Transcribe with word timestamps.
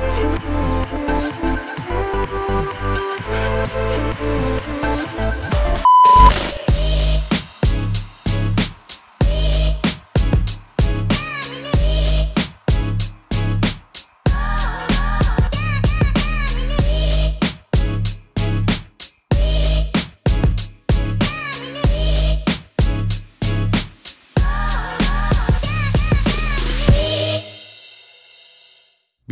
Oh, 0.00 0.78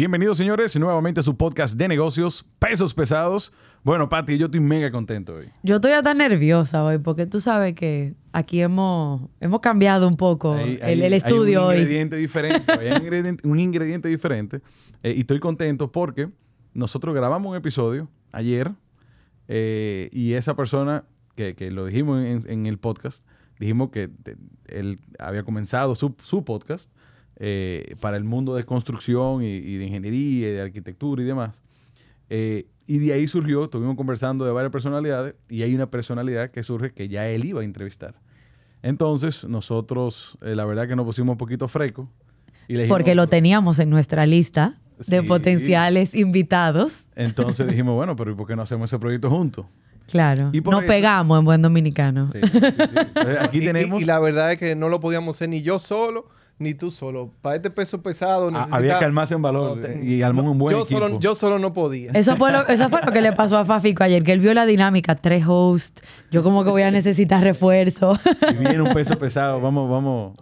Bienvenidos, 0.06 0.38
señores, 0.38 0.78
nuevamente 0.78 1.18
a 1.18 1.22
su 1.24 1.36
podcast 1.36 1.74
de 1.74 1.88
negocios, 1.88 2.46
Pesos 2.60 2.94
Pesados. 2.94 3.52
Bueno, 3.82 4.08
Pati, 4.08 4.38
yo 4.38 4.44
estoy 4.46 4.60
mega 4.60 4.88
contento 4.92 5.34
hoy. 5.34 5.48
Yo 5.64 5.74
estoy 5.76 5.90
hasta 5.90 6.14
nerviosa 6.14 6.84
hoy 6.84 6.98
porque 6.98 7.26
tú 7.26 7.40
sabes 7.40 7.74
que 7.74 8.14
aquí 8.32 8.60
hemos, 8.60 9.22
hemos 9.40 9.58
cambiado 9.58 10.06
un 10.06 10.16
poco 10.16 10.54
Hay- 10.54 10.78
el, 10.80 11.12
estudio 11.12 11.58
hay 11.62 11.64
un 11.64 11.70
hoy. 11.72 11.76
ingrediente 11.78 12.14
diferente. 12.18 12.72
hay 12.80 12.90
un 12.92 12.96
ingrediente, 12.98 13.48
un 13.48 13.58
ingrediente 13.58 14.08
diferente. 14.08 14.60
eh, 15.02 15.12
y 15.16 15.20
estoy 15.22 15.40
contento 15.40 15.90
porque 15.90 16.28
nosotros 16.72 17.12
grabamos 17.12 17.50
un 17.50 17.56
episodio 17.56 18.08
ayer 18.30 18.70
eh, 19.48 20.08
y 20.12 20.34
esa 20.34 20.54
persona 20.54 21.02
que, 21.34 21.56
que 21.56 21.72
lo 21.72 21.84
dijimos 21.84 22.24
en, 22.24 22.48
en 22.48 22.66
el 22.66 22.78
podcast, 22.78 23.26
dijimos 23.58 23.90
que 23.90 24.08
él 24.68 25.00
había 25.18 25.42
comenzado 25.42 25.96
su, 25.96 26.14
su 26.22 26.44
podcast 26.44 26.92
eh, 27.38 27.94
para 28.00 28.16
el 28.16 28.24
mundo 28.24 28.54
de 28.54 28.64
construcción 28.64 29.42
y, 29.42 29.46
y 29.56 29.76
de 29.76 29.84
ingeniería 29.86 30.48
y 30.48 30.52
de 30.52 30.60
arquitectura 30.60 31.22
y 31.22 31.24
demás. 31.26 31.62
Eh, 32.30 32.66
y 32.86 32.98
de 32.98 33.12
ahí 33.12 33.26
surgió, 33.28 33.64
estuvimos 33.64 33.96
conversando 33.96 34.44
de 34.44 34.52
varias 34.52 34.72
personalidades 34.72 35.34
y 35.48 35.62
hay 35.62 35.74
una 35.74 35.90
personalidad 35.90 36.50
que 36.50 36.62
surge 36.62 36.92
que 36.92 37.08
ya 37.08 37.28
él 37.28 37.44
iba 37.44 37.60
a 37.60 37.64
entrevistar. 37.64 38.14
Entonces, 38.82 39.44
nosotros, 39.44 40.38
eh, 40.42 40.54
la 40.54 40.64
verdad 40.64 40.86
que 40.86 40.94
nos 40.96 41.04
pusimos 41.06 41.32
un 41.34 41.38
poquito 41.38 41.66
fresco. 41.68 42.08
Y 42.68 42.74
le 42.74 42.80
dijimos- 42.82 42.96
Porque 42.98 43.14
lo 43.14 43.26
teníamos 43.26 43.78
en 43.78 43.90
nuestra 43.90 44.26
lista 44.26 44.78
de 45.06 45.20
Sí. 45.20 45.26
potenciales 45.26 46.14
invitados. 46.14 47.06
Entonces 47.16 47.66
dijimos, 47.66 47.94
bueno, 47.96 48.16
pero 48.16 48.30
¿y 48.30 48.34
por 48.34 48.46
qué 48.46 48.56
no 48.56 48.62
hacemos 48.62 48.88
ese 48.90 48.98
proyecto 48.98 49.28
juntos? 49.30 49.66
Claro. 50.08 50.50
Y 50.52 50.60
Nos 50.60 50.80
eso- 50.82 50.86
pegamos 50.86 51.38
en 51.40 51.44
buen 51.44 51.62
dominicano. 51.62 52.26
Sí, 52.26 52.38
sí, 52.40 52.48
sí. 52.52 52.58
Entonces, 52.62 53.38
aquí 53.40 53.58
Y- 53.58 53.62
y- 53.62 53.66
tenemos... 53.66 54.00
Y, 54.00 54.04
la 54.04 54.18
verdad 54.20 54.52
es 54.52 54.58
que 54.58 54.76
no 54.76 54.88
lo 54.88 55.00
podíamos 55.00 55.36
hacer 55.36 55.48
ni 55.48 55.62
yo 55.62 55.78
solo, 55.80 56.28
ni 56.58 56.72
tú 56.74 56.90
solo. 56.90 57.30
Para 57.42 57.56
este 57.56 57.70
peso 57.70 58.02
pesado 58.02 58.48
Ah, 58.48 58.50
necesita- 58.50 58.76
había 58.76 58.98
que 58.98 59.04
armarse 59.04 59.34
en 59.34 59.42
valor 59.42 59.76
No, 59.76 59.82
te- 59.82 60.04
y 60.04 60.22
armar 60.22 60.44
un 60.46 60.58
buen 60.58 60.74
yo 60.76 60.82
equipo. 60.84 61.00
Solo, 61.00 61.20
yo 61.20 61.34
solo 61.34 61.58
no 61.58 61.72
podía. 61.72 62.12
Eso 62.12 62.36
fue, 62.36 62.50
lo, 62.52 62.66
eso 62.66 62.88
fue 62.88 63.00
lo 63.04 63.12
que 63.12 63.20
le 63.20 63.32
pasó 63.32 63.56
a 63.58 63.64
Fafico 63.64 64.02
ayer, 64.04 64.22
que 64.22 64.32
él 64.32 64.40
vio 64.40 64.54
la 64.54 64.64
dinámica, 64.66 65.14
tres 65.14 65.44
hosts, 65.46 66.02
yo 66.30 66.42
como 66.42 66.64
que 66.64 66.70
voy 66.70 66.82
a 66.82 66.90
necesitar 66.90 67.42
refuerzo. 67.42 68.18
Y 68.50 68.54
viene 68.54 68.80
un 68.82 68.92
peso 68.94 69.18
pesado, 69.18 69.60
vamos, 69.60 69.90
vamos, 69.90 70.36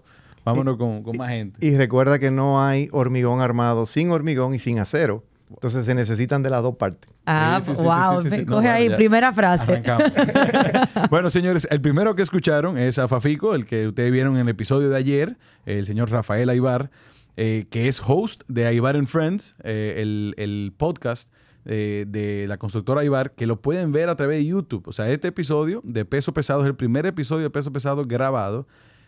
vámonos 0.44 0.76
con, 0.76 1.02
con 1.02 1.16
más 1.16 1.30
gente. 1.30 1.66
Y 1.66 1.76
recuerda 1.76 2.18
que 2.18 2.30
no 2.30 2.62
hay 2.62 2.88
hormigón 2.92 3.40
armado 3.40 3.84
sin 3.86 4.10
hormigón 4.10 4.54
y 4.54 4.58
sin 4.60 4.78
acero. 4.78 5.24
Entonces 5.50 5.84
se 5.84 5.94
necesitan 5.94 6.42
de 6.42 6.50
las 6.50 6.62
dos 6.62 6.76
partes. 6.76 7.10
ah, 7.26 7.60
Sí, 7.62 7.70
sí, 7.70 7.76
sí, 7.76 7.82
wow, 7.82 8.22
sí, 8.22 8.24
sí, 8.24 8.30
sí. 8.30 8.36
me 8.38 8.44
No, 8.44 8.56
coge 8.56 8.68
ahí, 8.68 8.88
ya. 8.88 8.96
primera 8.96 9.32
frase. 9.32 9.82
Bueno, 11.10 11.30
señores, 11.30 11.66
el 11.70 11.80
primero 11.80 12.14
que 12.14 12.22
escucharon 12.22 12.78
es 12.78 12.98
a 12.98 13.08
Fafico, 13.08 13.54
el 13.54 13.66
que 13.66 13.88
ustedes 13.88 14.10
vieron 14.10 14.34
en 14.36 14.42
el 14.42 14.48
episodio 14.48 14.88
de 14.88 14.96
ayer, 14.96 15.36
el 15.66 15.86
señor 15.86 16.10
Rafael 16.10 16.48
Aibar, 16.48 16.90
eh, 17.36 17.66
que 17.70 17.88
es 17.88 18.00
host 18.04 18.42
de 18.48 18.66
Aibar 18.66 18.96
and 18.96 19.06
Friends, 19.06 19.56
eh, 19.64 19.94
el, 19.98 20.34
el 20.38 20.72
podcast 20.76 21.32
eh, 21.66 22.04
de 22.08 22.46
la 22.48 22.58
constructora 22.58 23.00
Aibar, 23.00 23.32
que 23.32 23.46
lo 23.46 23.60
pueden 23.60 23.92
ver 23.92 24.08
a 24.08 24.16
través 24.16 24.38
de 24.38 24.46
YouTube. 24.46 24.86
O 24.88 24.92
sea, 24.92 25.10
este 25.10 25.28
episodio 25.28 25.80
de 25.84 26.04
Peso 26.04 26.32
Pesado 26.34 26.62
es 26.62 26.66
el 26.68 26.76
primer 26.76 27.06
episodio 27.06 27.44
de 27.44 27.50
Peso 27.50 27.72
Pesado 27.72 28.04
grabado. 28.04 28.66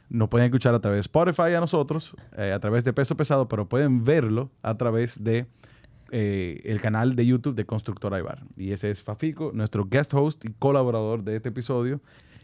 Nos 0.08 0.28
pueden 0.28 0.47
escuchar 0.47 0.74
a 0.74 0.80
través 0.80 0.98
de 0.98 1.00
Spotify 1.00 1.54
a 1.54 1.60
nosotros, 1.60 2.14
eh, 2.36 2.53
a 2.53 2.60
través 2.60 2.84
de 2.84 2.92
Peso 2.92 3.16
Pesado, 3.16 3.48
pero 3.48 3.68
pueden 3.68 4.04
verlo 4.04 4.50
a 4.62 4.76
través 4.76 5.22
de 5.22 5.47
eh, 6.10 6.60
el 6.64 6.80
canal 6.80 7.16
de 7.16 7.26
YouTube 7.26 7.54
de 7.54 7.64
Constructora 7.66 8.18
Ibar. 8.18 8.42
Y 8.56 8.72
ese 8.72 8.90
es 8.90 9.02
Fafico, 9.02 9.50
nuestro 9.54 9.84
guest 9.86 10.14
host 10.14 10.44
y 10.44 10.52
colaborador 10.52 11.22
de 11.24 11.36
este 11.36 11.48
episodio. 11.50 12.00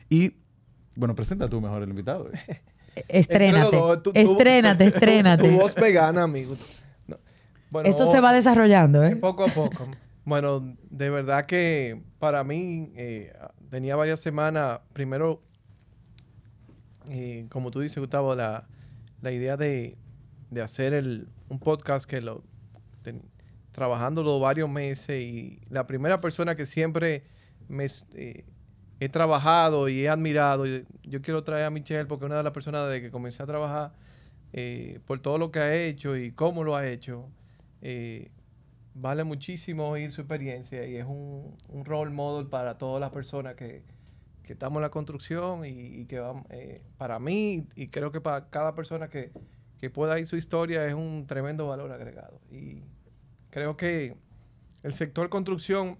Y, 0.08 0.34
bueno, 0.96 1.14
presenta 1.14 1.48
tú 1.48 1.60
mejor 1.60 1.82
el 1.82 1.90
invitado. 1.90 2.28
Estrénate, 3.08 3.70
tú- 3.76 4.02
tú- 4.02 4.12
estrénate, 4.14 4.90
tu- 4.90 4.94
estrénate. 4.94 5.48
Tu 5.48 5.56
voz 5.56 5.74
vegana, 5.74 6.24
amigo. 6.24 6.54
No. 7.06 7.16
Bueno, 7.70 7.88
Esto 7.88 8.06
se 8.06 8.20
va 8.20 8.32
desarrollando, 8.34 9.02
¿eh? 9.02 9.16
Poco 9.16 9.44
a 9.44 9.48
poco. 9.48 9.88
Bueno, 10.24 10.76
de 10.90 11.08
verdad 11.10 11.46
que 11.46 12.02
para 12.18 12.44
mí 12.44 12.92
eh, 12.94 13.32
tenía 13.70 13.96
varias 13.96 14.20
semanas, 14.20 14.80
primero, 14.92 15.42
eh, 17.08 17.46
como 17.50 17.70
tú 17.70 17.80
dices, 17.80 17.98
Gustavo, 17.98 18.34
la, 18.34 18.66
la 19.20 19.32
idea 19.32 19.56
de, 19.56 19.96
de 20.50 20.62
hacer 20.62 20.92
el, 20.92 21.28
un 21.48 21.58
podcast 21.58 22.04
que 22.08 22.20
lo 22.20 22.44
ten- 23.02 23.22
trabajándolo 23.72 24.38
varios 24.38 24.68
meses 24.68 25.22
y 25.22 25.60
la 25.68 25.86
primera 25.86 26.20
persona 26.20 26.54
que 26.54 26.66
siempre 26.66 27.24
me 27.68 27.86
eh, 28.14 28.44
he 29.00 29.08
trabajado 29.08 29.88
y 29.88 30.04
he 30.04 30.08
admirado, 30.08 30.66
y 30.66 30.86
yo 31.02 31.22
quiero 31.22 31.42
traer 31.42 31.64
a 31.64 31.70
Michelle 31.70 32.06
porque 32.06 32.26
una 32.26 32.36
de 32.36 32.42
las 32.42 32.52
personas 32.52 32.86
desde 32.86 33.00
que 33.00 33.10
comencé 33.10 33.42
a 33.42 33.46
trabajar 33.46 33.92
eh, 34.52 35.00
por 35.06 35.20
todo 35.20 35.38
lo 35.38 35.50
que 35.50 35.58
ha 35.58 35.74
hecho 35.74 36.16
y 36.16 36.32
cómo 36.32 36.62
lo 36.62 36.76
ha 36.76 36.86
hecho, 36.86 37.28
eh, 37.80 38.30
vale 38.94 39.24
muchísimo 39.24 39.88
oír 39.88 40.12
su 40.12 40.20
experiencia 40.20 40.86
y 40.86 40.96
es 40.96 41.06
un, 41.06 41.56
un 41.68 41.84
role 41.84 42.10
model 42.12 42.46
para 42.46 42.76
todas 42.76 43.00
las 43.00 43.10
personas 43.10 43.54
que, 43.56 43.82
que 44.44 44.52
estamos 44.52 44.76
en 44.76 44.82
la 44.82 44.90
construcción 44.90 45.64
y, 45.64 45.70
y 45.70 46.04
que 46.04 46.20
vamos, 46.20 46.46
para 46.98 47.18
mí 47.18 47.66
y 47.74 47.88
creo 47.88 48.12
que 48.12 48.20
para 48.20 48.50
cada 48.50 48.74
persona 48.74 49.08
que, 49.08 49.32
que 49.80 49.90
pueda 49.90 50.20
ir 50.20 50.28
su 50.28 50.36
historia 50.36 50.86
es 50.86 50.94
un 50.94 51.26
tremendo 51.26 51.66
valor 51.66 51.90
agregado. 51.90 52.40
Y 52.50 52.84
creo 53.52 53.76
que 53.76 54.16
el 54.82 54.94
sector 54.94 55.28
construcción 55.28 55.98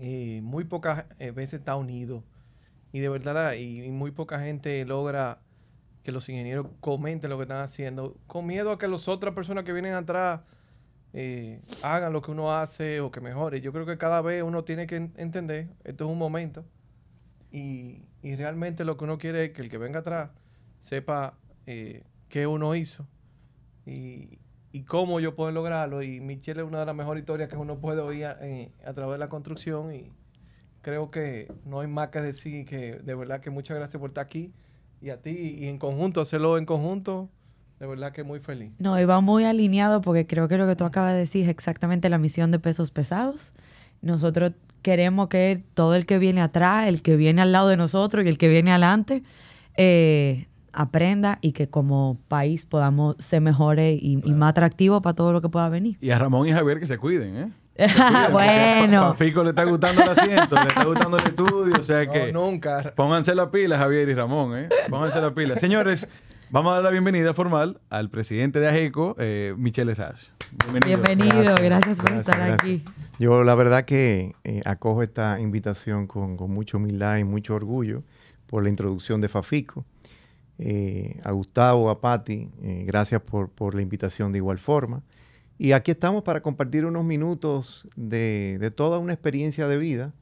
eh, 0.00 0.40
muy 0.42 0.64
pocas 0.64 1.04
eh, 1.18 1.32
veces 1.32 1.58
está 1.58 1.74
unido 1.76 2.22
y 2.92 3.00
de 3.00 3.08
verdad 3.08 3.54
y, 3.54 3.90
muy 3.90 4.12
poca 4.12 4.38
gente 4.38 4.84
logra 4.86 5.40
que 6.04 6.12
los 6.12 6.28
ingenieros 6.28 6.68
comenten 6.80 7.28
lo 7.28 7.36
que 7.36 7.42
están 7.42 7.60
haciendo 7.60 8.16
con 8.28 8.46
miedo 8.46 8.70
a 8.70 8.78
que 8.78 8.86
las 8.86 9.08
otras 9.08 9.34
personas 9.34 9.64
que 9.64 9.72
vienen 9.72 9.94
atrás 9.94 10.40
eh, 11.12 11.60
hagan 11.82 12.12
lo 12.12 12.22
que 12.22 12.30
uno 12.30 12.54
hace 12.54 13.00
o 13.00 13.10
que 13.10 13.20
mejore. 13.20 13.60
Yo 13.60 13.72
creo 13.72 13.84
que 13.84 13.98
cada 13.98 14.22
vez 14.22 14.42
uno 14.42 14.62
tiene 14.62 14.86
que 14.86 14.96
en- 14.96 15.12
entender, 15.16 15.68
esto 15.84 16.04
es 16.04 16.10
un 16.10 16.18
momento, 16.18 16.64
y, 17.50 18.02
y 18.22 18.36
realmente 18.36 18.84
lo 18.84 18.96
que 18.96 19.04
uno 19.04 19.18
quiere 19.18 19.46
es 19.46 19.50
que 19.50 19.62
el 19.62 19.70
que 19.70 19.78
venga 19.78 20.00
atrás 20.00 20.30
sepa 20.80 21.34
qué 22.28 22.46
uno 22.46 22.74
hizo 22.74 23.06
y, 23.84 24.38
y 24.78 24.82
cómo 24.84 25.18
yo 25.18 25.34
puedo 25.34 25.50
lograrlo. 25.50 26.02
Y 26.02 26.20
Michelle 26.20 26.60
es 26.60 26.66
una 26.66 26.80
de 26.80 26.86
las 26.86 26.94
mejores 26.94 27.22
historias 27.22 27.48
que 27.48 27.56
uno 27.56 27.78
puede 27.78 28.00
oír 28.00 28.26
a, 28.26 28.38
eh, 28.42 28.70
a 28.86 28.92
través 28.92 29.14
de 29.14 29.18
la 29.18 29.28
construcción 29.28 29.92
y 29.92 30.12
creo 30.82 31.10
que 31.10 31.52
no 31.64 31.80
hay 31.80 31.88
más 31.88 32.08
que 32.08 32.20
decir 32.20 32.64
que 32.64 32.92
de 32.92 33.14
verdad 33.14 33.40
que 33.40 33.50
muchas 33.50 33.76
gracias 33.76 34.00
por 34.00 34.10
estar 34.10 34.24
aquí 34.24 34.52
y 35.00 35.10
a 35.10 35.20
ti 35.20 35.56
y 35.58 35.66
en 35.66 35.78
conjunto, 35.78 36.20
hacerlo 36.20 36.58
en 36.58 36.64
conjunto, 36.64 37.28
de 37.80 37.86
verdad 37.86 38.12
que 38.12 38.22
muy 38.22 38.38
feliz. 38.40 38.72
No, 38.78 38.98
y 39.00 39.04
va 39.04 39.20
muy 39.20 39.44
alineado 39.44 40.00
porque 40.00 40.26
creo 40.26 40.46
que 40.46 40.58
lo 40.58 40.66
que 40.66 40.76
tú 40.76 40.84
acabas 40.84 41.12
de 41.12 41.18
decir 41.18 41.44
es 41.44 41.48
exactamente 41.48 42.08
la 42.08 42.18
misión 42.18 42.50
de 42.50 42.58
pesos 42.58 42.90
pesados. 42.90 43.52
Nosotros 44.00 44.52
queremos 44.82 45.28
que 45.28 45.64
todo 45.74 45.94
el 45.96 46.06
que 46.06 46.18
viene 46.18 46.40
atrás, 46.40 46.86
el 46.86 47.02
que 47.02 47.16
viene 47.16 47.42
al 47.42 47.50
lado 47.50 47.68
de 47.68 47.76
nosotros 47.76 48.24
y 48.24 48.28
el 48.28 48.38
que 48.38 48.48
viene 48.48 48.70
adelante, 48.70 49.24
eh, 49.76 50.47
aprenda 50.78 51.38
y 51.42 51.52
que 51.52 51.68
como 51.68 52.18
país 52.28 52.64
podamos 52.64 53.16
ser 53.18 53.40
mejores 53.40 53.98
y, 54.00 54.20
y 54.24 54.32
más 54.32 54.50
atractivos 54.50 55.02
para 55.02 55.14
todo 55.14 55.32
lo 55.32 55.42
que 55.42 55.48
pueda 55.48 55.68
venir. 55.68 55.96
Y 56.00 56.10
a 56.10 56.18
Ramón 56.18 56.46
y 56.46 56.52
Javier 56.52 56.78
que 56.78 56.86
se 56.86 56.98
cuiden, 56.98 57.36
¿eh? 57.36 57.50
bueno, 58.32 59.02
Fafico 59.12 59.44
le 59.44 59.50
está 59.50 59.64
gustando 59.64 60.02
el 60.02 60.08
asiento, 60.08 60.54
le 60.56 60.68
está 60.68 60.84
gustando 60.84 61.16
el 61.16 61.24
estudio, 61.24 61.74
o 61.78 61.82
sea 61.82 62.06
que... 62.10 62.32
No, 62.32 62.50
nunca. 62.50 62.92
Pónganse 62.96 63.34
la 63.34 63.50
pila, 63.50 63.78
Javier 63.78 64.08
y 64.08 64.14
Ramón, 64.14 64.56
¿eh? 64.56 64.68
Pónganse 64.88 65.20
la 65.20 65.32
pila. 65.32 65.56
Señores, 65.56 66.08
vamos 66.50 66.72
a 66.72 66.74
dar 66.76 66.84
la 66.84 66.90
bienvenida 66.90 67.34
formal 67.34 67.80
al 67.88 68.10
presidente 68.10 68.58
de 68.58 68.68
AGECO, 68.68 69.14
eh, 69.18 69.54
Michelle 69.56 69.94
Sash. 69.94 70.24
bienvenido, 70.84 71.54
gracias, 71.62 71.98
por 71.98 72.10
Gracias, 72.10 72.18
estar 72.20 72.36
gracias. 72.38 72.58
aquí. 72.58 72.84
Yo 73.20 73.44
la 73.44 73.54
verdad 73.54 73.84
que 73.84 74.32
eh, 74.44 74.60
acojo 74.64 75.02
esta 75.04 75.38
invitación 75.40 76.06
con, 76.08 76.36
con 76.36 76.50
mucha 76.50 76.78
humildad 76.78 77.18
y 77.18 77.24
mucho 77.24 77.54
orgullo 77.54 78.02
por 78.48 78.64
la 78.64 78.70
introducción 78.70 79.20
de 79.20 79.28
Fafico. 79.28 79.84
Eh, 80.58 81.20
a 81.22 81.30
Gustavo, 81.30 81.88
a 81.88 82.00
Patti, 82.00 82.50
eh, 82.62 82.84
gracias 82.84 83.20
por, 83.22 83.48
por 83.48 83.74
la 83.74 83.82
invitación 83.82 84.32
de 84.32 84.38
igual 84.38 84.58
forma. 84.58 85.02
Y 85.56 85.72
aquí 85.72 85.92
estamos 85.92 86.22
para 86.22 86.40
compartir 86.40 86.84
unos 86.84 87.04
minutos 87.04 87.86
de, 87.96 88.58
de 88.60 88.70
toda 88.70 88.98
una 88.98 89.12
experiencia 89.12 89.68
de 89.68 89.78
vida 89.78 90.12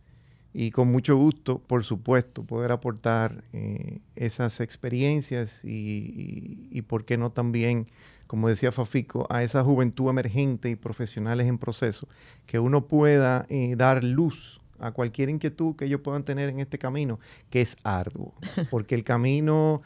y 0.53 0.71
con 0.71 0.91
mucho 0.91 1.17
gusto, 1.17 1.59
por 1.59 1.85
supuesto, 1.85 2.43
poder 2.45 2.73
aportar 2.73 3.45
eh, 3.53 4.01
esas 4.15 4.61
experiencias 4.61 5.63
y, 5.65 6.69
y, 6.71 6.83
por 6.83 7.05
qué 7.05 7.19
no 7.19 7.31
también, 7.31 7.87
como 8.27 8.49
decía 8.49 8.73
Fafico, 8.73 9.27
a 9.29 9.43
esa 9.43 9.63
juventud 9.63 10.09
emergente 10.09 10.71
y 10.71 10.77
profesionales 10.77 11.47
en 11.47 11.59
proceso, 11.59 12.09
que 12.47 12.59
uno 12.59 12.87
pueda 12.87 13.47
dar 13.77 14.03
luz 14.03 14.61
a 14.79 14.93
cualquier 14.93 15.29
inquietud 15.29 15.77
que 15.77 15.87
ellos 15.87 16.01
puedan 16.01 16.25
tener 16.25 16.49
en 16.49 16.61
este 16.61 16.79
camino, 16.79 17.21
que 17.51 17.61
es 17.61 17.77
arduo, 17.83 18.35
porque 18.71 18.95
el 18.95 19.05
camino, 19.05 19.83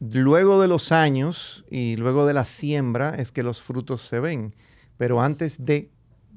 luego 0.00 0.60
de 0.60 0.68
los 0.68 0.92
años 0.92 1.64
y 1.70 1.96
luego 1.96 2.26
de 2.26 2.34
la 2.34 2.44
siembra, 2.44 3.14
es 3.16 3.32
que 3.32 3.42
los 3.42 3.62
frutos 3.62 4.02
se 4.02 4.20
ven, 4.20 4.52
pero 4.96 5.20
antes 5.20 5.64
de 5.64 5.90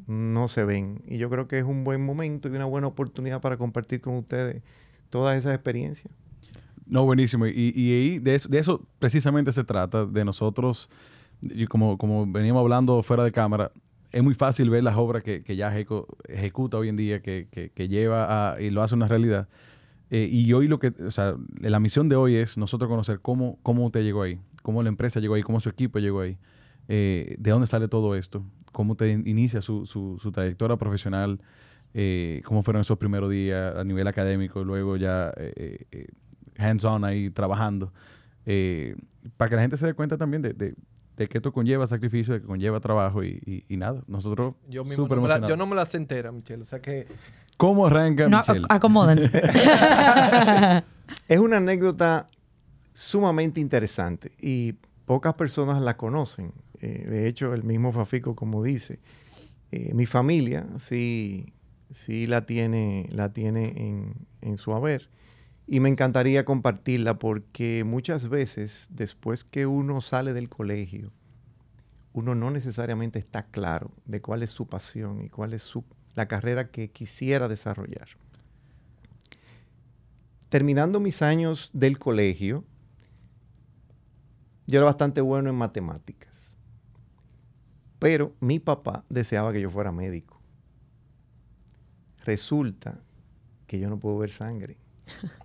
no 0.07 0.47
se 0.47 0.65
ven. 0.65 1.01
Y 1.07 1.17
yo 1.17 1.29
creo 1.29 1.47
que 1.47 1.59
es 1.59 1.63
un 1.63 1.83
buen 1.83 2.05
momento 2.05 2.49
y 2.49 2.51
una 2.51 2.65
buena 2.65 2.87
oportunidad 2.87 3.41
para 3.41 3.57
compartir 3.57 4.01
con 4.01 4.15
ustedes 4.17 4.61
todas 5.09 5.37
esas 5.37 5.53
experiencias. 5.53 6.11
No, 6.85 7.05
buenísimo. 7.05 7.47
Y, 7.47 8.19
de, 8.19 8.35
eso, 8.35 8.85
precisamente 8.99 9.53
se 9.53 9.63
trata, 9.63 10.05
de 10.05 10.25
nosotros, 10.25 10.89
y 11.41 11.65
como, 11.67 11.97
veníamos 12.27 12.61
hablando 12.61 13.01
fuera 13.01 13.23
de 13.23 13.31
cámara, 13.31 13.71
es 14.11 14.21
muy 14.21 14.33
fácil 14.33 14.69
ver 14.69 14.83
las 14.83 14.97
obras 14.97 15.23
que, 15.23 15.55
ya 15.55 15.73
ejecuta 16.27 16.77
hoy 16.77 16.89
en 16.89 16.97
día, 16.97 17.21
que, 17.21 17.47
que, 17.73 17.87
lleva 17.87 18.53
a, 18.53 18.61
y 18.61 18.71
lo 18.71 18.81
hace 18.81 18.95
una 18.95 19.07
realidad. 19.07 19.47
Eh, 20.13 20.27
y 20.29 20.51
hoy 20.51 20.67
lo 20.67 20.77
que, 20.77 20.89
o 20.89 21.09
sea, 21.09 21.35
la 21.61 21.79
misión 21.79 22.09
de 22.09 22.17
hoy 22.17 22.35
es 22.35 22.57
nosotros 22.57 22.89
conocer 22.89 23.21
cómo, 23.21 23.57
cómo 23.63 23.85
usted 23.85 24.03
llegó 24.03 24.23
ahí, 24.23 24.41
cómo 24.61 24.83
la 24.83 24.89
empresa 24.89 25.21
llegó 25.21 25.35
ahí, 25.35 25.41
cómo 25.41 25.61
su 25.61 25.69
equipo 25.69 25.99
llegó 25.99 26.19
ahí, 26.19 26.37
eh, 26.89 27.37
de 27.39 27.51
dónde 27.51 27.65
sale 27.65 27.87
todo 27.87 28.13
esto, 28.15 28.43
cómo 28.73 28.95
te 28.95 29.09
inicia 29.09 29.61
su, 29.61 29.85
su, 29.85 30.31
trayectoria 30.33 30.75
profesional, 30.75 31.39
eh, 31.93 32.41
cómo 32.43 32.61
fueron 32.61 32.81
esos 32.81 32.97
primeros 32.97 33.31
días 33.31 33.73
a 33.77 33.85
nivel 33.85 34.05
académico, 34.05 34.65
luego 34.65 34.97
ya 34.97 35.33
hands-on 36.57 37.05
ahí 37.05 37.29
trabajando, 37.29 37.93
para 39.37 39.49
que 39.49 39.55
la 39.55 39.61
gente 39.61 39.77
se 39.77 39.85
dé 39.85 39.93
cuenta 39.93 40.17
también 40.17 40.41
de, 40.41 40.75
de 41.17 41.27
que 41.27 41.37
esto 41.37 41.51
conlleva 41.51 41.87
sacrificio, 41.87 42.33
de 42.33 42.41
que 42.41 42.47
conlleva 42.47 42.79
trabajo 42.79 43.23
y, 43.23 43.65
y, 43.67 43.77
nada. 43.77 44.01
Nosotros 44.07 44.55
yo, 44.67 44.83
mismo 44.83 45.07
no 45.07 45.27
la, 45.27 45.47
yo 45.47 45.57
no 45.57 45.65
me 45.67 45.75
la 45.75 45.85
sé 45.85 45.97
entera, 45.97 46.31
Michelle. 46.31 46.61
O 46.61 46.65
sea 46.65 46.81
que... 46.81 47.07
¿Cómo 47.57 47.87
arranca 47.87 48.27
no, 48.27 48.39
Michelle? 48.39 48.65
Acomódense. 48.69 49.29
es 51.27 51.39
una 51.39 51.57
anécdota 51.57 52.27
sumamente 52.93 53.59
interesante 53.59 54.31
y 54.39 54.75
pocas 55.05 55.33
personas 55.33 55.81
la 55.81 55.97
conocen. 55.97 56.53
Eh, 56.79 57.05
de 57.07 57.27
hecho, 57.27 57.53
el 57.53 57.63
mismo 57.63 57.91
Fafico, 57.91 58.35
como 58.35 58.63
dice, 58.63 58.99
eh, 59.71 59.93
mi 59.93 60.05
familia 60.05 60.65
sí, 60.79 61.53
sí 61.91 62.25
la 62.25 62.45
tiene, 62.45 63.07
la 63.11 63.31
tiene 63.31 63.73
en, 63.77 64.27
en 64.41 64.57
su 64.57 64.73
haber. 64.73 65.09
Y 65.71 65.79
me 65.79 65.87
encantaría 65.87 66.43
compartirla 66.43 67.17
porque 67.17 67.85
muchas 67.85 68.27
veces 68.27 68.87
después 68.89 69.45
que 69.45 69.67
uno 69.67 70.01
sale 70.01 70.33
del 70.33 70.49
colegio, 70.49 71.13
uno 72.11 72.35
no 72.35 72.51
necesariamente 72.51 73.19
está 73.19 73.43
claro 73.43 73.89
de 74.03 74.19
cuál 74.21 74.43
es 74.43 74.51
su 74.51 74.67
pasión 74.67 75.21
y 75.21 75.29
cuál 75.29 75.53
es 75.53 75.63
su, 75.63 75.85
la 76.13 76.27
carrera 76.27 76.71
que 76.71 76.91
quisiera 76.91 77.47
desarrollar. 77.47 78.09
Terminando 80.49 80.99
mis 80.99 81.21
años 81.21 81.69
del 81.71 81.99
colegio, 81.99 82.65
yo 84.67 84.79
era 84.79 84.85
bastante 84.87 85.21
bueno 85.21 85.49
en 85.49 85.55
matemáticas, 85.55 86.57
pero 87.97 88.35
mi 88.41 88.59
papá 88.59 89.05
deseaba 89.07 89.53
que 89.53 89.61
yo 89.61 89.69
fuera 89.69 89.93
médico. 89.93 90.41
Resulta 92.25 92.99
que 93.67 93.79
yo 93.79 93.89
no 93.89 93.97
puedo 93.99 94.17
ver 94.17 94.31
sangre. 94.31 94.75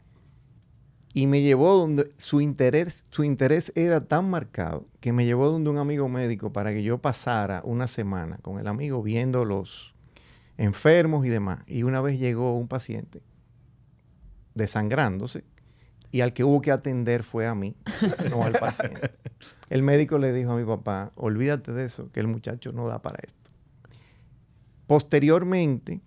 Y 1.16 1.26
me 1.26 1.40
llevó 1.40 1.72
donde 1.72 2.10
su 2.18 2.42
interés, 2.42 3.02
su 3.10 3.24
interés 3.24 3.72
era 3.74 4.02
tan 4.04 4.28
marcado 4.28 4.86
que 5.00 5.14
me 5.14 5.24
llevó 5.24 5.50
donde 5.50 5.70
un 5.70 5.78
amigo 5.78 6.10
médico 6.10 6.52
para 6.52 6.74
que 6.74 6.82
yo 6.82 6.98
pasara 6.98 7.62
una 7.64 7.88
semana 7.88 8.36
con 8.42 8.60
el 8.60 8.66
amigo 8.66 9.02
viendo 9.02 9.46
los 9.46 9.94
enfermos 10.58 11.24
y 11.24 11.30
demás. 11.30 11.60
Y 11.66 11.84
una 11.84 12.02
vez 12.02 12.18
llegó 12.18 12.54
un 12.58 12.68
paciente 12.68 13.22
desangrándose 14.54 15.42
y 16.12 16.20
al 16.20 16.34
que 16.34 16.44
hubo 16.44 16.60
que 16.60 16.70
atender 16.70 17.22
fue 17.22 17.46
a 17.46 17.54
mí, 17.54 17.74
no 18.30 18.42
al 18.42 18.52
paciente. 18.52 19.12
El 19.70 19.82
médico 19.82 20.18
le 20.18 20.34
dijo 20.34 20.52
a 20.52 20.56
mi 20.58 20.66
papá, 20.66 21.12
olvídate 21.16 21.72
de 21.72 21.86
eso, 21.86 22.12
que 22.12 22.20
el 22.20 22.26
muchacho 22.26 22.74
no 22.74 22.86
da 22.88 23.00
para 23.00 23.20
esto. 23.26 23.50
Posteriormente, 24.86 26.02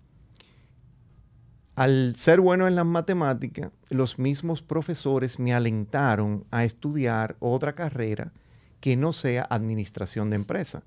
al 1.80 2.14
ser 2.16 2.42
bueno 2.42 2.68
en 2.68 2.74
las 2.74 2.84
matemáticas, 2.84 3.72
los 3.88 4.18
mismos 4.18 4.60
profesores 4.60 5.38
me 5.38 5.54
alentaron 5.54 6.44
a 6.50 6.64
estudiar 6.64 7.36
otra 7.40 7.74
carrera 7.74 8.34
que 8.80 8.96
no 8.96 9.14
sea 9.14 9.46
administración 9.48 10.28
de 10.28 10.36
empresa. 10.36 10.82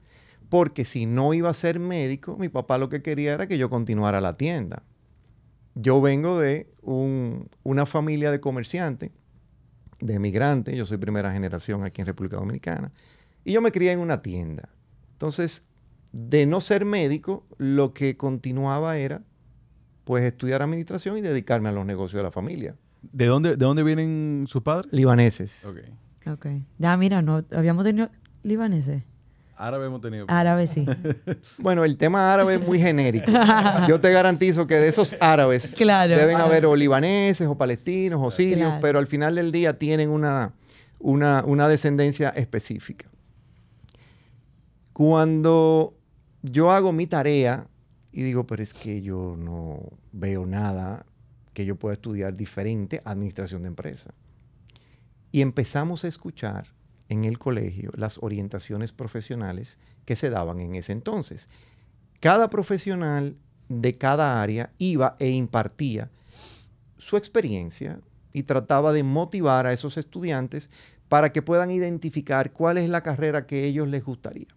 Porque 0.49 0.85
si 0.85 1.07
no 1.07 1.33
iba 1.33 1.49
a 1.49 1.55
ser 1.55 1.79
médico, 1.79 2.37
mi 2.37 2.47
papá 2.47 2.77
lo 2.77 2.89
que 2.89 3.01
quería 3.01 3.33
era 3.33 3.47
que 3.47 3.57
yo 3.57 3.71
continuara 3.71 4.21
la 4.21 4.35
tienda. 4.35 4.83
Yo 5.73 5.99
vengo 5.99 6.39
de 6.39 6.71
una 6.83 7.87
familia 7.87 8.29
de 8.29 8.39
comerciantes, 8.39 9.09
de 9.99 10.13
emigrantes, 10.13 10.75
yo 10.75 10.85
soy 10.85 10.97
primera 10.97 11.33
generación 11.33 11.83
aquí 11.83 12.01
en 12.01 12.07
República 12.07 12.37
Dominicana, 12.37 12.91
y 13.43 13.53
yo 13.53 13.61
me 13.61 13.71
crié 13.71 13.93
en 13.93 13.99
una 13.99 14.21
tienda. 14.21 14.69
Entonces, 15.13 15.63
de 16.11 16.45
no 16.45 16.61
ser 16.61 16.85
médico, 16.85 17.47
lo 17.57 17.95
que 17.95 18.15
continuaba 18.15 18.99
era 18.99 19.23
pues 20.03 20.23
estudiar 20.23 20.61
administración 20.61 21.17
y 21.17 21.21
dedicarme 21.21 21.69
a 21.69 21.71
los 21.71 21.85
negocios 21.85 22.19
de 22.19 22.23
la 22.23 22.31
familia. 22.31 22.75
¿De 23.01 23.25
dónde, 23.25 23.51
de 23.51 23.57
dónde 23.57 23.83
vienen 23.83 24.45
sus 24.47 24.63
padres? 24.63 24.91
Libaneses. 24.91 25.65
Ok. 25.65 25.77
Ok. 26.31 26.45
Ya, 26.77 26.95
mira, 26.97 27.21
no, 27.21 27.43
habíamos 27.51 27.83
tenido 27.83 28.09
libaneses. 28.43 29.03
Árabe 29.55 29.85
hemos 29.85 30.01
tenido. 30.01 30.25
Árabe, 30.29 30.67
sí. 30.67 30.85
bueno, 31.59 31.83
el 31.85 31.97
tema 31.97 32.33
árabe 32.33 32.55
es 32.55 32.61
muy 32.61 32.79
genérico. 32.79 33.31
Yo 33.87 34.01
te 34.01 34.11
garantizo 34.11 34.67
que 34.67 34.75
de 34.75 34.87
esos 34.87 35.15
árabes 35.19 35.75
deben 35.75 36.37
haber 36.37 36.65
o 36.65 36.75
libaneses 36.75 37.47
o 37.47 37.55
palestinos 37.55 38.19
o 38.21 38.31
sirios, 38.31 38.73
pero 38.81 38.99
al 38.99 39.07
final 39.07 39.35
del 39.35 39.51
día 39.51 39.77
tienen 39.77 40.09
una, 40.09 40.53
una, 40.99 41.43
una 41.45 41.67
descendencia 41.67 42.29
específica. 42.29 43.05
Cuando 44.91 45.95
yo 46.41 46.71
hago 46.71 46.91
mi 46.91 47.07
tarea 47.07 47.67
y 48.13 48.21
digo, 48.21 48.45
pero 48.45 48.61
es 48.61 48.75
que 48.75 49.01
yo 49.01 49.35
no 49.37 49.79
veo 50.11 50.45
nada 50.45 51.05
que 51.53 51.65
yo 51.65 51.75
pueda 51.75 51.93
estudiar 51.93 52.37
diferente 52.37 53.01
administración 53.05 53.63
de 53.63 53.69
empresa. 53.69 54.13
Y 55.31 55.41
empezamos 55.41 56.03
a 56.03 56.07
escuchar 56.07 56.67
en 57.09 57.23
el 57.23 57.39
colegio 57.39 57.91
las 57.95 58.19
orientaciones 58.21 58.91
profesionales 58.91 59.79
que 60.05 60.15
se 60.15 60.29
daban 60.29 60.59
en 60.59 60.75
ese 60.75 60.91
entonces. 60.91 61.47
Cada 62.19 62.51
profesional 62.51 63.35
de 63.67 63.97
cada 63.97 64.43
área 64.43 64.71
iba 64.77 65.15
e 65.19 65.29
impartía 65.31 66.11
su 66.99 67.17
experiencia 67.17 67.99
y 68.31 68.43
trataba 68.43 68.93
de 68.93 69.01
motivar 69.01 69.65
a 69.65 69.73
esos 69.73 69.97
estudiantes 69.97 70.69
para 71.09 71.31
que 71.31 71.41
puedan 71.41 71.71
identificar 71.71 72.53
cuál 72.53 72.77
es 72.77 72.89
la 72.89 73.01
carrera 73.01 73.47
que 73.47 73.65
ellos 73.65 73.87
les 73.87 74.03
gustaría. 74.03 74.47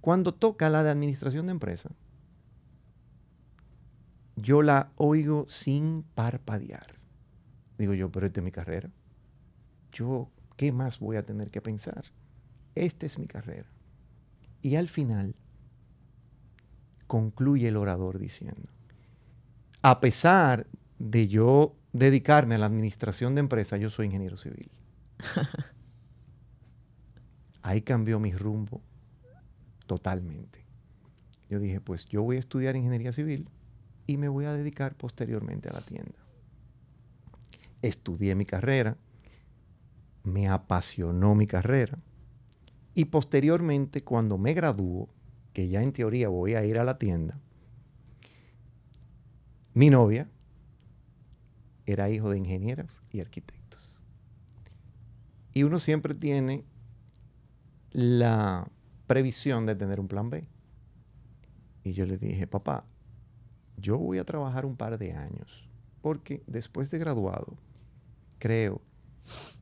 Cuando 0.00 0.32
toca 0.32 0.70
la 0.70 0.84
de 0.84 0.90
administración 0.90 1.46
de 1.46 1.52
empresa, 1.52 1.90
yo 4.38 4.62
la 4.62 4.92
oigo 4.96 5.46
sin 5.48 6.02
parpadear. 6.14 6.98
Digo 7.76 7.94
yo, 7.94 8.10
pero 8.10 8.26
esta 8.26 8.40
es 8.40 8.44
mi 8.44 8.50
carrera. 8.50 8.90
Yo, 9.92 10.30
¿qué 10.56 10.72
más 10.72 10.98
voy 10.98 11.16
a 11.16 11.24
tener 11.24 11.50
que 11.50 11.60
pensar? 11.60 12.04
Esta 12.74 13.06
es 13.06 13.18
mi 13.18 13.26
carrera. 13.26 13.68
Y 14.62 14.76
al 14.76 14.88
final, 14.88 15.34
concluye 17.06 17.68
el 17.68 17.76
orador 17.76 18.18
diciendo, 18.18 18.70
a 19.82 20.00
pesar 20.00 20.66
de 20.98 21.28
yo 21.28 21.76
dedicarme 21.92 22.56
a 22.56 22.58
la 22.58 22.66
administración 22.66 23.34
de 23.34 23.40
empresas, 23.40 23.80
yo 23.80 23.90
soy 23.90 24.06
ingeniero 24.06 24.36
civil. 24.36 24.70
Ahí 27.62 27.82
cambió 27.82 28.18
mi 28.18 28.32
rumbo 28.32 28.82
totalmente. 29.86 30.64
Yo 31.48 31.60
dije, 31.60 31.80
pues 31.80 32.06
yo 32.06 32.22
voy 32.22 32.36
a 32.36 32.40
estudiar 32.40 32.76
ingeniería 32.76 33.12
civil 33.12 33.48
y 34.08 34.16
me 34.16 34.28
voy 34.28 34.46
a 34.46 34.54
dedicar 34.54 34.96
posteriormente 34.96 35.68
a 35.68 35.74
la 35.74 35.82
tienda. 35.82 36.18
Estudié 37.82 38.34
mi 38.34 38.46
carrera, 38.46 38.96
me 40.24 40.48
apasionó 40.48 41.34
mi 41.34 41.46
carrera 41.46 41.98
y 42.94 43.04
posteriormente 43.04 44.02
cuando 44.02 44.38
me 44.38 44.54
graduó, 44.54 45.10
que 45.52 45.68
ya 45.68 45.82
en 45.82 45.92
teoría 45.92 46.28
voy 46.28 46.54
a 46.54 46.64
ir 46.64 46.78
a 46.78 46.84
la 46.84 46.98
tienda, 46.98 47.38
mi 49.74 49.90
novia 49.90 50.26
era 51.84 52.08
hijo 52.08 52.30
de 52.30 52.38
ingenieros 52.38 53.02
y 53.12 53.20
arquitectos. 53.20 54.00
Y 55.52 55.64
uno 55.64 55.80
siempre 55.80 56.14
tiene 56.14 56.64
la 57.92 58.70
previsión 59.06 59.66
de 59.66 59.76
tener 59.76 60.00
un 60.00 60.08
plan 60.08 60.30
B. 60.30 60.48
Y 61.84 61.92
yo 61.92 62.06
le 62.06 62.16
dije, 62.16 62.46
papá, 62.46 62.84
yo 63.80 63.98
voy 63.98 64.18
a 64.18 64.24
trabajar 64.24 64.66
un 64.66 64.76
par 64.76 64.98
de 64.98 65.12
años, 65.12 65.68
porque 66.02 66.42
después 66.46 66.90
de 66.90 66.98
graduado, 66.98 67.54
creo 68.38 68.80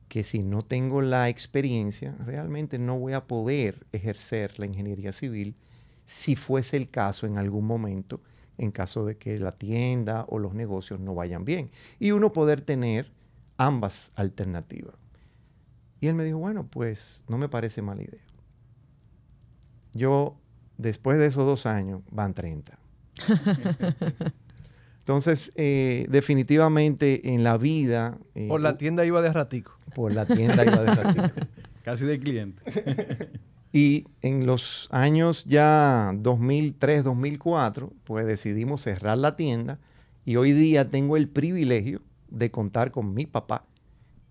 que 0.07 0.23
si 0.23 0.39
no 0.39 0.63
tengo 0.63 1.01
la 1.01 1.29
experiencia, 1.29 2.15
realmente 2.25 2.79
no 2.79 2.97
voy 2.99 3.13
a 3.13 3.27
poder 3.27 3.85
ejercer 3.91 4.57
la 4.59 4.65
ingeniería 4.65 5.11
civil 5.11 5.55
si 6.05 6.35
fuese 6.35 6.77
el 6.77 6.89
caso 6.89 7.27
en 7.27 7.37
algún 7.37 7.65
momento, 7.65 8.21
en 8.57 8.71
caso 8.71 9.05
de 9.05 9.17
que 9.17 9.37
la 9.37 9.51
tienda 9.51 10.25
o 10.29 10.39
los 10.39 10.53
negocios 10.53 10.99
no 10.99 11.13
vayan 11.13 11.43
bien. 11.43 11.69
Y 11.99 12.11
uno 12.11 12.33
poder 12.33 12.61
tener 12.61 13.11
ambas 13.57 14.11
alternativas. 14.15 14.95
Y 15.99 16.07
él 16.07 16.13
me 16.15 16.23
dijo, 16.23 16.37
bueno, 16.37 16.67
pues 16.67 17.23
no 17.27 17.37
me 17.37 17.49
parece 17.49 17.81
mala 17.81 18.03
idea. 18.03 18.21
Yo, 19.93 20.37
después 20.77 21.17
de 21.17 21.25
esos 21.25 21.45
dos 21.45 21.65
años, 21.65 22.01
van 22.11 22.33
30. 22.33 22.77
Entonces, 24.99 25.53
eh, 25.55 26.05
definitivamente 26.09 27.33
en 27.33 27.43
la 27.43 27.57
vida... 27.57 28.17
Eh, 28.35 28.47
por 28.49 28.59
la 28.59 28.77
tienda 28.77 29.05
iba 29.05 29.21
de 29.21 29.31
ratico. 29.31 29.77
Por 29.95 30.11
la 30.11 30.25
tienda 30.25 30.65
iba 30.65 30.83
de 30.83 30.95
ratico. 30.95 31.47
Casi 31.83 32.03
de 32.03 32.19
cliente. 32.19 32.61
y 33.71 34.05
en 34.21 34.45
los 34.45 34.89
años 34.91 35.45
ya 35.45 36.11
2003, 36.13 37.05
2004, 37.05 37.93
pues 38.03 38.25
decidimos 38.25 38.81
cerrar 38.81 39.17
la 39.17 39.37
tienda 39.37 39.79
y 40.25 40.35
hoy 40.35 40.51
día 40.51 40.89
tengo 40.89 41.15
el 41.15 41.29
privilegio 41.29 42.01
de 42.29 42.51
contar 42.51 42.91
con 42.91 43.13
mi 43.13 43.25
papá 43.25 43.63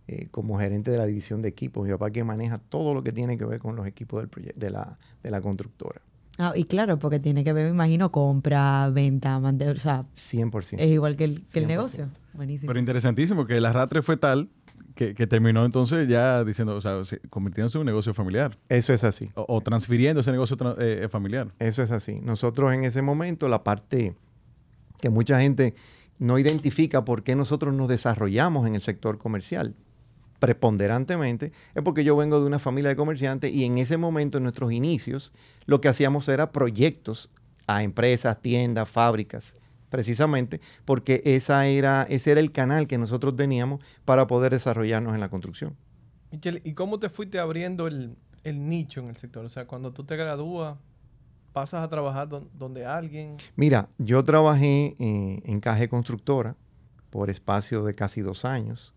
eh, 0.09 0.29
como 0.31 0.59
gerente 0.59 0.91
de 0.91 0.99
la 0.99 1.07
división 1.07 1.41
de 1.41 1.49
equipos. 1.49 1.87
Mi 1.87 1.93
papá 1.93 2.11
que 2.11 2.23
maneja 2.23 2.59
todo 2.59 2.93
lo 2.93 3.03
que 3.03 3.13
tiene 3.13 3.39
que 3.39 3.47
ver 3.47 3.61
con 3.61 3.77
los 3.77 3.87
equipos 3.87 4.21
del 4.21 4.53
de, 4.55 4.71
la, 4.71 4.95
de 5.23 5.31
la 5.31 5.41
constructora. 5.41 6.03
Ah, 6.39 6.53
y 6.55 6.65
claro, 6.65 6.99
porque 6.99 7.19
tiene 7.19 7.45
que 7.45 7.53
ver, 7.53 7.65
me 7.65 7.71
imagino, 7.71 8.13
compra, 8.13 8.91
venta, 8.91 9.39
o 9.39 9.77
sea... 9.77 10.05
100%. 10.15 10.77
Es 10.79 10.89
igual 10.89 11.17
que 11.17 11.25
el, 11.25 11.47
que 11.47 11.61
el 11.61 11.67
negocio. 11.67 12.09
Buenísimo. 12.35 12.69
Pero 12.69 12.79
interesantísimo 12.79 13.47
que 13.47 13.57
el 13.57 13.65
arrastre 13.65 14.03
fue 14.03 14.17
tal 14.17 14.51
que, 14.97 15.27
terminó 15.27 15.65
entonces 15.65 16.09
ya 16.09 16.43
diciendo, 16.43 16.75
o 16.75 16.81
sea, 16.81 17.01
convirtiéndose 17.29 17.77
en 17.77 17.81
un 17.81 17.87
negocio 17.87 18.15
familiar. 18.15 18.59
Eso 18.69 18.95
es 18.95 19.05
así. 19.05 19.29
O, 19.35 19.61
transfiriendo 19.61 20.23
ese 20.23 20.33
negocio 20.33 20.57
eh, 20.79 21.03
eh, 21.03 21.09
familiar. 21.09 21.53
Eso 21.59 21.83
es 21.83 21.91
así. 21.91 22.19
Nosotros 22.23 22.73
en 22.73 22.85
ese 22.85 23.03
momento, 23.03 23.47
la 23.49 23.63
parte 23.63 24.17
que 25.01 25.11
mucha 25.11 25.39
gente 25.41 25.75
no 26.19 26.39
identifica 26.39 27.05
por 27.05 27.23
qué 27.23 27.37
nosotros 27.37 27.75
nos 27.75 27.89
desarrollamos 27.89 28.67
en 28.67 28.75
el 28.75 28.81
sector 28.81 29.19
comercial 29.19 29.75
preponderantemente, 30.39 31.53
es 31.75 31.83
porque 31.83 32.05
yo 32.05 32.17
vengo 32.17 32.41
de 32.41 32.47
una 32.47 32.59
familia 32.59 32.91
de 32.91 32.97
comerciantes 32.97 33.53
y 33.53 33.65
en 33.65 33.79
ese 33.79 33.97
momento, 33.97 34.39
en 34.39 34.45
nuestros 34.45 34.73
inicios, 34.73 35.33
lo 35.67 35.81
que 35.81 35.89
hacíamos 35.89 36.29
era 36.29 36.53
proyectos 36.53 37.31
a 37.67 37.83
empresas, 37.83 38.41
tiendas, 38.41 38.89
fábricas, 38.89 39.57
precisamente 39.89 40.61
porque 40.85 41.23
esa 41.25 41.67
era, 41.67 42.07
ese 42.09 42.33
era 42.33 42.41
el 42.41 42.53
canal 42.53 42.87
que 42.87 42.99
nosotros 42.99 43.37
teníamos 43.37 43.81
para 44.05 44.27
poder 44.27 44.53
desarrollarnos 44.53 45.15
en 45.15 45.21
la 45.21 45.29
construcción. 45.29 45.77
Michelle, 46.31 46.61
¿y 46.65 46.75
cómo 46.75 46.99
te 46.99 47.09
fuiste 47.09 47.39
abriendo 47.39 47.87
el, 47.87 48.17
nicho 48.45 49.01
en 49.01 49.09
el 49.09 49.17
sector? 49.17 49.45
O 49.45 49.49
sea, 49.49 49.67
cuando 49.67 49.93
tú 49.93 50.05
te 50.05 50.17
gradúas, 50.17 50.77
pasas 51.53 51.83
a 51.83 51.89
trabajar 51.89 52.29
donde 52.29 52.85
alguien... 52.85 53.37
Mira, 53.55 53.89
yo 53.99 54.23
trabajé 54.23 54.95
eh, 54.99 55.41
en 55.45 55.61
Caje 55.61 55.89
Constructora 55.89 56.57
por 57.11 57.31
espacio 57.31 57.83
de 57.83 57.95
casi 57.95 58.21
dos 58.21 58.45
años 58.45 58.93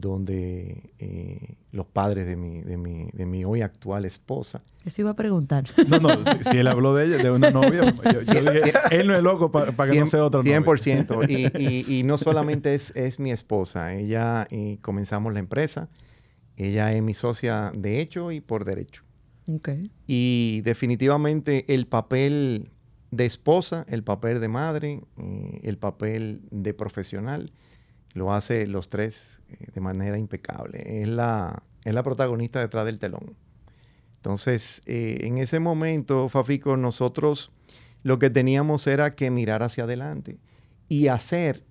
donde 0.00 0.90
eh, 0.98 1.56
los 1.72 1.86
padres 1.86 2.26
de 2.26 2.36
mi, 2.36 2.62
de, 2.62 2.76
mi, 2.76 3.08
de 3.12 3.26
mi 3.26 3.44
hoy 3.44 3.62
actual 3.62 4.04
esposa. 4.04 4.62
Eso 4.84 5.02
iba 5.02 5.10
a 5.10 5.16
preguntar. 5.16 5.64
No, 5.88 5.98
no, 5.98 6.10
si, 6.48 6.58
él 6.58 6.68
habló 6.68 6.94
de 6.94 7.06
ella, 7.06 7.16
de 7.16 7.30
una 7.30 7.50
novia, 7.50 7.92
yo, 8.12 8.20
dije, 8.20 8.72
él 8.92 9.08
no 9.08 9.16
es 9.16 9.22
loco 9.22 9.50
para 9.50 9.90
que 9.90 9.98
no 9.98 10.06
sea 10.06 10.24
otra 10.24 10.40
novia. 10.40 10.60
100%. 10.60 11.26
Y, 11.58 11.62
y, 11.62 11.98
y, 11.98 12.02
no 12.04 12.18
solamente 12.18 12.74
es, 12.74 12.94
es 12.94 13.18
mi 13.18 13.32
esposa, 13.32 13.94
ella 13.94 14.46
y 14.50 14.76
comenzamos 14.76 15.32
la 15.32 15.40
empresa, 15.40 15.88
ella 16.56 16.92
es 16.92 17.02
mi 17.02 17.14
socia 17.14 17.72
de 17.74 18.00
hecho 18.00 18.30
y 18.30 18.40
por 18.40 18.64
derecho. 18.64 19.02
Okay. 19.48 19.90
Y 20.06 20.60
definitivamente 20.62 21.72
el 21.72 21.86
papel 21.86 22.70
de 23.10 23.26
esposa, 23.26 23.84
el 23.88 24.02
papel 24.02 24.40
de 24.40 24.48
madre, 24.48 25.00
eh, 25.18 25.60
el 25.62 25.78
papel 25.78 26.42
de 26.50 26.74
profesional, 26.74 27.52
lo 28.16 28.32
hace 28.32 28.66
los 28.66 28.88
tres 28.88 29.42
eh, 29.50 29.66
de 29.74 29.80
manera 29.80 30.18
impecable. 30.18 31.02
Es 31.02 31.08
la, 31.08 31.62
es 31.84 31.92
la 31.92 32.02
protagonista 32.02 32.60
detrás 32.60 32.86
del 32.86 32.98
telón. 32.98 33.36
Entonces, 34.16 34.80
eh, 34.86 35.18
en 35.20 35.38
ese 35.38 35.60
momento, 35.60 36.28
Fafico, 36.30 36.76
nosotros 36.76 37.52
lo 38.02 38.18
que 38.18 38.30
teníamos 38.30 38.86
era 38.86 39.10
que 39.10 39.30
mirar 39.30 39.62
hacia 39.62 39.84
adelante 39.84 40.38
y 40.88 41.08
hacer 41.08 41.62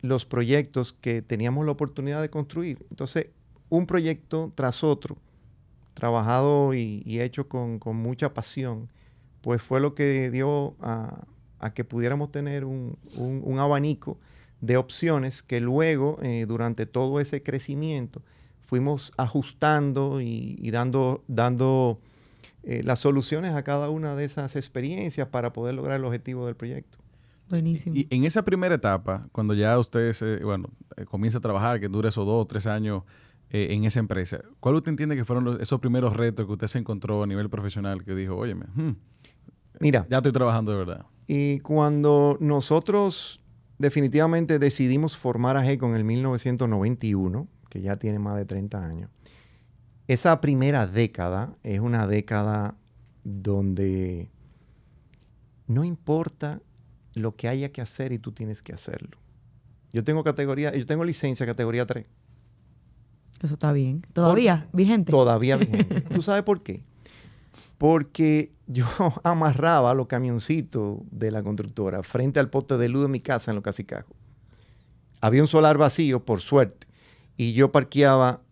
los 0.00 0.24
proyectos 0.24 0.94
que 0.94 1.20
teníamos 1.20 1.66
la 1.66 1.72
oportunidad 1.72 2.22
de 2.22 2.30
construir. 2.30 2.86
Entonces, 2.90 3.26
un 3.68 3.86
proyecto 3.86 4.52
tras 4.54 4.82
otro, 4.82 5.18
trabajado 5.92 6.72
y, 6.72 7.20
hecho 7.20 7.46
con, 7.46 7.78
mucha 7.94 8.32
pasión, 8.32 8.88
pues 9.42 9.60
fue 9.60 9.80
lo 9.80 9.94
que 9.94 10.30
dio 10.30 10.74
a, 10.80 11.26
que 11.74 11.84
pudiéramos 11.84 12.30
tener 12.30 12.64
un, 12.64 12.96
un 13.16 13.58
abanico 13.58 14.18
de 14.60 14.76
opciones 14.76 15.42
que 15.42 15.60
luego, 15.60 16.18
eh, 16.22 16.46
durante 16.46 16.86
todo 16.86 17.20
ese 17.20 17.42
crecimiento, 17.42 18.22
fuimos 18.66 19.12
ajustando 19.16 20.20
y, 20.20 20.70
dando, 20.70 21.24
dando 21.26 21.98
eh, 22.62 22.82
las 22.84 23.00
soluciones 23.00 23.54
a 23.54 23.62
cada 23.64 23.90
una 23.90 24.14
de 24.14 24.24
esas 24.24 24.54
experiencias 24.56 25.28
para 25.28 25.52
poder 25.52 25.74
lograr 25.74 25.98
el 25.98 26.04
objetivo 26.04 26.46
del 26.46 26.56
proyecto. 26.56 26.98
Buenísimo. 27.48 27.96
Y 27.96 28.06
en 28.10 28.24
esa 28.24 28.44
primera 28.44 28.76
etapa, 28.76 29.26
cuando 29.32 29.54
ya 29.54 29.76
usted 29.78 30.14
bueno, 30.44 30.68
eh, 30.96 31.04
comienza 31.04 31.38
a 31.38 31.40
trabajar, 31.40 31.80
que 31.80 31.88
dure 31.88 32.10
esos 32.10 32.24
dos 32.24 32.42
o 32.42 32.46
tres 32.46 32.66
años 32.66 33.02
en 33.52 33.82
esa 33.82 33.98
empresa, 33.98 34.42
¿cuál 34.60 34.76
usted 34.76 34.90
entiende 34.90 35.16
que 35.16 35.24
fueron 35.24 35.60
esos 35.60 35.80
primeros 35.80 36.16
retos 36.16 36.46
que 36.46 36.52
usted 36.52 36.68
se 36.68 36.78
encontró 36.78 37.24
a 37.24 37.26
nivel 37.26 37.50
profesional 37.50 38.04
que 38.04 38.14
dijo, 38.14 38.36
óyeme, 38.36 38.66
hmm, 38.76 38.92
Mira, 39.80 40.06
ya 40.08 40.18
estoy 40.18 40.30
trabajando 40.30 40.70
de 40.70 40.78
verdad? 40.78 41.04
Y 41.26 41.58
cuando 41.58 42.36
nosotros 42.38 43.39
definitivamente 43.80 44.58
decidimos 44.58 45.16
formar 45.16 45.56
a 45.56 45.64
GECO 45.64 45.88
en 45.88 45.96
el 45.96 46.04
1991, 46.04 47.48
que 47.70 47.80
ya 47.80 47.96
tiene 47.96 48.18
más 48.18 48.36
de 48.36 48.44
30 48.44 48.84
años. 48.84 49.10
Esa 50.06 50.40
primera 50.42 50.86
década 50.86 51.56
es 51.62 51.80
una 51.80 52.06
década 52.06 52.76
donde 53.24 54.30
no 55.66 55.82
importa 55.82 56.60
lo 57.14 57.36
que 57.36 57.48
haya 57.48 57.72
que 57.72 57.80
hacer 57.80 58.12
y 58.12 58.18
tú 58.18 58.32
tienes 58.32 58.62
que 58.62 58.74
hacerlo. 58.74 59.16
Yo 59.92 60.04
tengo 60.04 60.22
categoría, 60.24 60.76
yo 60.76 60.84
tengo 60.84 61.04
licencia 61.04 61.46
categoría 61.46 61.86
3. 61.86 62.06
Eso 63.42 63.54
está 63.54 63.72
bien. 63.72 64.02
¿Todavía 64.12 64.68
vigente? 64.74 65.10
Todavía 65.10 65.56
vigente. 65.56 66.00
¿Tú 66.14 66.20
sabes 66.20 66.42
por 66.42 66.62
qué? 66.62 66.84
Porque 67.80 68.52
yo 68.66 68.84
amarraba 69.24 69.94
los 69.94 70.06
camioncitos 70.06 70.98
de 71.10 71.30
la 71.30 71.42
constructora 71.42 72.02
frente 72.02 72.38
al 72.38 72.50
poste 72.50 72.76
de 72.76 72.90
luz 72.90 73.04
de 73.04 73.08
mi 73.08 73.20
casa 73.20 73.50
en 73.50 73.54
los 73.54 73.64
Casicajos. 73.64 74.14
Había 75.22 75.40
un 75.40 75.48
solar 75.48 75.78
vacío, 75.78 76.22
por 76.22 76.42
suerte, 76.42 76.86
y 77.38 77.54
yo 77.54 77.72
parqueaba 77.72 78.42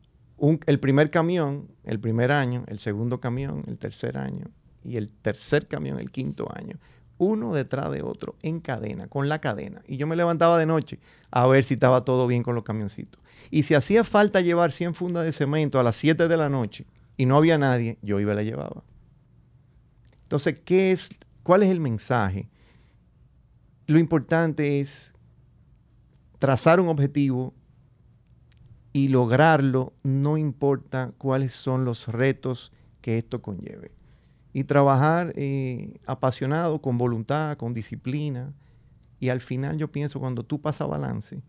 el 0.64 0.80
primer 0.80 1.11
camión 1.11 1.68
el 1.85 2.00
primer 2.00 2.32
año, 2.32 2.64
el 2.68 2.78
segundo 2.78 3.20
camión 3.20 3.64
el 3.66 3.76
tercer 3.76 4.16
año 4.16 4.47
y 4.82 4.97
el 4.97 5.11
tercer 5.11 5.68
camión 5.68 6.00
el 6.00 6.11
quinto 6.11 6.49
año, 6.54 6.78
uno 7.18 7.52
detrás 7.52 7.92
de 7.92 8.00
otro, 8.00 8.35
en 8.40 8.61
cadena, 8.61 9.08
con 9.08 9.28
la 9.28 9.42
cadena. 9.42 9.82
Y 9.87 9.99
yo 9.99 10.06
me 10.06 10.16
levantaba 10.16 10.56
de 10.58 10.64
noche 10.64 11.00
a 11.30 11.47
ver 11.47 11.64
si 11.64 11.75
estaba 11.75 12.02
todo 12.02 12.26
bien 12.28 12.42
con 12.42 12.54
los 12.54 12.64
camioncitos. 12.64 13.20
Y 13.50 13.64
si 13.64 13.75
hacía 13.75 14.04
falta 14.04 14.40
llevar 14.40 14.73
100 14.73 14.94
fundas 14.94 15.26
de 15.26 15.32
cemento 15.32 15.78
a 15.78 15.82
las 15.82 15.97
7 15.97 16.28
de 16.28 16.37
la 16.38 16.49
noche 16.49 16.87
y 17.18 17.26
no 17.26 17.37
había 17.37 17.58
nadie, 17.58 17.99
yo 18.00 18.20
iba 18.20 18.32
y 18.32 18.37
la 18.37 18.42
llevaba. 18.42 18.85
Entonces, 20.28 20.61
¿qué 20.61 20.92
es, 20.92 21.08
¿cuál 21.42 21.62
es 21.62 21.70
el 21.70 21.80
mensaje? 21.80 22.50
Lo 23.87 23.99
importante 23.99 24.78
es 24.78 25.14
trazar 26.38 26.80
un 26.80 26.88
objetivo 26.88 27.54
y 28.92 29.08
lograrlo, 29.08 29.94
no 30.02 30.37
importa 30.37 31.14
cuáles 31.16 31.54
son 31.54 31.87
los 31.87 32.08
retos 32.08 32.73
que 33.00 33.16
esto 33.16 33.40
conlleve. 33.40 33.92
Y 34.52 34.64
trabajar 34.64 35.32
eh, 35.35 35.99
apasionado, 36.04 36.82
con 36.82 36.99
voluntad, 36.99 37.56
con 37.56 37.73
disciplina. 37.73 38.52
Y 39.20 39.30
al 39.30 39.40
final 39.40 39.78
yo 39.78 39.90
pienso, 39.90 40.20
cuando 40.20 40.44
tú 40.44 40.61
pasas 40.61 40.88
balance 40.88 41.42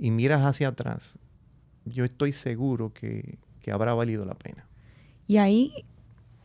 y 0.00 0.10
miras 0.10 0.42
hacia 0.42 0.66
atrás, 0.66 1.20
yo 1.84 2.04
estoy 2.04 2.32
seguro 2.32 2.92
que, 2.92 3.38
que 3.60 3.70
habrá 3.70 3.94
valido 3.94 4.26
la 4.26 4.34
pena. 4.34 4.66
Y 5.28 5.36
ahí 5.36 5.86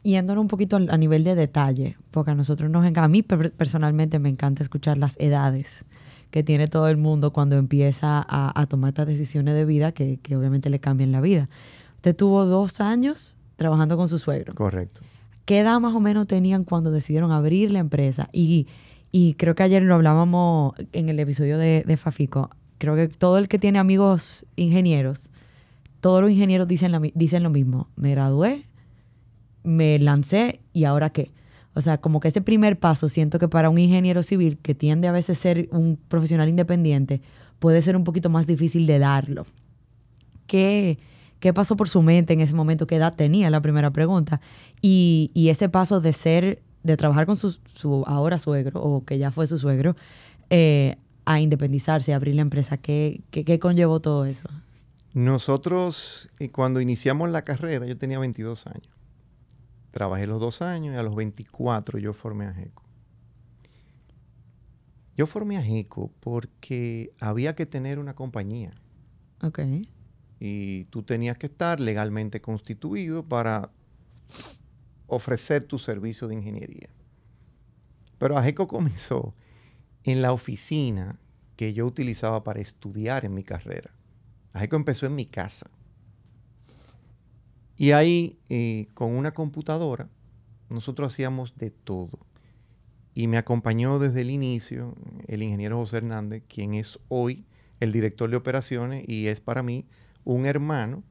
yéndonos 0.04 0.42
un 0.42 0.48
poquito 0.48 0.78
a 0.78 0.98
nivel 0.98 1.24
de 1.24 1.36
detalle, 1.36 1.98
porque 2.12 2.32
a 2.32 2.36
nosotros 2.36 2.70
nos 2.70 2.86
encanta, 2.86 3.06
a 3.06 3.08
mí 3.08 3.22
personalmente 3.24 4.20
me 4.20 4.30
encanta 4.30 4.64
escuchar 4.64 4.98
las 4.98 5.20
edades 5.20 5.86
que 6.32 6.44
tiene 6.44 6.68
todo 6.68 6.88
el 6.88 6.98
mundo 6.98 7.34
cuando 7.34 7.58
empieza 7.58 8.26
a, 8.28 8.66
tomar 8.68 8.90
estas 8.90 9.08
decisiones 9.08 9.54
de 9.54 9.66
vida 9.66 9.92
que, 9.92 10.20
obviamente 10.36 10.70
le 10.70 10.80
cambian 10.80 11.12
la 11.12 11.22
vida. 11.22 11.50
Usted 11.98 12.16
tuvo 12.16 12.46
dos 12.46 12.80
años 12.80 13.38
trabajando 13.58 13.98
con 13.98 14.08
su 14.08 14.18
suegro. 14.18 14.56
Correcto. 14.56 15.02
¿Qué 15.46 15.60
edad 15.60 15.80
más 15.80 15.94
o 15.94 16.00
menos 16.00 16.28
tenían 16.28 16.64
cuando 16.64 16.90
decidieron 16.90 17.32
abrir 17.32 17.72
la 17.72 17.80
empresa? 17.80 18.30
Y 18.32 18.68
Y 19.12 19.34
creo 19.34 19.56
que 19.56 19.64
ayer 19.64 19.84
lo 19.84 19.96
hablábamos 19.96 20.74
en 20.94 21.10
el 21.10 21.20
episodio 21.20 21.58
de, 21.58 21.84
de 21.86 21.98
Fafico. 21.98 22.50
Creo 22.78 22.96
que 22.96 23.10
todo 23.10 23.38
el 23.38 23.50
que 23.50 23.60
tiene 23.60 23.78
amigos 23.78 24.46
ingenieros, 24.56 25.30
todos 26.00 26.22
los 26.22 26.32
ingenieros 26.32 26.68
dicen, 26.68 26.94
la 26.94 27.02
dicen 27.14 27.44
lo 27.44 27.50
mismo. 27.50 27.90
Me 27.98 28.12
gradué, 28.12 28.66
me 29.64 30.00
lancé 30.00 30.60
y 30.74 30.86
ahora 30.86 31.12
qué. 31.12 31.32
O 31.74 31.82
sea, 31.82 32.00
como 32.00 32.20
que 32.20 32.28
ese 32.28 32.42
primer 32.42 32.78
paso, 32.80 33.08
siento 33.08 33.40
que 33.40 33.48
para 33.48 33.70
un 33.70 33.78
ingeniero 33.78 34.24
civil 34.24 34.58
que 34.58 34.76
tiende 34.76 35.08
a 35.08 35.12
veces 35.12 35.38
ser 35.38 35.70
un 35.72 35.98
profesional 36.08 36.50
independiente, 36.50 37.22
puede 37.60 37.82
ser 37.82 37.96
un 37.96 38.04
poquito 38.04 38.30
más 38.30 38.48
difícil 38.48 38.86
de 38.86 39.00
darlo. 39.00 39.46
¿Qué, 40.48 40.98
qué 41.40 41.54
pasó 41.54 41.78
por 41.78 41.88
su 41.88 42.02
mente 42.02 42.34
en 42.34 42.42
ese 42.42 42.54
momento? 42.54 42.88
¿Qué 42.88 42.98
edad 42.98 43.16
tenía? 43.16 43.50
La 43.50 43.62
primera 43.62 43.92
pregunta. 43.92 44.42
Y, 44.82 45.32
y 45.34 45.50
ese 45.50 45.70
paso 45.70 46.02
de 46.02 46.12
ser, 46.12 46.62
de 46.84 46.98
trabajar 46.98 47.26
con 47.26 47.38
su, 47.38 47.58
su, 47.74 48.04
ahora 48.06 48.38
suegro, 48.38 48.82
o 48.82 49.06
que 49.06 49.18
ya 49.18 49.32
fue 49.32 49.48
su 49.48 49.58
suegro, 49.58 49.96
eh, 50.50 50.98
a 51.24 51.40
independizarse, 51.40 52.12
a 52.12 52.18
abrir 52.18 52.36
la 52.36 52.42
empresa, 52.42 52.78
¿qué, 52.78 53.22
qué, 53.32 53.46
qué 53.46 53.60
conllevó 53.60 54.02
todo 54.02 54.26
eso? 54.26 54.50
Nosotros, 55.14 56.30
eh, 56.40 56.50
cuando 56.50 56.82
iniciamos 56.82 57.30
la 57.30 57.44
carrera, 57.44 57.86
yo 57.86 57.98
tenía 57.98 58.20
22 58.20 58.68
años. 58.68 59.01
Trabajé 59.92 60.26
los 60.28 60.40
dos 60.40 60.62
años 60.62 60.96
y 60.96 60.98
a 60.98 61.04
los 61.04 61.16
24 61.16 62.00
yo 62.00 62.14
formé 62.14 62.46
a 62.46 62.54
GECO. 62.54 62.84
Yo 65.18 65.28
formé 65.28 65.58
a 65.58 65.62
GECO 65.62 66.12
porque 66.20 67.14
había 67.20 67.56
que 67.56 67.66
tener 67.66 68.00
una 68.00 68.16
compañía. 68.16 68.72
Ok. 69.44 69.60
Y 70.40 70.86
tú 70.86 71.04
tenías 71.04 71.38
que 71.38 71.48
estar 71.48 71.80
legalmente 71.80 72.42
constituido 72.42 73.24
para 73.24 73.72
ofrecer 75.08 75.66
tu 75.66 75.78
servicio 75.78 76.28
de 76.28 76.36
ingeniería. 76.36 76.90
Pero 78.18 78.38
AGECO 78.38 78.68
comenzó 78.68 79.36
en 80.04 80.22
la 80.22 80.32
oficina 80.32 81.20
que 81.58 81.74
yo 81.74 81.86
utilizaba 81.86 82.44
para 82.44 82.62
estudiar 82.62 83.26
en 83.26 83.34
mi 83.34 83.44
carrera. 83.44 83.92
AGECO 84.54 84.78
empezó 84.78 85.06
en 85.06 85.16
mi 85.16 85.26
casa. 85.26 85.70
Y 87.82 87.94
ahí, 87.94 88.38
eh, 88.48 88.86
con 88.94 89.16
una 89.16 89.34
computadora, 89.34 90.08
nosotros 90.70 91.12
hacíamos 91.12 91.56
de 91.56 91.72
todo. 91.72 92.20
Y 93.16 93.26
me 93.26 93.40
acompañó 93.40 93.98
desde 93.98 94.22
el 94.22 94.30
inicio 94.30 94.94
el 95.26 95.42
ingeniero 95.42 95.80
José 95.80 95.98
Hernández, 95.98 96.44
quien 96.48 96.76
es 96.76 97.00
hoy 97.08 97.44
el 97.80 97.92
director 97.92 98.30
de 98.30 98.36
operaciones 98.36 99.10
y 99.10 99.26
es 99.26 99.42
para 99.42 99.64
mí 99.64 99.88
un 100.26 100.46
hermano 100.46 101.04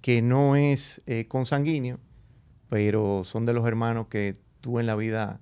que 0.00 0.22
no 0.22 0.54
es 0.54 1.02
eh, 1.06 1.26
consanguíneo, 1.26 1.98
pero 2.68 3.24
son 3.24 3.44
de 3.44 3.54
los 3.54 3.66
hermanos 3.66 4.06
que 4.06 4.36
tú 4.60 4.78
en 4.78 4.86
la 4.86 4.94
vida 4.94 5.40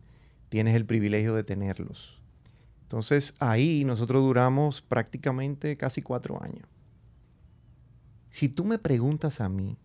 tienes 0.48 0.74
el 0.76 0.86
privilegio 0.86 1.34
de 1.34 1.44
tenerlos. 1.44 2.22
Entonces 2.84 3.34
ahí 3.38 3.84
nosotros 3.84 4.22
duramos 4.22 4.80
prácticamente 4.80 5.76
casi 5.76 6.00
cuatro 6.00 6.42
años. 6.42 6.66
Si 8.30 8.48
tú 8.48 8.64
me 8.64 8.78
preguntas 8.78 9.42
a 9.42 9.50
mí 9.50 9.76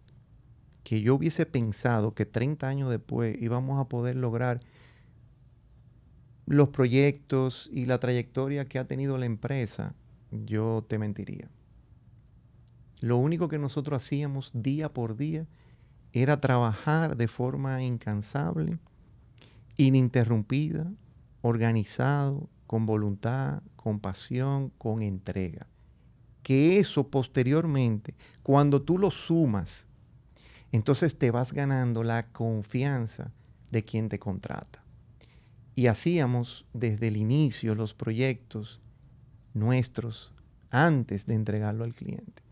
que 0.86 1.02
yo 1.02 1.16
hubiese 1.16 1.48
pensado 1.48 2.14
que 2.14 2.28
30 2.28 2.68
años 2.68 2.92
después 2.92 3.36
íbamos 3.42 3.82
a 3.82 3.90
poder 3.90 4.16
lograr 4.16 4.62
los 6.46 6.70
proyectos 6.70 7.68
y 7.74 7.88
la 7.88 8.00
trayectoria 8.00 8.66
que 8.66 8.78
ha 8.78 8.86
tenido 8.86 9.18
la 9.18 9.26
empresa, 9.26 9.96
yo 10.30 10.86
te 10.88 11.00
mentiría. 11.00 11.50
Lo 13.02 13.18
único 13.18 13.50
que 13.50 13.58
nosotros 13.58 14.04
hacíamos 14.04 14.52
día 14.54 14.94
por 14.94 15.18
día 15.18 15.48
era 16.14 16.40
trabajar 16.40 17.18
de 17.18 17.28
forma 17.28 17.82
incansable, 17.82 18.78
ininterrumpida, 19.78 20.92
organizado, 21.42 22.48
con 22.68 22.86
voluntad, 22.86 23.64
con 23.76 24.00
pasión, 24.00 24.70
con 24.78 25.02
entrega. 25.02 25.66
Que 26.44 26.78
eso 26.78 27.08
posteriormente, 27.08 28.14
cuando 28.44 28.84
tú 28.84 29.00
lo 29.00 29.10
sumas, 29.10 29.88
entonces 30.76 31.18
te 31.18 31.32
vas 31.32 31.54
ganando 31.54 32.04
la 32.04 32.28
confianza 32.28 33.32
de 33.72 33.84
quien 33.84 34.10
te 34.10 34.20
contrata. 34.20 34.84
Y 35.76 35.88
hacíamos 35.88 36.66
desde 36.74 37.08
el 37.08 37.18
inicio 37.18 37.76
los 37.76 37.94
proyectos 37.94 38.82
nuestros 39.54 40.34
antes 40.70 41.26
de 41.26 41.36
entregarlo 41.36 41.84
al 41.84 41.94
cliente. 41.94 42.44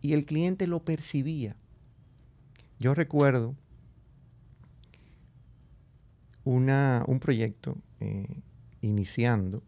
Y 0.00 0.14
el 0.14 0.26
cliente 0.26 0.66
lo 0.66 0.84
percibía. 0.84 1.56
Yo 2.78 2.94
recuerdo 2.94 3.54
un 6.44 7.18
proyecto 7.20 7.76
eh, 8.00 8.42
iniciando 8.80 9.62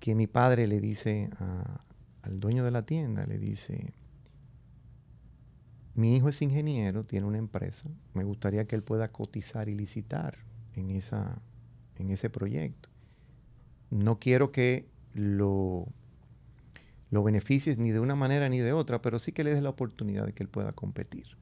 que 0.00 0.14
mi 0.14 0.26
padre 0.26 0.66
le 0.66 0.80
dice 0.80 1.30
al 2.22 2.40
dueño 2.40 2.64
de 2.64 2.70
la 2.70 2.82
tienda, 2.82 3.26
le 3.26 3.38
dice, 3.38 3.94
mi 5.98 6.14
hijo 6.14 6.28
es 6.28 6.40
ingeniero, 6.42 7.02
tiene 7.02 7.26
una 7.26 7.38
empresa, 7.38 7.90
me 8.14 8.22
gustaría 8.22 8.68
que 8.68 8.76
él 8.76 8.84
pueda 8.84 9.08
cotizar 9.08 9.68
y 9.68 9.74
licitar 9.74 10.38
en, 10.74 10.90
esa, 10.90 11.42
en 11.96 12.10
ese 12.10 12.30
proyecto. 12.30 12.88
No 13.90 14.20
quiero 14.20 14.52
que 14.52 14.86
lo, 15.12 15.88
lo 17.10 17.24
beneficies 17.24 17.78
ni 17.78 17.90
de 17.90 17.98
una 17.98 18.14
manera 18.14 18.48
ni 18.48 18.60
de 18.60 18.72
otra, 18.72 19.02
pero 19.02 19.18
sí 19.18 19.32
que 19.32 19.42
le 19.42 19.50
des 19.50 19.60
la 19.60 19.70
oportunidad 19.70 20.24
de 20.24 20.32
que 20.34 20.44
él 20.44 20.48
pueda 20.48 20.72
competir. 20.72 21.36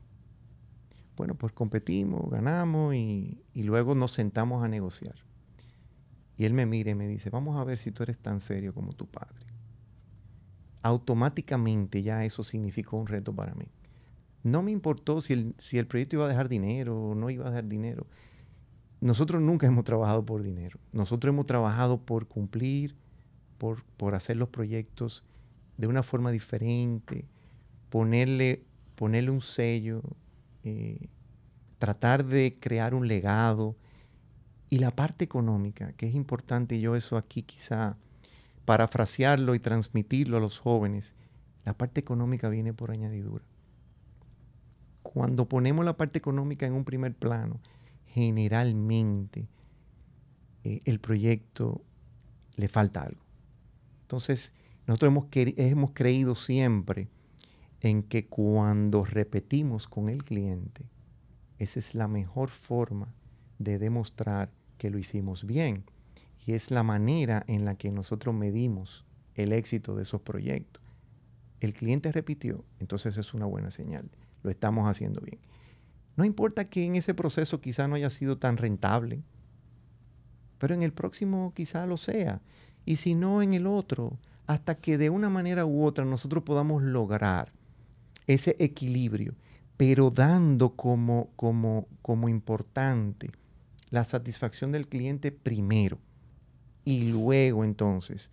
Bueno, 1.19 1.35
pues 1.35 1.53
competimos, 1.53 2.31
ganamos 2.31 2.95
y, 2.95 3.43
y 3.53 3.63
luego 3.65 3.95
nos 3.95 4.13
sentamos 4.13 4.65
a 4.65 4.69
negociar. 4.69 5.17
Y 6.39 6.47
él 6.47 6.55
me 6.55 6.65
mira 6.65 6.93
y 6.93 6.95
me 6.95 7.07
dice, 7.07 7.29
vamos 7.29 7.59
a 7.59 7.65
ver 7.65 7.77
si 7.77 7.91
tú 7.91 8.05
eres 8.05 8.17
tan 8.17 8.41
serio 8.41 8.73
como 8.73 8.95
tu 8.95 9.07
padre. 9.07 9.45
Automáticamente 10.81 12.03
ya 12.03 12.25
eso 12.25 12.43
significó 12.43 12.97
un 12.97 13.07
reto 13.07 13.35
para 13.35 13.55
mí. 13.55 13.67
No 14.47 14.63
me 14.63 14.71
importó 14.71 15.21
si 15.23 15.33
el, 15.33 15.87
proyecto 15.89 16.15
iba 16.15 16.27
a 16.27 16.29
dejar 16.29 16.49
dinero 16.49 16.97
o 16.97 17.15
no 17.17 17.31
iba 17.31 17.49
a 17.49 17.51
dejar 17.51 17.67
dinero. 17.67 18.07
Nosotros 19.01 19.43
nunca 19.43 19.67
hemos 19.67 19.83
trabajado 19.83 20.25
por 20.25 20.45
dinero. 20.45 20.79
Nosotros 20.93 21.33
hemos 21.33 21.47
trabajado 21.47 21.99
por 21.99 22.29
cumplir, 22.29 22.95
por, 23.59 23.83
por 23.97 24.15
hacer 24.15 24.37
los 24.37 24.49
proyectos 24.49 25.25
de 25.79 25.89
una 25.89 26.05
forma 26.05 26.31
diferente, 26.31 27.25
ponerle, 27.91 28.63
ponerle 28.95 29.33
un 29.33 29.41
sello, 29.41 30.01
eh, 30.63 31.09
tratar 31.81 32.25
de 32.25 32.53
crear 32.53 32.95
un 32.95 33.09
legado. 33.09 33.75
Y 34.71 34.79
la 34.79 34.93
parte 34.93 35.25
económica, 35.25 35.93
que 35.95 36.07
es 36.07 36.15
importante, 36.15 36.79
yo 36.79 36.95
eso 36.95 37.17
aquí 37.17 37.43
quizá 37.43 37.97
parafrasearlo 38.65 39.57
y 39.57 39.59
transmitirlo 39.59 40.37
a 40.37 40.41
los 40.41 40.61
jóvenes, 40.61 41.17
la 41.65 41.75
parte 41.75 41.99
económica 41.99 42.49
viene 42.49 42.73
por 42.73 42.93
añadidura. 42.93 43.45
Cuando 45.13 45.49
ponemos 45.49 45.85
la 45.85 45.97
parte 45.97 46.19
económica 46.19 46.67
en 46.67 46.73
un 46.73 46.85
primer 46.85 47.15
plano, 47.15 47.61
generalmente 48.07 49.49
eh, 50.65 50.81
el 50.85 51.01
proyecto 51.01 51.83
le 52.57 52.69
falta 52.69 53.03
algo. 53.03 53.23
Entonces, 54.03 54.53
nosotros 54.87 55.11
hemos, 55.11 55.27
hemos 55.33 55.91
creído 55.93 56.35
siempre 56.35 57.09
en 57.81 58.03
que 58.03 58.27
cuando 58.27 59.05
repetimos 59.05 59.87
con 59.87 60.09
el 60.09 60.25
cliente, 60.25 60.85
esa 61.59 61.79
es 61.79 61.95
la 61.95 62.09
mejor 62.09 62.51
forma 62.51 63.13
de 63.59 63.79
demostrar 63.79 64.51
que 64.79 64.91
lo 64.91 64.99
hicimos 64.99 65.45
bien. 65.45 65.85
Y 66.47 66.53
es 66.53 66.71
la 66.71 66.83
manera 66.83 67.45
en 67.49 67.65
la 67.65 67.75
que 67.75 67.91
nosotros 67.91 68.35
medimos 68.35 69.05
el 69.35 69.53
éxito 69.53 69.95
de 69.97 70.03
esos 70.03 70.21
proyectos. 70.21 70.83
El 71.61 71.75
cliente 71.75 72.13
repitió, 72.13 72.65
entonces 72.79 73.17
es 73.17 73.35
una 73.35 73.47
buena 73.47 73.71
señal. 73.71 74.09
Lo 74.47 74.53
estamos 74.53 74.89
haciendo 74.89 75.21
bien. 75.21 75.41
No 76.15 76.25
importa 76.25 76.65
que 76.65 76.85
en 76.85 76.95
ese 76.95 77.15
proceso 77.15 77.61
quizá 77.61 77.89
no 77.89 77.97
haya 77.97 78.11
sido 78.11 78.39
tan 78.39 78.57
rentable, 78.57 79.25
pero 80.59 80.73
en 80.73 80.85
el 80.85 80.93
próximo 80.93 81.53
quizá 81.53 81.85
lo 81.85 81.97
sea. 81.97 82.41
Y 82.85 82.99
si 82.99 83.17
no, 83.17 83.43
en 83.43 83.55
el 83.55 83.67
otro, 83.67 84.21
hasta 84.47 84.77
que 84.77 84.99
de 84.99 85.11
una 85.11 85.31
manera 85.31 85.67
u 85.67 85.85
otra 85.85 86.05
nosotros 86.05 86.45
podamos 86.45 86.81
lograr 86.85 87.51
ese 88.29 88.55
equilibrio, 88.61 89.35
pero 89.77 90.13
dando 90.13 90.77
como, 90.77 91.31
como, 91.35 91.89
como 92.03 92.29
importante 92.29 93.33
la 93.91 94.05
satisfacción 94.05 94.71
del 94.71 94.87
cliente 94.87 95.33
primero 95.33 95.99
y 96.85 97.11
luego 97.11 97.65
entonces 97.65 98.31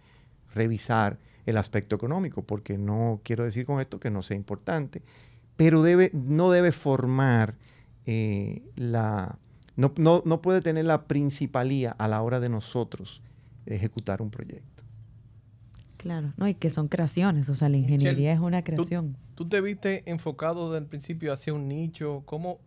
revisar 0.54 1.18
el 1.48 1.58
aspecto 1.58 1.96
económico, 1.96 2.44
porque 2.44 2.78
no 2.78 3.20
quiero 3.24 3.44
decir 3.44 3.66
con 3.66 3.82
esto 3.82 4.00
que 4.00 4.12
no 4.12 4.22
sea 4.22 4.38
importante, 4.38 5.02
pero 5.56 5.82
debe, 5.82 6.12
no 6.14 6.52
debe 6.52 6.72
formar 6.72 7.56
eh, 8.06 8.64
la... 8.76 9.38
No, 9.76 9.92
no, 9.98 10.22
no 10.26 10.42
puede 10.42 10.62
tener 10.62 10.86
la 10.86 11.06
principalía 11.08 11.92
a 11.92 12.08
la 12.08 12.22
hora 12.22 12.40
de 12.40 12.50
nosotros 12.50 13.22
ejecutar 13.66 14.22
un 14.22 14.30
proyecto. 14.30 14.84
Claro, 15.98 16.34
no, 16.38 16.48
y 16.48 16.54
que 16.54 16.70
son 16.70 16.90
creaciones, 16.90 17.50
o 17.50 17.56
sea, 17.56 17.70
la 17.70 17.78
ingeniería 17.78 18.34
es 18.34 18.40
una 18.40 18.64
creación. 18.64 19.16
¿tú, 19.36 19.46
¿tú, 19.46 19.50
te 19.50 19.62
viste 19.62 20.04
enfocado 20.06 20.70
desde 20.70 20.84
el 20.84 20.90
principio 20.90 21.32
hacia 21.32 21.54
un 21.54 21.70
nicho? 21.70 22.24
¿Cómo, 22.26 22.60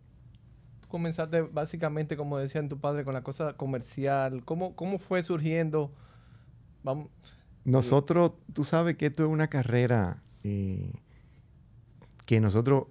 comenzaste 0.87 1.41
básicamente, 1.41 2.17
como 2.17 2.37
decían 2.37 2.69
tu 2.69 2.79
padre, 2.79 3.03
con 3.03 3.13
la 3.13 3.21
cosa 3.21 3.53
comercial? 3.53 4.43
¿Cómo, 4.43 4.75
cómo 4.75 4.97
fue 4.97 5.21
surgiendo? 5.23 5.91
Vamos, 6.83 7.09
Nosotros, 7.63 8.31
tú 8.53 8.63
sabes 8.63 8.95
que 8.95 9.07
esto 9.07 9.23
es 9.23 9.29
una 9.29 9.49
carrera 9.49 10.23
eh, 10.43 10.93
que 12.27 12.39
nosotros... 12.41 12.83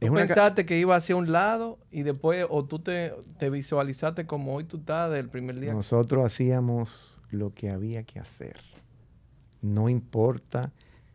¿Tú 0.00 0.08
una 0.08 0.26
pensaste 0.26 0.66
que 0.66 0.78
iba 0.78 0.96
hacia 0.96 1.14
un 1.14 1.30
lado 1.30 1.78
y 1.90 2.02
después, 2.02 2.44
o 2.48 2.64
tú 2.64 2.80
te, 2.80 3.14
te 3.38 3.50
visualizaste 3.50 4.26
como 4.26 4.54
hoy 4.54 4.64
tú 4.64 4.78
estás 4.78 5.12
del 5.12 5.28
primer 5.28 5.60
día? 5.60 5.72
Nosotros 5.72 6.24
hacíamos 6.24 7.20
lo 7.30 7.54
que 7.54 7.70
había 7.70 8.02
que 8.02 8.18
hacer. 8.18 8.56
No 9.62 9.88
importa 9.88 10.72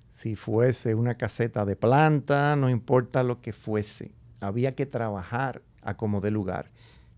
si 0.10 0.36
fuese 0.36 0.96
una 0.96 1.16
caseta 1.16 1.66
de 1.66 1.76
planta, 1.76 2.56
no 2.56 2.70
importa 2.70 3.24
lo 3.24 3.42
que 3.42 3.54
fuese. 3.54 4.12
Había 4.40 4.76
que 4.76 4.86
trabajar 4.86 5.62
a 5.82 5.98
como 5.98 6.22
de 6.22 6.32
lugar. 6.32 6.72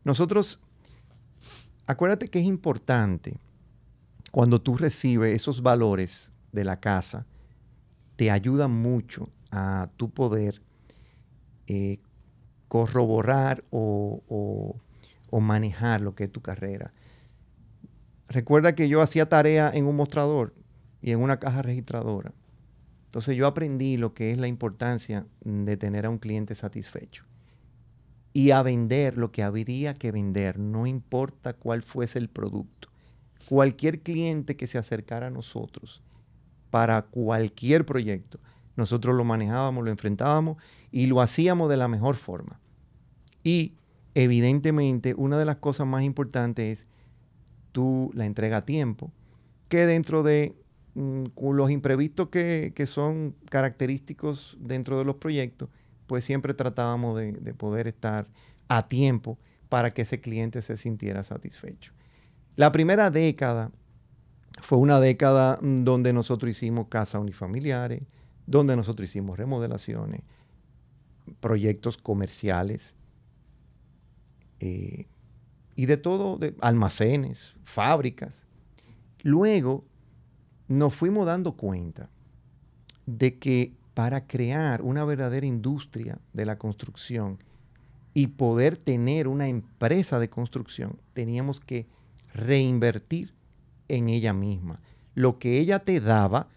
Nosotros, 0.05 0.59
acuérdate 1.85 2.29
que 2.29 2.39
es 2.39 2.45
importante 2.45 3.37
cuando 4.31 4.61
tú 4.61 4.77
recibes 4.77 5.35
esos 5.35 5.61
valores 5.61 6.31
de 6.51 6.63
la 6.63 6.79
casa, 6.79 7.25
te 8.15 8.31
ayuda 8.31 8.67
mucho 8.67 9.29
a 9.51 9.89
tu 9.97 10.09
poder 10.09 10.61
eh, 11.67 11.99
corroborar 12.67 13.63
o, 13.71 14.23
o- 14.27 14.77
o 15.29 15.39
manejar 15.41 16.01
lo 16.01 16.15
que 16.15 16.25
es 16.25 16.31
tu 16.31 16.41
carrera. 16.41 16.93
Recuerda 18.29 18.75
que 18.75 18.89
yo 18.89 19.01
hacía 19.01 19.29
tarea 19.29 19.71
en 19.73 19.85
un 19.85 19.95
mostrador 19.95 20.53
y 21.01 21.11
en 21.11 21.19
una 21.21 21.39
caja 21.39 21.61
registradora. 21.61 22.33
Entonces 23.05 23.35
yo 23.35 23.47
aprendí 23.47 23.97
lo 23.97 24.13
que 24.13 24.31
es 24.31 24.37
la 24.39 24.47
importancia 24.47 25.25
de 25.41 25.77
tener 25.77 26.05
a 26.05 26.09
un 26.09 26.17
cliente 26.17 26.55
satisfecho 26.55 27.25
y 28.33 28.51
a 28.51 28.61
vender 28.61 29.17
lo 29.17 29.31
que 29.31 29.43
habría 29.43 29.93
que 29.93 30.11
vender, 30.11 30.59
no 30.59 30.85
importa 30.85 31.53
cuál 31.53 31.81
fuese 31.83 32.19
el 32.19 32.29
producto. 32.29 32.89
Cualquier 33.49 34.01
cliente 34.01 34.55
que 34.55 34.67
se 34.67 34.77
acercara 34.77 35.27
a 35.27 35.31
nosotros 35.31 36.01
para 36.69 37.01
cualquier 37.03 37.85
proyecto, 37.85 38.39
nosotros 38.77 39.15
lo 39.15 39.25
manejábamos, 39.25 39.83
lo 39.83 39.91
enfrentábamos 39.91 40.57
y 40.91 41.07
lo 41.07 41.19
hacíamos 41.19 41.69
de 41.69 41.77
la 41.77 41.87
mejor 41.87 42.15
forma. 42.15 42.59
Y 43.43 43.73
evidentemente 44.15 45.13
una 45.15 45.37
de 45.37 45.45
las 45.45 45.57
cosas 45.57 45.85
más 45.85 46.03
importantes 46.03 46.79
es 46.81 46.87
tú 47.71 48.11
la 48.13 48.25
entrega 48.25 48.57
a 48.57 48.65
tiempo, 48.65 49.11
que 49.69 49.85
dentro 49.85 50.23
de 50.23 50.55
mm, 50.95 51.25
los 51.51 51.69
imprevistos 51.69 52.29
que, 52.29 52.71
que 52.75 52.85
son 52.85 53.35
característicos 53.49 54.57
dentro 54.59 54.97
de 54.97 55.05
los 55.05 55.15
proyectos, 55.15 55.69
pues 56.07 56.23
siempre 56.23 56.53
tratábamos 56.53 57.17
de, 57.17 57.33
de 57.33 57.53
poder 57.53 57.87
estar 57.87 58.27
a 58.69 58.87
tiempo 58.87 59.37
para 59.69 59.91
que 59.91 60.03
ese 60.03 60.21
cliente 60.21 60.61
se 60.61 60.77
sintiera 60.77 61.23
satisfecho. 61.23 61.91
La 62.55 62.71
primera 62.71 63.11
década 63.11 63.71
fue 64.61 64.77
una 64.77 64.99
década 64.99 65.59
mm, 65.61 65.83
donde 65.83 66.13
nosotros 66.13 66.51
hicimos 66.51 66.87
casas 66.87 67.21
unifamiliares, 67.21 68.03
donde 68.47 68.75
nosotros 68.75 69.07
hicimos 69.09 69.37
remodelaciones, 69.37 70.21
proyectos 71.39 71.97
comerciales, 71.97 72.95
eh, 74.59 75.05
y 75.75 75.85
de 75.85 75.97
todo, 75.97 76.39
almacenes, 76.61 77.55
fábricas. 77.63 78.45
Luego 79.21 79.85
nos 80.67 80.95
fuimos 80.95 81.27
dando 81.27 81.55
cuenta 81.55 82.09
de 83.05 83.37
que 83.37 83.73
para 83.93 84.25
crear 84.25 84.81
una 84.81 85.05
verdadera 85.05 85.45
industria 85.45 86.19
de 86.33 86.45
la 86.45 86.57
construcción 86.57 87.37
y 88.13 88.27
poder 88.27 88.77
tener 88.77 89.27
una 89.27 89.47
empresa 89.47 90.17
de 90.17 90.29
construcción, 90.29 90.97
teníamos 91.13 91.59
que 91.59 91.87
reinvertir 92.33 93.35
en 93.87 94.09
ella 94.09 94.33
misma. 94.33 94.79
Lo 95.13 95.37
que 95.37 95.59
ella 95.59 95.79
te 95.79 95.99
daba, 95.99 96.47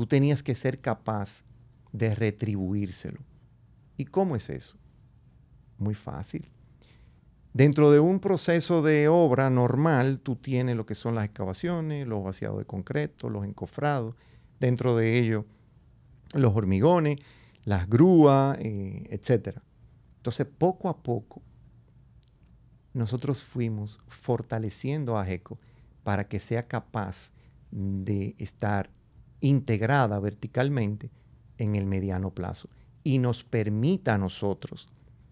tú 0.00 0.06
tenías 0.06 0.42
que 0.42 0.54
ser 0.54 0.80
capaz 0.80 1.44
de 1.92 2.14
retribuírselo. 2.14 3.20
¿Y 3.98 4.06
cómo 4.06 4.34
es 4.34 4.48
eso? 4.48 4.78
Muy 5.76 5.92
fácil. 5.92 6.48
Dentro 7.52 7.92
de 7.92 8.00
un 8.00 8.18
proceso 8.18 8.80
de 8.80 9.08
obra 9.08 9.50
normal, 9.50 10.20
tú 10.20 10.36
tienes 10.36 10.74
lo 10.74 10.86
que 10.86 10.94
son 10.94 11.16
las 11.16 11.26
excavaciones, 11.26 12.06
los 12.06 12.24
vaciados 12.24 12.56
de 12.56 12.64
concreto, 12.64 13.28
los 13.28 13.44
encofrados, 13.44 14.14
dentro 14.58 14.96
de 14.96 15.18
ellos 15.18 15.44
los 16.32 16.56
hormigones, 16.56 17.18
las 17.64 17.86
grúas, 17.86 18.56
eh, 18.58 19.04
etc. 19.10 19.58
Entonces, 20.16 20.46
poco 20.46 20.88
a 20.88 21.02
poco, 21.02 21.42
nosotros 22.94 23.44
fuimos 23.44 24.00
fortaleciendo 24.08 25.18
a 25.18 25.26
GECO 25.26 25.58
para 26.04 26.26
que 26.26 26.40
sea 26.40 26.66
capaz 26.66 27.32
de 27.70 28.34
estar 28.38 28.88
integrada 29.40 30.18
verticalmente 30.20 31.10
en 31.58 31.74
el 31.74 31.86
mediano 31.86 32.30
plazo 32.30 32.68
y 33.04 33.18
nos 33.18 33.44
permita 33.44 34.14
a 34.14 34.18
nosotros 34.18 34.88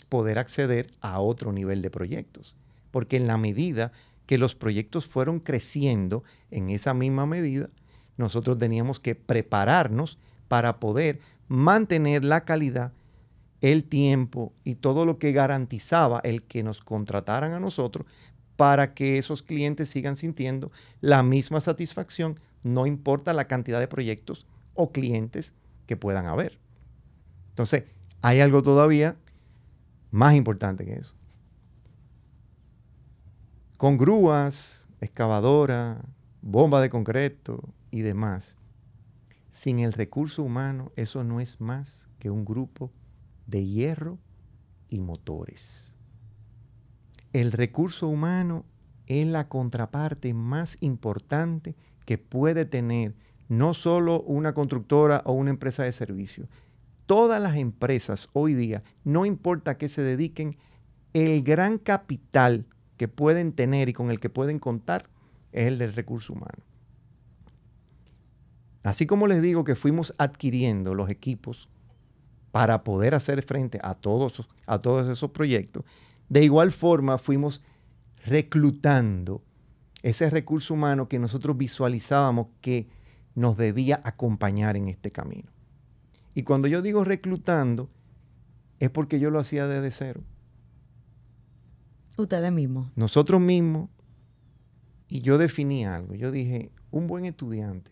poder 0.09 0.39
acceder 0.39 0.91
a 1.01 1.21
otro 1.21 1.53
nivel 1.53 1.83
de 1.83 1.91
proyectos. 1.91 2.57
Porque 2.91 3.17
en 3.17 3.27
la 3.27 3.37
medida 3.37 3.93
que 4.27 4.39
los 4.39 4.55
proyectos 4.55 5.07
fueron 5.07 5.41
creciendo 5.41 6.23
en 6.51 6.71
esa 6.71 6.95
misma 6.95 7.27
medida, 7.27 7.69
nosotros 8.17 8.59
teníamos 8.59 9.01
que 9.01 9.15
prepararnos 9.15 10.19
para 10.49 10.81
poder 10.81 11.21
mantener 11.49 12.25
la 12.25 12.45
calidad, 12.45 12.93
el 13.61 13.85
tiempo 13.85 14.53
y 14.65 14.77
todo 14.77 15.05
lo 15.05 15.19
que 15.19 15.33
garantizaba 15.33 16.21
el 16.21 16.43
que 16.43 16.63
nos 16.63 16.83
contrataran 16.83 17.53
a 17.53 17.61
nosotros 17.61 18.07
para 18.57 18.93
que 18.93 19.19
esos 19.19 19.43
clientes 19.43 19.89
sigan 19.89 20.17
sintiendo 20.17 20.73
la 21.01 21.23
misma 21.23 21.61
satisfacción, 21.61 22.41
no 22.63 22.87
importa 22.87 23.33
la 23.33 23.47
cantidad 23.47 23.81
de 23.81 23.89
proyectos 23.89 24.47
o 24.75 24.93
clientes 24.93 25.55
que 25.87 25.97
puedan 25.97 26.27
haber. 26.27 26.59
Entonces, 27.51 27.85
hay 28.21 28.41
algo 28.41 28.63
todavía 28.63 29.17
más 30.11 30.35
importante 30.35 30.85
que 30.85 30.95
eso. 30.95 31.15
Con 33.77 33.97
grúas, 33.97 34.87
excavadora, 35.01 36.05
bomba 36.43 36.81
de 36.81 36.91
concreto 36.91 37.63
y 37.91 38.03
demás, 38.03 38.57
sin 39.51 39.79
el 39.79 39.93
recurso 39.93 40.43
humano, 40.43 40.93
eso 40.97 41.25
no 41.25 41.41
es 41.41 41.61
más 41.61 42.09
que 42.19 42.31
un 42.31 42.45
grupo 42.45 42.93
de 43.47 43.65
hierro 43.65 44.19
y 44.89 45.01
motores. 45.01 45.95
El 47.33 47.53
recurso 47.53 48.09
humano 48.09 48.65
es 49.07 49.27
la 49.27 49.49
contraparte 49.49 50.35
más 50.35 50.77
importante 50.81 51.75
que 52.09 52.17
puede 52.17 52.65
tener 52.65 53.15
no 53.49 53.75
solo 53.75 54.23
una 54.23 54.55
constructora 54.55 55.21
o 55.27 55.35
una 55.35 55.51
empresa 55.51 55.83
de 55.83 55.93
servicio. 55.93 56.49
Todas 57.05 57.39
las 57.39 57.59
empresas 57.59 58.31
hoy 58.33 58.55
día, 58.55 58.83
no 59.05 59.27
importa 59.27 59.73
a 59.73 59.77
qué 59.77 59.91
se 59.91 60.01
dediquen, 60.03 60.57
el 61.13 61.43
gran 61.43 61.77
capital 61.77 62.65
que 62.97 63.09
pueden 63.09 63.53
tener 63.53 63.91
y 63.91 63.93
con 63.93 64.11
el 64.11 64.21
que 64.21 64.31
pueden 64.31 64.59
contar 64.59 65.11
es 65.53 65.67
el 65.67 65.77
del 65.77 65.93
recurso 65.93 66.33
humano. 66.33 66.65
Así 68.85 69.05
como 69.05 69.27
les 69.27 69.43
digo 69.43 69.65
que 69.65 69.75
fuimos 69.75 70.15
adquiriendo 70.17 70.95
los 70.95 71.11
equipos 71.11 71.69
para 72.53 72.85
poder 72.85 73.15
hacer 73.15 73.43
frente 73.43 73.81
a 73.83 73.93
todos, 73.93 74.49
a 74.65 74.79
todos 74.79 75.11
esos 75.11 75.31
proyectos, 75.33 75.85
de 76.31 76.43
igual 76.43 76.73
forma 76.73 77.19
fuimos 77.19 77.63
reclutando 78.25 79.43
ese 80.03 80.31
recurso 80.31 80.75
humano 80.75 81.09
que 81.09 81.19
nosotros 81.19 81.57
visualizábamos 81.57 82.49
que 82.61 82.89
nos 83.35 83.57
debía 83.57 84.01
acompañar 84.05 84.77
en 84.77 84.89
este 84.89 85.11
camino. 85.11 85.51
Y 86.35 86.43
cuando 86.43 86.69
yo 86.69 86.83
digo 86.83 87.05
reclutando, 87.05 87.89
es 88.79 88.91
porque 88.91 89.19
yo 89.21 89.31
lo 89.31 89.41
hacía 89.41 89.67
desde 89.67 89.91
cero. 89.91 90.23
Ustedes 92.17 92.53
mismos. 92.53 92.91
Nosotros 92.97 93.41
mismos, 93.41 93.91
y 95.09 95.21
yo 95.21 95.39
definí 95.39 95.85
algo, 95.85 96.15
yo 96.15 96.31
dije, 96.31 96.71
un 96.91 97.07
buen 97.07 97.25
estudiante 97.25 97.91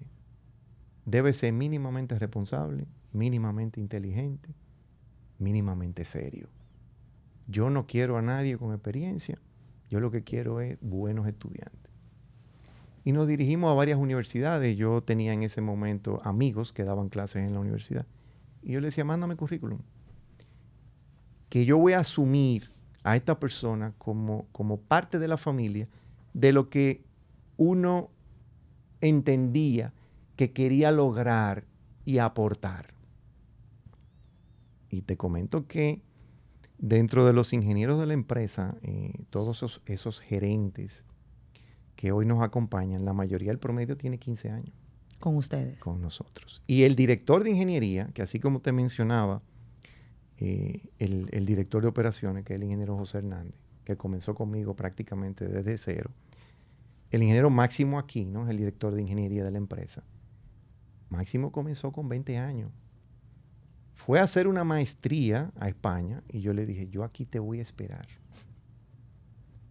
debe 1.05 1.33
ser 1.33 1.53
mínimamente 1.53 2.19
responsable, 2.19 2.87
mínimamente 3.13 3.81
inteligente, 3.81 4.55
mínimamente 5.39 6.05
serio. 6.05 6.49
Yo 7.47 7.71
no 7.71 7.87
quiero 7.87 8.19
a 8.19 8.23
nadie 8.23 8.59
con 8.59 8.73
experiencia, 8.73 9.39
yo 9.89 10.01
lo 10.01 10.11
que 10.11 10.25
quiero 10.25 10.61
es 10.61 10.77
buenos 10.81 11.27
estudiantes. 11.29 11.86
Y 13.07 13.13
nos 13.13 13.29
dirigimos 13.29 13.71
a 13.71 13.75
varias 13.75 14.01
universidades. 14.01 14.77
Yo 14.77 15.01
tenía 15.01 15.33
en 15.33 15.45
ese 15.45 15.61
momento 15.61 16.21
amigos 16.25 16.73
que 16.73 16.83
daban 16.83 17.09
clases 17.09 17.47
en 17.47 17.55
la 17.55 17.61
universidad. 17.61 18.05
Y 18.65 18.73
yo 18.73 18.81
le 18.81 18.89
decía, 18.89 19.05
mándame 19.05 19.37
currículum. 19.37 19.79
Que 21.49 21.65
yo 21.65 21.79
voy 21.79 21.93
a 21.93 22.01
asumir 22.01 22.69
a 23.05 23.15
esta 23.15 23.39
persona 23.39 23.95
como, 23.99 24.49
como 24.51 24.81
parte 24.81 25.21
de 25.21 25.29
la 25.29 25.37
familia 25.37 25.89
de 26.35 26.53
lo 26.53 26.69
que 26.69 27.05
uno 27.57 28.11
entendía 29.01 29.95
que 30.35 30.53
quería 30.53 30.91
lograr 30.91 31.65
y 32.05 32.19
aportar. 32.19 32.93
Y 34.91 35.03
te 35.03 35.17
comento 35.17 35.69
que 35.69 36.03
Dentro 36.79 37.25
de 37.25 37.33
los 37.33 37.55
ingenieros 37.55 37.99
de 37.99 38.07
la 38.07 38.13
empresa, 38.13 38.77
eh, 38.83 39.25
todos 39.31 39.57
esos, 39.59 39.81
esos 39.87 40.21
gerentes 40.21 41.07
que 41.97 42.13
hoy 42.13 42.27
nos 42.27 42.43
acompañan, 42.43 43.05
la 43.05 43.13
mayoría 43.13 43.49
del 43.49 43.59
promedio 43.59 43.97
tiene 43.97 44.19
15 44.19 44.51
años. 44.51 44.73
Con 45.19 45.37
ustedes. 45.37 45.79
Con 45.79 46.01
nosotros. 46.03 46.63
Y 46.67 46.83
el 46.83 46.95
director 46.95 47.43
de 47.43 47.51
ingeniería, 47.51 48.11
que 48.13 48.23
así 48.23 48.39
como 48.39 48.61
te 48.61 48.71
mencionaba, 48.73 49.43
eh, 50.39 50.91
el, 50.99 51.29
el, 51.33 51.47
director 51.47 51.83
de 51.83 51.89
operaciones, 51.89 52.45
que 52.45 52.53
es 52.53 52.59
el 52.59 52.65
ingeniero 52.65 52.97
José 52.99 53.19
Hernández, 53.19 53.55
que 53.85 53.97
comenzó 53.97 54.35
conmigo 54.35 54.77
prácticamente 54.77 55.49
desde 55.49 55.79
cero. 55.79 56.11
El 57.11 57.23
ingeniero 57.23 57.49
Máximo 57.49 57.99
aquí, 57.99 58.27
¿no? 58.27 58.45
Es 58.45 58.51
el 58.51 58.59
director 58.59 58.95
de 58.95 59.01
ingeniería 59.01 59.45
de 59.45 59.51
la 59.51 59.59
empresa. 59.59 60.05
Máximo 61.09 61.53
comenzó 61.53 61.93
con 61.93 62.09
20 62.09 62.37
años. 62.37 62.71
Fue 63.95 64.21
a 64.21 64.25
hacer 64.25 64.47
una 64.47 64.65
maestría 64.65 65.53
a 65.59 65.69
España 65.69 66.23
y 66.29 66.41
yo 66.41 66.53
le 66.53 66.67
dije, 66.67 66.89
yo 66.89 67.03
aquí 67.03 67.25
te 67.25 67.39
voy 67.39 67.61
a 67.61 67.63
esperar. 67.63 68.07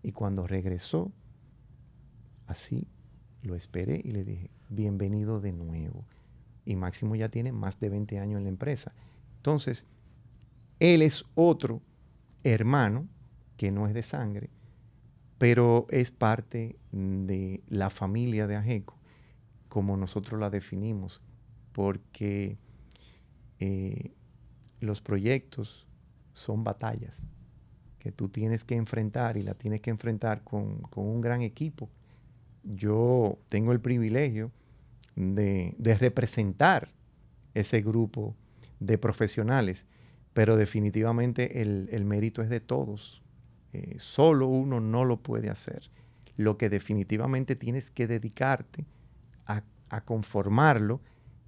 Y 0.02 0.12
cuando 0.12 0.48
regresó, 0.48 1.12
así 2.48 2.88
lo 3.42 3.56
esperé 3.56 4.02
y 4.04 4.12
le 4.12 4.24
dije, 4.24 4.50
bienvenido 4.70 5.40
de 5.40 5.54
nuevo. 5.54 6.06
Y 6.66 6.76
Máximo 6.76 7.16
ya 7.16 7.30
tiene 7.30 7.52
más 7.52 7.80
de 7.80 7.90
20 7.90 8.20
años 8.20 8.40
en 8.40 8.44
la 8.46 8.50
empresa. 8.50 8.94
Entonces, 9.38 9.86
él 10.80 11.02
es 11.02 11.26
otro 11.36 11.82
hermano 12.44 13.08
que 13.58 13.72
no 13.72 13.88
es 13.88 13.94
de 13.94 14.04
sangre, 14.04 14.50
pero 15.38 15.86
es 15.90 16.12
parte 16.12 16.78
de 16.92 17.62
la 17.70 17.90
familia 17.90 18.48
de 18.48 18.56
Ajeco, 18.56 18.98
como 19.70 19.98
nosotros 19.98 20.40
la 20.40 20.50
definimos, 20.50 21.22
porque 21.72 22.58
eh, 23.60 24.12
los 24.80 25.02
proyectos 25.02 25.88
son 26.34 26.64
batallas 26.64 27.28
que 28.00 28.12
tú 28.12 28.30
tienes 28.30 28.64
que 28.64 28.76
enfrentar 28.76 29.38
y 29.38 29.44
la 29.44 29.54
tienes 29.54 29.82
que 29.82 29.90
enfrentar 29.90 30.44
con, 30.44 30.82
con 30.82 31.06
un 31.06 31.22
gran 31.22 31.42
equipo 31.42 31.90
yo 32.66 33.40
tengo 33.50 33.72
el 33.72 33.80
privilegio 33.80 34.52
de, 35.16 35.76
representar 36.00 36.92
ese 37.54 37.82
grupo 37.82 38.36
de 38.80 38.98
profesionales, 38.98 39.86
pero 40.34 40.58
definitivamente 40.58 41.62
el, 41.62 42.06
mérito 42.06 42.42
es 42.42 42.50
de 42.50 42.60
todos. 42.60 43.22
Eh, 43.74 43.96
solo 44.00 44.48
uno 44.48 44.82
no 44.82 45.06
lo 45.06 45.22
puede 45.22 45.50
hacer. 45.50 45.90
Lo 46.38 46.58
que 46.58 46.70
definitivamente 46.70 47.56
tienes 47.56 47.92
que 47.92 48.08
dedicarte 48.08 48.86
a, 49.46 49.64
conformarlo 50.04 51.00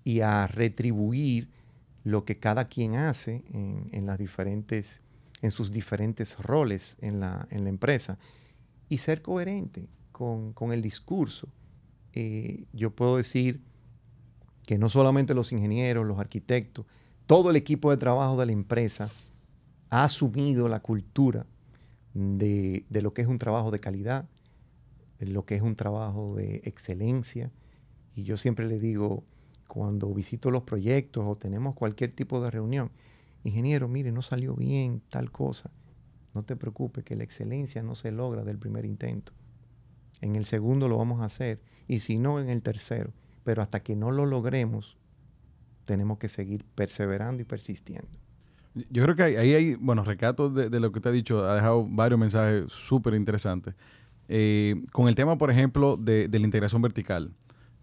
y 0.06 0.22
a 0.22 0.48
retribuir 0.48 1.50
lo 2.06 2.24
que 2.24 2.40
cada 2.40 2.70
quien 2.70 2.96
hace 2.96 3.44
en, 3.52 4.06
las 4.06 4.18
diferentes, 4.18 5.02
en 5.42 5.52
sus 5.52 5.70
diferentes 5.74 6.38
roles 6.38 6.96
en 7.02 7.20
la 7.20 7.48
empresa 7.52 8.18
y 8.88 9.00
ser 9.00 9.22
coherente 9.22 9.90
con, 10.18 10.74
el 10.74 10.82
discurso. 10.82 11.48
Eh, 12.14 12.66
yo 12.74 12.90
puedo 12.92 13.18
decir 13.18 13.62
que 14.66 14.80
no 14.80 14.90
solamente 14.90 15.36
los 15.36 15.52
ingenieros, 15.52 16.08
los 16.08 16.20
arquitectos, 16.20 16.86
todo 17.28 17.52
el 17.52 17.56
equipo 17.56 17.92
de 17.92 17.98
trabajo 17.98 18.36
de 18.38 18.48
la 18.48 18.52
empresa 18.52 19.12
ha 19.90 20.04
asumido 20.04 20.68
la 20.68 20.80
cultura 20.80 21.46
de, 22.14 22.84
lo 22.90 23.14
que 23.14 23.22
es 23.22 23.28
un 23.28 23.38
trabajo 23.38 23.70
de 23.70 23.80
calidad, 23.80 24.28
de 25.20 25.28
lo 25.28 25.46
que 25.46 25.56
es 25.56 25.62
un 25.62 25.76
trabajo 25.76 26.36
de 26.36 26.62
excelencia. 26.64 27.52
Y 28.16 28.24
yo 28.24 28.38
siempre 28.38 28.68
le 28.68 28.80
digo, 28.80 29.24
cuando 29.68 30.12
visito 30.14 30.50
los 30.50 30.64
proyectos 30.64 31.26
o 31.28 31.36
tenemos 31.36 31.76
cualquier 31.76 32.12
tipo 32.12 32.42
de 32.42 32.50
reunión, 32.50 32.90
ingeniero, 33.44 33.88
mire, 33.88 34.12
no 34.12 34.24
salió 34.24 34.56
bien 34.56 35.04
tal 35.10 35.32
cosa. 35.32 35.70
No 36.34 36.44
te 36.44 36.56
preocupes, 36.56 37.04
que 37.04 37.16
la 37.16 37.24
excelencia 37.24 37.84
no 37.84 37.94
se 37.94 38.12
logra 38.12 38.44
del 38.44 38.58
primer 38.58 38.86
intento. 38.86 39.34
En 40.22 40.36
el 40.36 40.46
segundo 40.46 40.88
lo 40.88 40.98
vamos 40.98 41.22
a 41.22 41.26
hacer 41.26 41.60
y 41.88 42.00
si 42.00 42.18
no, 42.18 42.40
en 42.40 42.50
el 42.50 42.62
tercero. 42.62 43.12
Pero 43.44 43.62
hasta 43.62 43.82
que 43.82 43.96
no 43.96 44.12
lo 44.12 44.26
logremos, 44.26 44.98
tenemos 45.86 46.18
que 46.18 46.30
seguir 46.30 46.66
perseverando 46.76 47.42
y 47.42 47.46
persistiendo. 47.46 48.10
Yo 48.90 49.04
creo 49.04 49.16
que 49.16 49.24
ahí 49.24 49.54
hay, 49.54 49.76
bueno, 49.76 50.04
recato 50.04 50.50
de, 50.50 50.80
lo 50.80 50.92
que 50.92 51.00
usted 51.00 51.10
ha 51.10 51.14
dicho, 51.14 51.50
ha 51.50 51.56
dejado 51.56 51.88
varios 51.90 52.20
mensajes 52.20 52.72
súper 52.72 53.16
interesantes. 53.16 53.74
Eh, 54.30 54.76
con 54.92 55.08
el 55.08 55.16
tema, 55.16 55.38
por 55.38 55.50
ejemplo, 55.50 55.98
de, 55.98 56.28
la 56.28 56.46
integración 56.46 56.82
vertical, 56.82 57.32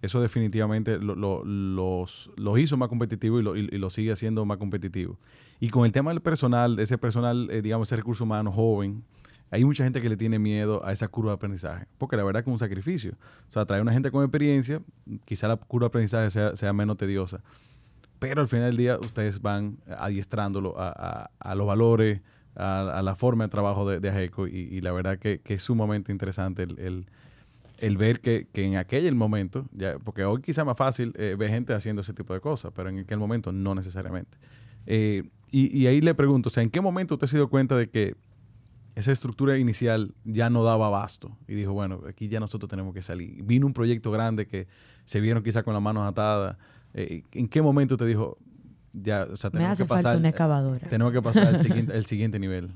eso 0.02 0.20
definitivamente 0.20 0.98
los, 0.98 2.30
hizo 2.58 2.76
más 2.76 2.88
competitivos 2.88 3.56
y 3.56 3.78
lo, 3.78 3.90
sigue 3.90 4.12
haciendo 4.12 4.44
más 4.44 4.58
competitivo. 4.58 5.18
Y 5.58 5.70
con 5.70 5.86
el 5.86 5.92
tema 5.92 6.10
del 6.10 6.20
personal, 6.20 6.78
ese 6.78 6.98
personal, 6.98 7.48
eh, 7.50 7.62
digamos, 7.62 7.88
ese 7.88 7.96
recurso 7.96 8.24
humano 8.24 8.52
joven, 8.52 9.02
hay 9.54 9.64
mucha 9.64 9.84
gente 9.84 10.02
que 10.02 10.08
le 10.08 10.16
tiene 10.16 10.40
miedo 10.40 10.84
a 10.84 10.92
esa 10.92 11.06
curva 11.06 11.30
de 11.30 11.36
aprendizaje, 11.36 11.86
porque 11.96 12.16
la 12.16 12.24
verdad 12.24 12.40
es 12.40 12.44
que 12.44 12.50
es 12.50 12.54
un 12.54 12.58
sacrificio. 12.58 13.12
O 13.48 13.52
sea, 13.52 13.64
traer 13.64 13.82
una 13.82 13.92
gente 13.92 14.10
con 14.10 14.24
experiencia, 14.24 14.82
quizá 15.24 15.46
la 15.46 15.56
curva 15.56 15.84
de 15.84 15.88
aprendizaje 15.88 16.56
sea, 16.56 16.72
menos 16.72 16.96
tediosa, 16.96 17.40
pero 18.18 18.40
al 18.40 18.48
final 18.48 18.70
del 18.70 18.76
día 18.76 18.98
ustedes 18.98 19.40
van 19.40 19.78
adiestrándolo 19.96 20.74
a, 20.76 21.54
los 21.54 21.66
valores, 21.68 22.20
a, 22.56 23.00
la 23.04 23.14
forma 23.14 23.44
de 23.44 23.50
trabajo 23.50 23.88
de, 23.88 24.08
Ajeco 24.08 24.48
y, 24.48 24.80
la 24.80 24.90
verdad 24.90 25.20
que, 25.20 25.40
es 25.44 25.62
sumamente 25.62 26.10
interesante 26.10 26.64
el, 26.64 27.96
ver 27.96 28.20
que, 28.20 28.48
en 28.54 28.76
aquel 28.76 29.14
momento, 29.14 29.66
ya, 29.70 30.00
porque 30.00 30.24
hoy 30.24 30.42
quizá 30.42 30.64
más 30.64 30.76
fácil 30.76 31.12
eh, 31.16 31.36
ver 31.38 31.50
gente 31.50 31.74
haciendo 31.74 32.02
ese 32.02 32.12
tipo 32.12 32.34
de 32.34 32.40
cosas, 32.40 32.72
pero 32.74 32.88
en 32.88 32.98
aquel 32.98 33.18
momento 33.18 33.52
no 33.52 33.72
necesariamente. 33.76 34.36
Eh, 34.86 35.22
y, 35.52 35.78
y, 35.78 35.86
ahí 35.86 36.00
le 36.00 36.12
pregunto, 36.16 36.48
o 36.48 36.52
sea, 36.52 36.64
¿en 36.64 36.70
qué 36.70 36.80
momento 36.80 37.14
usted 37.14 37.28
se 37.28 37.36
dio 37.36 37.48
cuenta 37.48 37.76
de 37.76 37.88
que 37.88 38.16
esa 38.94 39.10
estructura 39.10 39.58
inicial 39.58 40.14
ya 40.24 40.50
no 40.50 40.62
daba 40.62 40.86
abasto 40.86 41.36
y 41.48 41.54
dijo, 41.54 41.72
bueno, 41.72 42.00
aquí 42.08 42.28
ya 42.28 42.38
nosotros 42.38 42.68
tenemos 42.68 42.94
que 42.94 43.02
salir. 43.02 43.42
Vino 43.42 43.66
un 43.66 43.72
proyecto 43.72 44.10
grande 44.10 44.46
que 44.46 44.68
se 45.04 45.20
vieron 45.20 45.42
quizá 45.42 45.62
con 45.62 45.74
las 45.74 45.82
manos 45.82 46.06
atadas. 46.06 46.56
Eh, 46.94 47.24
¿En 47.32 47.48
qué 47.48 47.60
momento 47.60 47.96
te 47.96 48.06
dijo, 48.06 48.38
ya, 48.92 49.24
o 49.24 49.36
sea, 49.36 49.50
tenemos 49.50 49.78
que 49.78 49.84
pasar, 49.84 50.16
una 50.16 50.28
excavadora. 50.28 50.88
Tenemos 50.88 51.12
que 51.12 51.20
pasar 51.20 51.46
al 51.48 51.60
siguiente, 51.60 51.92
el 51.96 52.06
siguiente 52.06 52.38
nivel? 52.38 52.70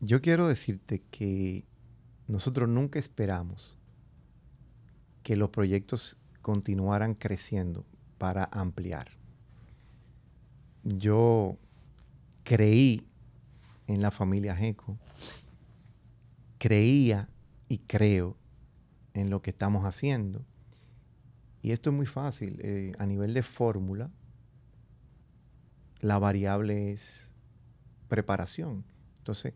Yo 0.00 0.20
quiero 0.20 0.46
decirte 0.46 1.02
que 1.10 1.64
nosotros 2.26 2.68
nunca 2.68 2.98
esperamos 2.98 3.78
que 5.22 5.36
los 5.36 5.48
proyectos 5.48 6.18
continuaran 6.42 7.14
creciendo 7.14 7.86
para 8.18 8.44
ampliar. 8.52 9.08
Yo 10.82 11.56
creí 12.42 13.06
en 13.86 14.02
la 14.02 14.10
familia 14.10 14.56
GECO, 14.56 14.98
creía 16.58 17.28
y 17.68 17.78
creo 17.78 18.36
en 19.12 19.30
lo 19.30 19.42
que 19.42 19.50
estamos 19.50 19.84
haciendo. 19.84 20.44
Y 21.62 21.72
esto 21.72 21.90
es 21.90 21.96
muy 21.96 22.06
fácil. 22.06 22.58
Eh, 22.62 22.92
a 22.98 23.06
nivel 23.06 23.32
de 23.34 23.42
fórmula, 23.42 24.10
la 26.00 26.18
variable 26.18 26.92
es 26.92 27.32
preparación. 28.08 28.84
Entonces, 29.18 29.54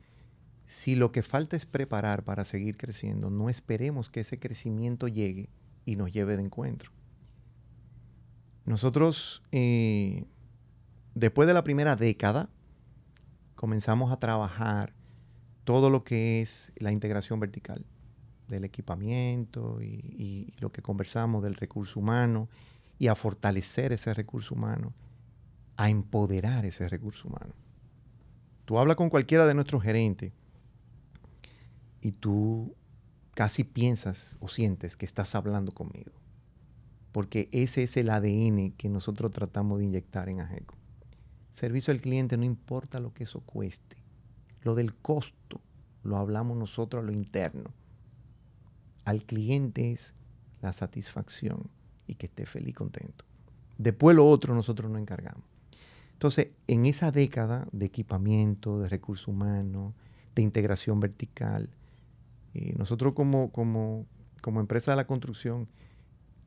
si 0.66 0.94
lo 0.94 1.12
que 1.12 1.22
falta 1.22 1.56
es 1.56 1.66
preparar 1.66 2.24
para 2.24 2.44
seguir 2.44 2.76
creciendo, 2.76 3.30
no 3.30 3.48
esperemos 3.48 4.10
que 4.10 4.20
ese 4.20 4.38
crecimiento 4.38 5.08
llegue 5.08 5.48
y 5.84 5.96
nos 5.96 6.12
lleve 6.12 6.36
de 6.36 6.42
encuentro. 6.42 6.90
Nosotros, 8.66 9.42
eh, 9.50 10.24
después 11.14 11.48
de 11.48 11.54
la 11.54 11.64
primera 11.64 11.96
década, 11.96 12.50
comenzamos 13.58 14.12
a 14.12 14.20
trabajar 14.20 14.92
todo 15.64 15.90
lo 15.90 16.04
que 16.04 16.40
es 16.40 16.72
la 16.76 16.92
integración 16.92 17.40
vertical 17.40 17.84
del 18.46 18.62
equipamiento 18.62 19.82
y, 19.82 20.54
lo 20.60 20.70
que 20.70 20.80
conversamos 20.80 21.42
del 21.42 21.56
recurso 21.56 21.98
humano 21.98 22.48
y 23.00 23.08
a 23.08 23.16
fortalecer 23.16 23.92
ese 23.92 24.14
recurso 24.14 24.54
humano, 24.54 24.94
a 25.76 25.90
empoderar 25.90 26.66
ese 26.66 26.88
recurso 26.88 27.26
humano. 27.26 27.52
Tú 28.64 28.78
hablas 28.78 28.94
con 28.94 29.10
cualquiera 29.10 29.44
de 29.44 29.54
nuestros 29.54 29.82
gerentes 29.82 30.32
y 32.00 32.12
tú 32.12 32.76
casi 33.34 33.64
piensas 33.64 34.36
o 34.38 34.46
sientes 34.46 34.96
que 34.96 35.04
estás 35.04 35.34
hablando 35.34 35.72
conmigo, 35.72 36.12
porque 37.10 37.48
ese 37.50 37.82
es 37.82 37.96
el 37.96 38.10
ADN 38.10 38.70
que 38.76 38.88
nosotros 38.88 39.32
tratamos 39.32 39.80
de 39.80 39.86
inyectar 39.86 40.28
en 40.28 40.42
AGECO. 40.42 40.77
Servicio 41.58 41.92
al 41.92 42.00
cliente 42.00 42.36
no 42.36 42.44
importa 42.44 43.00
lo 43.00 43.12
que 43.12 43.24
eso 43.24 43.40
cueste. 43.40 43.96
Lo 44.62 44.76
del 44.76 44.94
costo 44.94 45.60
lo 46.04 46.16
hablamos 46.16 46.56
nosotros 46.56 47.02
a 47.02 47.04
lo 47.04 47.10
interno. 47.10 47.74
Al 49.04 49.24
cliente 49.24 49.90
es 49.90 50.14
la 50.62 50.72
satisfacción 50.72 51.68
y 52.06 52.14
que 52.14 52.26
esté 52.26 52.46
feliz 52.46 52.76
contento. 52.76 53.24
Después 53.76 54.14
lo 54.14 54.24
otro 54.28 54.54
nosotros 54.54 54.88
nos 54.88 55.00
encargamos. 55.00 55.42
Entonces, 56.12 56.50
en 56.68 56.86
esa 56.86 57.10
década 57.10 57.66
de 57.72 57.86
equipamiento, 57.86 58.78
de 58.78 58.88
recursos 58.88 59.26
humanos, 59.26 59.94
de 60.36 60.42
integración 60.42 61.00
vertical, 61.00 61.70
eh, 62.54 62.72
nosotros 62.78 63.14
como, 63.14 63.50
como, 63.50 64.06
como 64.42 64.60
empresa 64.60 64.92
de 64.92 64.98
la 64.98 65.08
construcción 65.08 65.66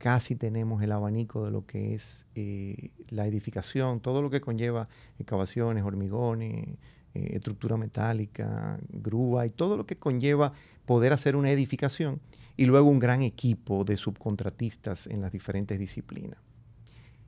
casi 0.02 0.36
tenemos 0.36 0.82
el 0.82 0.92
abanico 0.92 1.46
de 1.46 1.52
lo 1.52 1.68
que 1.68 1.94
es 1.94 2.26
eh, 2.34 2.90
la 3.10 3.28
edificación, 3.28 4.00
todo 4.00 4.24
lo 4.24 4.32
que 4.32 4.42
conlleva 4.42 4.90
excavaciones, 5.20 5.84
hormigones, 5.84 6.70
eh, 7.14 7.30
estructura 7.34 7.78
metálica, 7.78 8.80
grúa 8.90 9.46
y 9.46 9.52
todo 9.52 9.78
lo 9.78 9.86
que 9.86 9.98
conlleva 9.98 10.54
poder 10.88 11.14
hacer 11.14 11.36
una 11.36 11.52
edificación 11.52 12.20
y 12.58 12.66
luego 12.66 12.90
un 12.90 12.98
gran 12.98 13.22
equipo 13.22 13.84
de 13.84 13.96
subcontratistas 13.96 15.06
en 15.06 15.22
las 15.22 15.32
diferentes 15.32 15.78
disciplinas. 15.78 16.40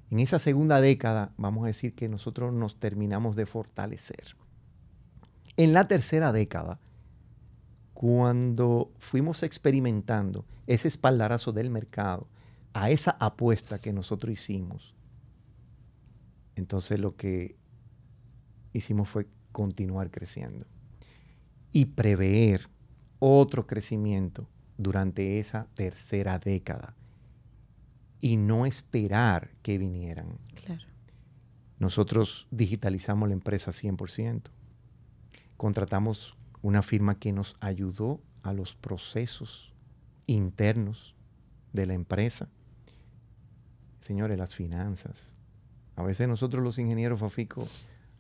En 0.10 0.20
esa 0.20 0.40
segunda 0.40 0.82
década, 0.82 1.32
vamos 1.38 1.66
a 1.66 1.68
decir 1.68 1.94
que 1.94 2.10
nosotros 2.10 2.52
nos 2.54 2.80
terminamos 2.80 3.36
de 3.36 3.46
fortalecer. 3.46 4.36
En 5.58 5.74
la 5.74 5.88
tercera 5.88 6.32
década, 6.32 6.80
cuando 7.94 8.92
fuimos 8.98 9.44
experimentando 9.44 10.44
ese 10.66 10.88
espaldarazo 10.88 11.52
del 11.52 11.70
mercado 11.70 12.28
a 12.74 12.90
esa 12.90 13.12
apuesta 13.20 13.80
que 13.80 13.94
nosotros 13.94 14.34
hicimos, 14.34 14.96
entonces 16.56 17.00
lo 17.00 17.16
que 17.16 17.56
hicimos 18.74 19.10
fue 19.10 19.28
continuar 19.52 20.12
creciendo 20.12 20.66
y 21.72 21.86
prever 21.86 22.70
otro 23.20 23.68
crecimiento 23.68 24.48
durante 24.78 25.40
esa 25.40 25.68
tercera 25.76 26.40
década 26.40 26.96
y 28.22 28.38
no 28.38 28.66
esperar 28.66 29.52
que 29.62 29.78
vinieran. 29.78 30.40
Claro. 30.66 30.86
Nosotros 31.80 32.48
digitalizamos 32.52 33.28
la 33.28 33.34
empresa 33.34 33.72
100%. 33.72 34.44
Contratamos 35.58 36.36
una 36.62 36.82
firma 36.82 37.20
que 37.20 37.34
nos 37.34 37.56
ayudó 37.60 38.22
a 38.42 38.54
los 38.54 38.76
procesos 38.76 39.74
internos 40.26 41.16
de 41.74 41.86
la 41.86 41.94
empresa. 41.94 42.48
Señores, 44.04 44.38
las 44.38 44.54
finanzas. 44.54 45.34
A 45.96 46.04
veces 46.04 46.28
nosotros 46.28 46.62
los 46.62 46.78
ingenieros 46.78 47.20
Fafico 47.20 47.66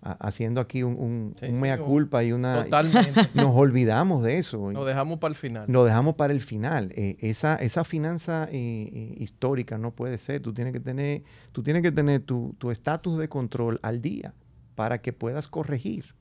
haciendo 0.02 0.60
aquí 0.62 0.84
un, 0.84 1.36
mea 1.42 1.78
culpa 1.78 2.24
y 2.24 2.32
una... 2.32 2.64
Totalmente. 2.64 3.22
Nos 3.34 3.56
olvidamos 3.56 4.24
de 4.24 4.38
eso. 4.38 4.72
Lo 4.72 4.86
dejamos 4.86 5.20
para 5.20 5.32
el 5.32 5.36
final. 5.36 5.66
Lo 5.68 5.84
dejamos 5.86 6.16
para 6.16 6.34
el 6.34 6.42
final. 6.42 6.92
Eh, 6.96 7.18
esa, 7.20 7.56
esa 7.56 7.84
finanza 7.84 8.48
eh, 8.52 8.90
eh, 8.94 9.16
histórica 9.18 9.78
no 9.78 9.92
puede 9.92 10.18
ser. 10.18 10.42
Tú 10.42 10.54
tienes 10.54 10.74
que 10.74 10.80
tener, 10.80 11.24
tú 11.52 11.64
tienes 11.64 11.84
que 11.84 11.92
tener 11.92 12.22
tu 12.22 12.72
estatus 12.72 13.18
de 13.18 13.28
control 13.30 13.80
al 13.82 14.02
día 14.02 14.34
para 14.76 15.02
que 15.02 15.14
puedas 15.14 15.48
corregir 15.48 16.16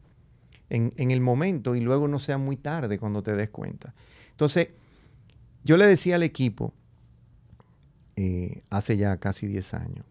en, 0.71 0.93
en, 0.97 1.11
el 1.11 1.21
momento 1.21 1.75
y 1.75 1.81
luego 1.81 2.09
no 2.09 2.19
sea 2.19 2.39
muy 2.39 2.57
tarde 2.57 2.99
cuando 2.99 3.23
te 3.23 3.35
des 3.35 3.51
cuenta. 3.51 3.95
Entonces, 4.31 4.69
yo 5.65 5.77
le 5.77 5.87
decía 5.87 6.17
al 6.17 6.23
equipo, 6.23 6.73
hace 8.71 8.97
ya 8.97 9.17
casi 9.19 9.47
10 9.47 9.75
años, 9.75 10.07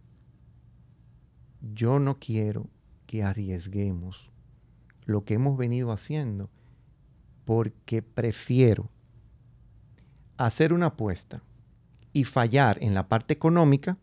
yo 1.74 2.00
no 2.00 2.20
quiero 2.20 2.68
que 3.06 3.24
arriesguemos 3.24 4.32
lo 5.06 5.24
que 5.24 5.36
hemos 5.36 5.58
venido 5.58 5.92
haciendo 5.92 6.50
porque 7.46 8.02
prefiero 8.02 8.90
hacer 10.38 10.74
una 10.74 10.88
apuesta 10.88 11.44
y 12.14 12.24
fallar 12.24 12.78
en 12.82 12.94
la 12.94 13.08
parte 13.08 13.34
económica 13.34 13.98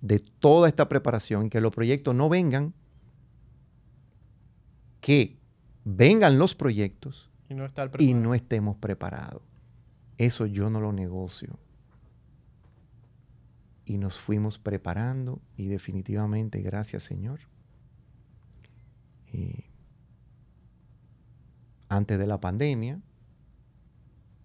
de 0.00 0.20
toda 0.20 0.68
esta 0.68 0.88
preparación 0.88 1.46
y 1.46 1.50
que 1.50 1.60
los 1.60 1.74
proyectos 1.74 2.14
no 2.14 2.28
vengan, 2.28 2.74
que 5.00 5.38
vengan 5.84 6.38
los 6.38 6.54
proyectos 6.54 7.30
y 7.48 7.54
no, 7.54 7.66
y 7.98 8.14
no 8.14 8.34
estemos 8.34 8.76
preparados. 8.76 9.42
Eso 10.18 10.46
yo 10.46 10.70
no 10.70 10.80
lo 10.80 10.92
negocio. 10.92 11.58
Y 13.88 13.96
nos 13.96 14.18
fuimos 14.18 14.58
preparando 14.58 15.40
y 15.56 15.68
definitivamente, 15.68 16.60
gracias 16.60 17.04
Señor, 17.04 17.40
eh, 19.32 19.64
antes 21.88 22.18
de 22.18 22.26
la 22.26 22.38
pandemia, 22.38 23.00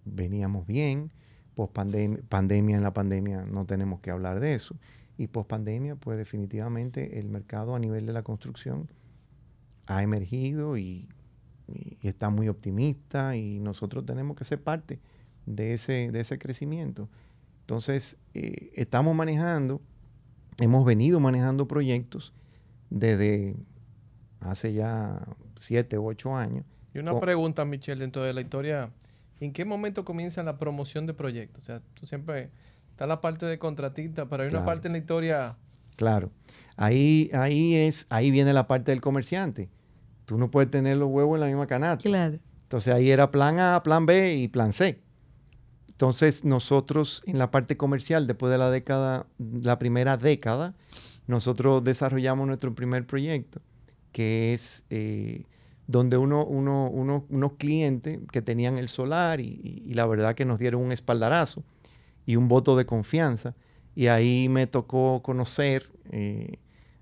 veníamos 0.06 0.66
bien, 0.66 1.10
post 1.54 1.74
pandemia 1.74 2.76
en 2.78 2.82
la 2.82 2.94
pandemia 2.94 3.44
no 3.44 3.66
tenemos 3.66 4.00
que 4.00 4.10
hablar 4.10 4.40
de 4.40 4.54
eso, 4.54 4.76
y 5.18 5.26
post 5.26 5.50
pandemia, 5.50 5.96
pues 5.96 6.16
definitivamente 6.16 7.18
el 7.18 7.28
mercado 7.28 7.74
a 7.74 7.78
nivel 7.78 8.06
de 8.06 8.14
la 8.14 8.22
construcción 8.22 8.88
ha 9.84 10.02
emergido 10.02 10.78
y, 10.78 11.06
está 12.00 12.30
muy 12.30 12.48
optimista 12.48 13.36
y 13.36 13.58
nosotros 13.58 14.06
tenemos 14.06 14.36
que 14.38 14.44
ser 14.44 14.62
parte 14.62 15.00
de 15.44 15.74
ese, 15.74 16.10
de 16.10 16.20
ese 16.20 16.38
crecimiento. 16.38 17.10
Entonces, 17.64 18.18
eh, 18.34 18.72
estamos 18.74 19.16
manejando, 19.16 19.80
hemos 20.60 20.84
venido 20.84 21.18
manejando 21.18 21.66
proyectos 21.66 22.34
desde 22.90 23.56
hace 24.40 24.74
ya 24.74 25.26
siete 25.56 25.98
u 25.98 26.06
ocho 26.06 26.36
años. 26.36 26.66
Y 26.92 26.98
una 26.98 27.18
pregunta, 27.18 27.64
Michelle, 27.64 28.02
dentro 28.02 28.22
de 28.22 28.34
la 28.34 28.42
historia, 28.42 28.90
¿en 29.40 29.54
qué 29.54 29.64
momento 29.64 30.04
comienza 30.04 30.42
la 30.42 30.58
promoción 30.58 31.06
de 31.06 31.14
proyectos? 31.14 31.64
O 31.64 31.66
sea, 31.66 31.80
tú 31.94 32.04
siempre 32.04 32.50
está 32.90 33.06
la 33.06 33.22
parte 33.22 33.46
de 33.46 33.58
contratista, 33.58 34.26
pero 34.26 34.42
hay 34.42 34.50
una 34.50 34.66
parte 34.66 34.88
en 34.88 34.92
la 34.92 34.98
historia. 34.98 35.56
Claro. 35.96 36.30
Ahí, 36.76 37.30
ahí 37.32 37.76
es, 37.76 38.06
ahí 38.10 38.30
viene 38.30 38.52
la 38.52 38.66
parte 38.66 38.90
del 38.90 39.00
comerciante. 39.00 39.70
Tú 40.26 40.36
no 40.36 40.50
puedes 40.50 40.70
tener 40.70 40.98
los 40.98 41.08
huevos 41.08 41.36
en 41.36 41.40
la 41.40 41.46
misma 41.46 41.66
canasta. 41.66 42.02
Claro. 42.02 42.38
Entonces 42.62 42.92
ahí 42.92 43.10
era 43.10 43.30
plan 43.30 43.58
A, 43.58 43.82
plan 43.82 44.04
B 44.04 44.36
y 44.36 44.48
plan 44.48 44.74
C. 44.74 45.00
Entonces 45.94 46.44
nosotros 46.44 47.22
en 47.26 47.38
la 47.38 47.50
parte 47.50 47.76
comercial, 47.76 48.26
después 48.26 48.52
de 48.52 48.58
la 48.58 48.70
década, 48.70 49.26
la 49.38 49.78
primera 49.78 50.16
década, 50.16 50.74
nosotros 51.26 51.82
desarrollamos 51.82 52.46
nuestro 52.46 52.74
primer 52.74 53.06
proyecto 53.06 53.60
que 54.14 54.54
es 54.54 54.84
eh, 54.90 55.42
donde 55.88 56.16
uno, 56.16 56.46
uno, 56.46 56.86
unos 57.28 57.52
clientes 57.54 58.20
que 58.30 58.42
tenían 58.42 58.78
el 58.78 58.88
solar 58.88 59.40
y, 59.40 59.92
la 59.92 60.06
verdad 60.06 60.36
que 60.36 60.44
nos 60.44 60.60
dieron 60.60 60.80
un 60.82 60.92
espaldarazo 60.92 61.64
y 62.24 62.36
un 62.36 62.46
voto 62.46 62.76
de 62.76 62.86
confianza. 62.86 63.56
Y 63.96 64.06
ahí 64.06 64.48
me 64.48 64.68
tocó 64.68 65.20
conocer 65.22 65.90
eh, 66.12 66.58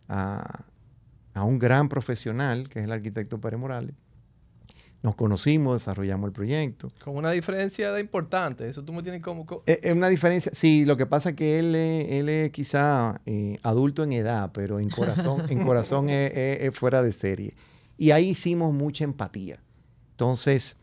a, 0.08 0.64
un 1.34 1.58
gran 1.58 1.90
profesional, 1.90 2.70
que 2.70 2.80
es 2.80 2.86
el 2.86 2.92
arquitecto 2.92 3.38
Pérez 3.40 3.60
Morales. 3.60 3.94
Nos 5.02 5.16
conocimos, 5.16 5.80
desarrollamos 5.80 6.28
el 6.28 6.32
proyecto. 6.32 6.88
Con 7.02 7.16
una 7.16 7.32
diferencia 7.32 7.92
de 7.92 8.00
importante, 8.00 8.68
eso 8.68 8.84
tú 8.84 8.92
me 8.92 9.02
tienes 9.02 9.20
como... 9.20 9.44
Es, 9.66 9.80
eh, 9.82 9.92
una 9.92 10.08
diferencia, 10.08 10.52
sí, 10.54 10.84
lo 10.84 10.96
que 10.96 11.06
pasa 11.06 11.30
es 11.30 11.34
que 11.34 11.58
él, 11.58 11.74
él 11.74 12.28
es 12.28 12.52
quizá 12.52 13.20
eh, 13.26 13.58
adulto 13.64 14.04
en 14.04 14.12
edad, 14.12 14.52
pero 14.54 14.78
en 14.78 14.90
corazón, 14.90 15.46
en 15.48 15.64
corazón 15.66 16.08
es, 16.08 16.72
fuera 16.76 17.02
de 17.02 17.12
serie. 17.12 17.54
Y 17.98 18.12
ahí 18.12 18.28
hicimos 18.28 18.72
mucha 18.72 19.02
empatía. 19.02 19.60
Entonces, 20.12 20.76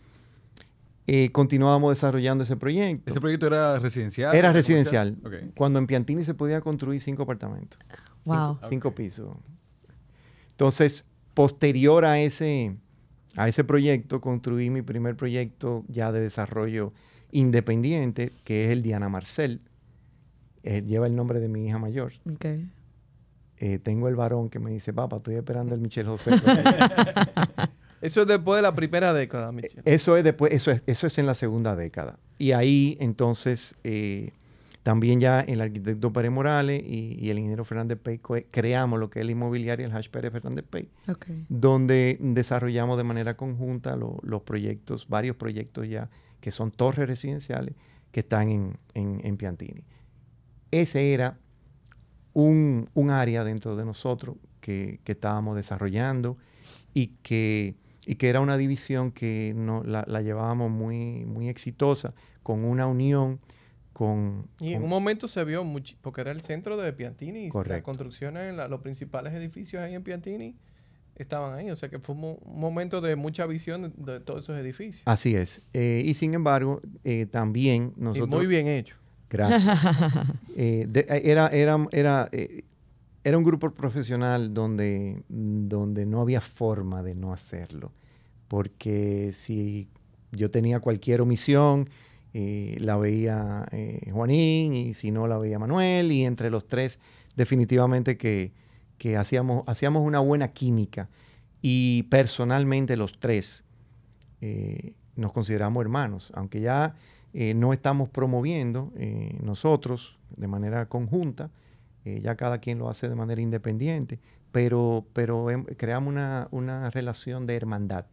eh, 1.07 1.31
continuábamos 1.31 1.91
desarrollando 1.91 2.43
ese 2.43 2.57
proyecto. 2.57 3.09
¿Ese 3.09 3.21
proyecto 3.21 3.47
era 3.47 3.79
residencial? 3.79 4.35
Era 4.35 4.51
residencial. 4.51 5.17
Cuando 5.55 5.79
en 5.79 5.87
Piantini 5.87 6.25
se 6.25 6.33
podía 6.33 6.59
construir 6.59 6.99
cinco 6.99 7.23
apartamentos. 7.23 7.79
Wow. 8.25 8.59
cinco 8.69 8.93
pisos. 8.93 9.33
Entonces, 10.51 11.05
posterior 11.33 12.03
a 12.03 12.19
ese 12.19 12.75
a 13.35 13.47
ese 13.47 13.63
proyecto 13.63 14.21
construí 14.21 14.69
mi 14.69 14.81
primer 14.81 15.15
proyecto 15.15 15.85
ya 15.87 16.11
de 16.11 16.21
desarrollo 16.21 16.93
independiente, 17.31 18.31
que 18.43 18.65
es 18.65 18.71
el 18.71 18.81
Diana 18.81 19.09
Marcel. 19.09 19.61
Eh, 20.63 20.83
lleva 20.85 21.07
el 21.07 21.15
nombre 21.15 21.39
de 21.39 21.47
mi 21.47 21.65
hija 21.65 21.77
mayor. 21.77 22.13
Eh, 23.57 23.79
tengo 23.79 24.07
el 24.07 24.15
varón 24.15 24.49
que 24.49 24.59
me 24.59 24.71
dice, 24.71 24.93
papá, 24.93 25.17
estoy 25.17 25.35
esperando 25.35 25.75
el 25.75 25.81
Michel 25.81 26.07
José. 26.07 26.31
eso 28.01 28.21
es 28.21 28.27
después 28.27 28.57
de 28.57 28.61
la 28.61 28.73
primera 28.73 29.13
década, 29.13 29.51
Michel. 29.51 29.81
Eso 29.85 30.17
es 30.17 30.23
después, 30.23 30.53
eso 30.53 30.71
es, 30.71 30.81
eso 30.85 31.07
es 31.07 31.17
en 31.17 31.25
la 31.25 31.35
segunda 31.35 31.75
década. 31.75 32.19
Y 32.37 32.53
ahí 32.53 32.97
entonces 32.99 33.75
eh, 33.83 34.31
también 34.83 35.19
ya 35.19 35.41
el 35.41 35.61
arquitecto 35.61 36.13
Pérez 36.13 36.31
Morales 36.31 36.81
y, 36.85 37.29
el 37.29 37.37
ingeniero 37.37 37.65
Fernández 37.65 37.99
Pay 38.01 38.19
creamos 38.49 38.99
lo 38.99 39.09
que 39.09 39.19
es 39.19 39.25
la 39.25 39.33
inmobiliaria, 39.33 39.85
el 39.85 39.93
Hash 39.93 40.09
Pérez 40.09 40.31
Fernández 40.31 40.65
Pay, 40.69 40.89
donde 41.49 42.17
desarrollamos 42.21 42.97
de 42.97 43.03
manera 43.03 43.35
conjunta 43.35 43.97
los 43.97 44.41
proyectos, 44.43 45.07
varios 45.07 45.35
proyectos 45.35 45.87
ya 45.89 46.09
que 46.39 46.51
son 46.51 46.71
torres 46.71 47.07
residenciales 47.07 47.75
que 48.11 48.21
están 48.21 48.77
en, 48.93 49.37
Piantini. 49.37 49.83
Ese 50.71 51.13
era 51.13 51.37
un, 52.33 52.89
área 53.11 53.43
dentro 53.43 53.75
de 53.75 53.85
nosotros 53.85 54.37
que, 54.61 55.01
estábamos 55.05 55.57
desarrollando 55.57 56.37
y 56.93 57.07
que, 57.21 57.75
que 58.17 58.29
era 58.29 58.39
una 58.39 58.55
división 58.55 59.11
que 59.11 59.53
no, 59.55 59.83
la, 59.83 60.05
la 60.07 60.21
llevábamos 60.21 60.71
muy, 60.71 61.25
muy 61.25 61.49
exitosa 61.49 62.13
con 62.43 62.63
una 62.63 62.87
unión 62.87 63.39
y 64.59 64.73
en 64.73 64.83
un 64.83 64.89
momento 64.89 65.27
se 65.27 65.43
vio, 65.43 65.63
mucho, 65.63 65.95
porque 66.01 66.21
era 66.21 66.31
el 66.31 66.41
centro 66.41 66.77
de 66.77 66.93
Piantini, 66.93 67.49
correcto. 67.49 67.73
las 67.73 67.83
construcciones, 67.83 68.55
los 68.69 68.81
principales 68.81 69.33
edificios 69.33 69.81
ahí 69.81 69.95
en 69.95 70.03
Piantini 70.03 70.55
estaban 71.15 71.53
ahí, 71.53 71.69
o 71.69 71.75
sea 71.75 71.89
que 71.89 71.99
fue 71.99 72.15
un, 72.15 72.37
momento 72.45 73.01
de 73.01 73.15
mucha 73.17 73.45
visión 73.45 73.93
de, 73.97 74.19
todos 74.21 74.45
esos 74.45 74.57
edificios. 74.57 75.03
Así 75.05 75.35
es, 75.35 75.67
eh, 75.73 76.01
y 76.05 76.13
sin 76.13 76.33
embargo, 76.33 76.81
eh, 77.03 77.25
también 77.25 77.93
nosotros... 77.97 78.29
muy 78.29 78.47
bien 78.47 78.67
hecho. 78.67 78.95
Gracias. 79.29 79.79
Eh, 80.57 80.87
de- 80.89 81.05
era, 81.23 81.47
era, 81.47 81.87
era, 81.91 82.29
eh, 82.33 82.65
era 83.23 83.37
un 83.37 83.45
grupo 83.45 83.71
profesional 83.71 84.53
donde, 84.53 85.23
donde 85.29 86.05
no 86.05 86.19
había 86.19 86.41
forma 86.41 87.01
de 87.01 87.15
no 87.15 87.31
hacerlo. 87.31 87.93
Porque 88.49 89.31
si 89.31 89.87
yo 90.31 90.51
tenía 90.51 90.81
cualquier 90.81 91.21
omisión, 91.21 91.89
eh, 92.33 92.77
la 92.79 92.97
veía 92.97 93.65
eh, 93.71 94.09
Juanín 94.11 94.73
y 94.73 94.93
si 94.93 95.11
no 95.11 95.27
la 95.27 95.37
veía 95.37 95.59
Manuel 95.59 96.11
y 96.11 96.25
entre 96.25 96.49
los 96.49 96.67
tres 96.67 96.99
definitivamente 97.35 98.17
que, 98.17 98.51
que 98.97 99.17
hacíamos, 99.17 99.63
hacíamos 99.67 100.03
una 100.05 100.19
buena 100.19 100.49
química 100.53 101.09
y 101.61 102.03
personalmente 102.03 102.97
los 102.97 103.19
tres 103.19 103.63
eh, 104.41 104.93
nos 105.15 105.31
consideramos 105.33 105.81
hermanos, 105.81 106.31
aunque 106.33 106.61
ya 106.61 106.95
eh, 107.33 107.53
no 107.53 107.73
estamos 107.73 108.09
promoviendo 108.09 108.91
eh, 108.95 109.37
nosotros 109.43 110.17
de 110.35 110.47
manera 110.47 110.87
conjunta, 110.87 111.51
eh, 112.05 112.21
ya 112.21 112.35
cada 112.35 112.59
quien 112.59 112.79
lo 112.79 112.89
hace 112.89 113.09
de 113.09 113.15
manera 113.15 113.41
independiente, 113.41 114.19
pero, 114.51 115.05
pero 115.13 115.51
em- 115.51 115.65
creamos 115.65 116.09
una, 116.09 116.47
una 116.51 116.89
relación 116.89 117.45
de 117.45 117.55
hermandad 117.55 118.05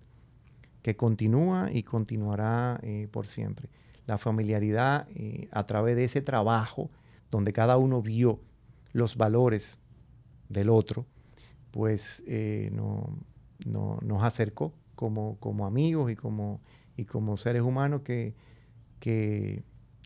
que 0.82 0.96
continúa 0.96 1.70
y 1.72 1.82
continuará 1.82 2.80
por 3.10 3.26
siempre. 3.26 3.68
La 4.07 4.18
familiaridad 4.18 5.09
eh, 5.14 5.48
a 5.52 5.64
través 5.66 5.96
de 5.96 6.04
ese 6.04 6.20
trabajo 6.20 6.90
donde 7.30 7.52
cada 7.52 7.76
uno 7.76 8.02
vio 8.02 8.40
los 8.92 9.16
valores 9.16 9.78
del 10.48 10.70
otro, 10.70 11.07
pues 11.72 12.22
eh, 12.26 12.70
no- 12.72 13.18
no- 13.66 13.98
nos 14.02 14.22
acercó 14.22 14.72
como, 14.94 15.36
como 15.40 15.66
amigos 15.66 16.11
y 16.11 16.16
como, 16.16 16.61
y 16.96 17.04
como 17.04 17.36
seres 17.36 17.62
humanos 17.62 18.02
que, 18.02 18.34
que, 19.00 19.62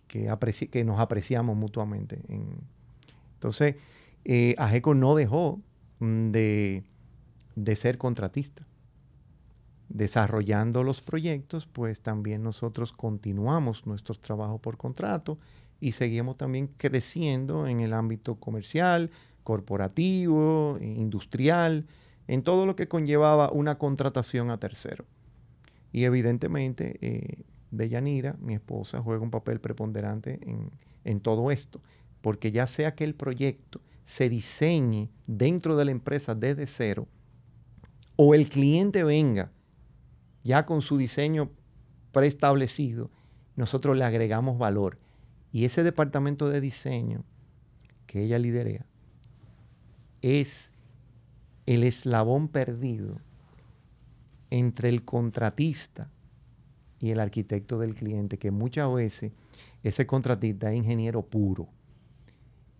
que, 0.08 0.28
apreci- 0.30 0.70
que 0.70 0.82
nos 0.84 0.98
apreciamos 0.98 1.56
mutuamente. 1.56 2.20
En- 2.28 2.58
entonces, 3.34 3.76
eh, 4.24 4.54
Ajeco 4.58 4.94
no 4.94 5.14
dejó 5.14 5.60
mm, 6.00 6.30
de, 6.30 6.84
de 7.56 7.76
ser 7.76 7.98
contratista. 7.98 8.66
Desarrollando 9.90 10.84
los 10.84 11.00
proyectos, 11.00 11.66
pues 11.66 12.00
también 12.00 12.44
nosotros 12.44 12.92
continuamos 12.92 13.86
nuestros 13.86 14.20
trabajos 14.20 14.60
por 14.60 14.76
contrato 14.76 15.36
y 15.80 15.92
seguimos 15.92 16.36
también 16.36 16.68
creciendo 16.76 17.66
en 17.66 17.80
el 17.80 17.92
ámbito 17.92 18.36
comercial, 18.36 19.10
corporativo, 19.42 20.78
industrial, 20.80 21.86
en 22.28 22.42
todo 22.44 22.66
lo 22.66 22.76
que 22.76 22.86
conllevaba 22.86 23.50
una 23.50 23.78
contratación 23.78 24.50
a 24.50 24.60
tercero. 24.60 25.06
Y 25.90 26.04
evidentemente, 26.04 26.96
eh, 27.00 27.42
Deyanira, 27.72 28.36
mi 28.38 28.54
esposa, 28.54 29.02
juega 29.02 29.24
un 29.24 29.32
papel 29.32 29.60
preponderante 29.60 30.38
en, 30.42 30.70
en 31.02 31.18
todo 31.18 31.50
esto, 31.50 31.80
porque 32.20 32.52
ya 32.52 32.68
sea 32.68 32.94
que 32.94 33.02
el 33.02 33.16
proyecto 33.16 33.80
se 34.04 34.28
diseñe 34.28 35.08
dentro 35.26 35.74
de 35.74 35.86
la 35.86 35.90
empresa 35.90 36.36
desde 36.36 36.68
cero, 36.68 37.08
o 38.14 38.34
el 38.34 38.48
cliente 38.48 39.02
venga 39.02 39.50
ya 40.42 40.66
con 40.66 40.82
su 40.82 40.96
diseño 40.96 41.50
preestablecido, 42.12 43.10
nosotros 43.56 43.96
le 43.96 44.04
agregamos 44.04 44.58
valor. 44.58 44.98
Y 45.52 45.64
ese 45.64 45.82
departamento 45.82 46.48
de 46.48 46.60
diseño 46.60 47.24
que 48.06 48.24
ella 48.24 48.38
lidera 48.38 48.86
es 50.22 50.72
el 51.66 51.84
eslabón 51.84 52.48
perdido 52.48 53.20
entre 54.50 54.88
el 54.88 55.04
contratista 55.04 56.10
y 56.98 57.10
el 57.10 57.20
arquitecto 57.20 57.78
del 57.78 57.94
cliente, 57.94 58.38
que 58.38 58.50
muchas 58.50 58.92
veces 58.92 59.32
ese 59.82 60.06
contratista 60.06 60.70
es 60.70 60.78
ingeniero 60.78 61.22
puro 61.22 61.68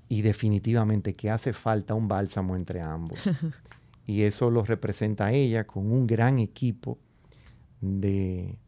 y 0.09 0.23
definitivamente 0.23 1.13
que 1.13 1.31
hace 1.31 1.53
falta 1.53 1.95
un 1.95 2.09
bálsamo 2.09 2.57
entre 2.57 2.81
ambos. 2.81 3.19
y 4.07 4.23
eso 4.23 4.51
lo 4.51 4.65
representa 4.65 5.33
ella 5.33 5.67
con 5.67 5.91
un 5.91 6.07
gran 6.07 6.39
equipo 6.39 6.99
de, 7.81 8.59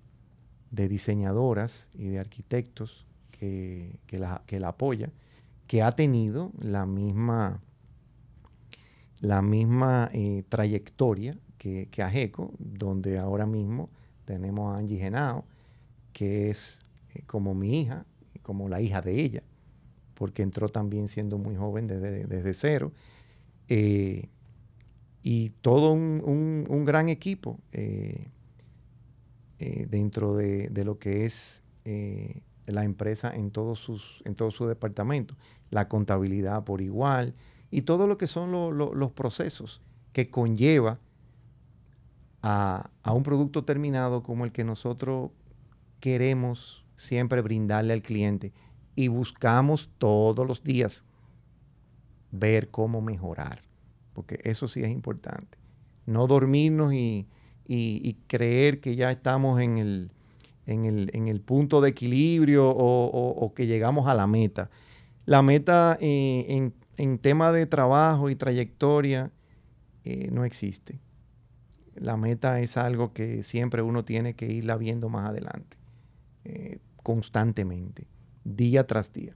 de 0.71 0.89
diseñadoras 0.89 1.89
y 1.95 2.09
de 2.09 2.21
arquitectos 2.21 3.07
que, 3.39 3.99
que 4.07 4.19
la, 4.19 4.43
que 4.47 4.61
la 4.61 4.69
apoya, 4.69 5.13
que 5.69 5.83
ha 5.83 5.93
tenido 5.93 6.53
la 6.61 6.87
misma, 6.87 7.61
la 9.21 9.43
misma 9.43 10.11
eh, 10.13 10.43
trayectoria 10.49 11.37
que, 11.59 11.89
que 11.91 12.03
Ajeco, 12.03 12.53
donde 12.59 13.19
ahora 13.19 13.47
mismo 13.47 13.89
tenemos 14.25 14.75
a 14.75 14.79
Angie 14.79 14.99
Genao, 14.99 15.45
que 16.13 16.51
es 16.51 16.81
eh, 17.15 17.23
como 17.27 17.55
mi 17.55 17.81
hija, 17.81 18.07
como 18.43 18.69
la 18.69 18.81
hija 18.83 19.03
de 19.03 19.21
ella, 19.23 19.43
porque 20.15 20.43
entró 20.43 20.69
también 20.69 21.09
siendo 21.09 21.39
muy 21.39 21.57
joven 21.57 21.89
desde, 21.89 22.27
desde 22.27 22.55
cero. 22.55 22.93
Eh, 23.69 24.29
y 25.23 25.51
todo 25.63 25.93
un, 25.93 26.23
un- 26.69 26.85
gran 26.85 27.09
equipo 27.09 27.59
eh, 29.63 29.87
dentro 29.89 30.35
de, 30.35 30.69
lo 30.85 30.99
que 30.99 31.25
es 31.25 31.63
eh, 31.85 32.43
la 32.67 32.85
empresa 32.85 33.35
en 33.35 33.51
todos 33.51 33.79
sus 33.79 34.23
en 34.25 34.35
todo 34.35 34.51
su 34.51 34.67
departamento, 34.67 35.37
la 35.71 35.89
contabilidad 35.89 36.65
por 36.65 36.81
igual 36.81 37.35
y 37.71 37.83
todo 37.83 38.07
lo 38.07 38.19
que 38.19 38.27
son 38.27 38.51
lo- 38.53 38.73
lo- 38.73 38.95
los 38.95 39.13
procesos 39.13 39.81
que 40.13 40.31
conlleva 40.31 40.99
a, 42.43 42.91
a 43.03 43.13
un 43.13 43.23
producto 43.23 43.65
terminado 43.65 44.23
como 44.23 44.45
el 44.45 44.53
que 44.53 44.65
nosotros 44.65 45.31
queremos 46.01 46.85
siempre 46.97 47.41
brindarle 47.41 47.93
al 47.93 48.03
cliente 48.03 48.53
y 48.97 49.09
buscamos 49.09 49.91
todos 49.99 50.47
los 50.47 50.63
días 50.65 51.05
ver 52.31 52.71
cómo 52.71 53.01
mejorar, 53.01 53.63
porque 54.13 54.41
eso 54.45 54.69
sí 54.69 54.81
es 54.83 54.91
importante. 54.91 55.59
No 56.07 56.27
dormirnos 56.27 56.93
y, 56.95 57.27
y- 57.75 58.01
y 58.09 58.15
creer 58.27 58.81
que 58.81 58.97
ya 58.97 59.11
estamos 59.11 59.61
en 59.61 59.79
el, 59.79 60.11
en 60.67 60.85
el, 60.85 61.11
en 61.15 61.29
el 61.29 61.41
punto 61.41 61.81
de 61.81 61.91
equilibrio 61.91 62.69
o, 62.69 63.07
o- 63.07 63.45
o 63.45 63.55
que 63.55 63.67
llegamos 63.67 64.09
a 64.09 64.15
la 64.15 64.27
meta. 64.27 64.71
La 65.27 65.43
meta 65.43 65.97
eh, 66.01 66.47
en, 66.49 66.75
en 66.97 67.19
tema 67.19 67.53
de 67.53 67.67
trabajo 67.67 68.29
y 68.31 68.35
trayectoria 68.37 69.31
eh, 70.05 70.29
no 70.33 70.45
existe. 70.45 70.99
La 71.95 72.17
meta 72.17 72.61
es 72.61 72.77
algo 72.77 73.13
que 73.13 73.43
siempre 73.45 73.83
uno 73.83 74.05
tiene 74.05 74.35
que 74.35 74.51
irla 74.51 74.77
viendo 74.77 75.09
más 75.09 75.29
adelante, 75.29 75.77
eh, 76.45 76.79
constantemente, 77.03 78.07
día 78.45 78.87
tras 78.87 79.13
día. 79.13 79.35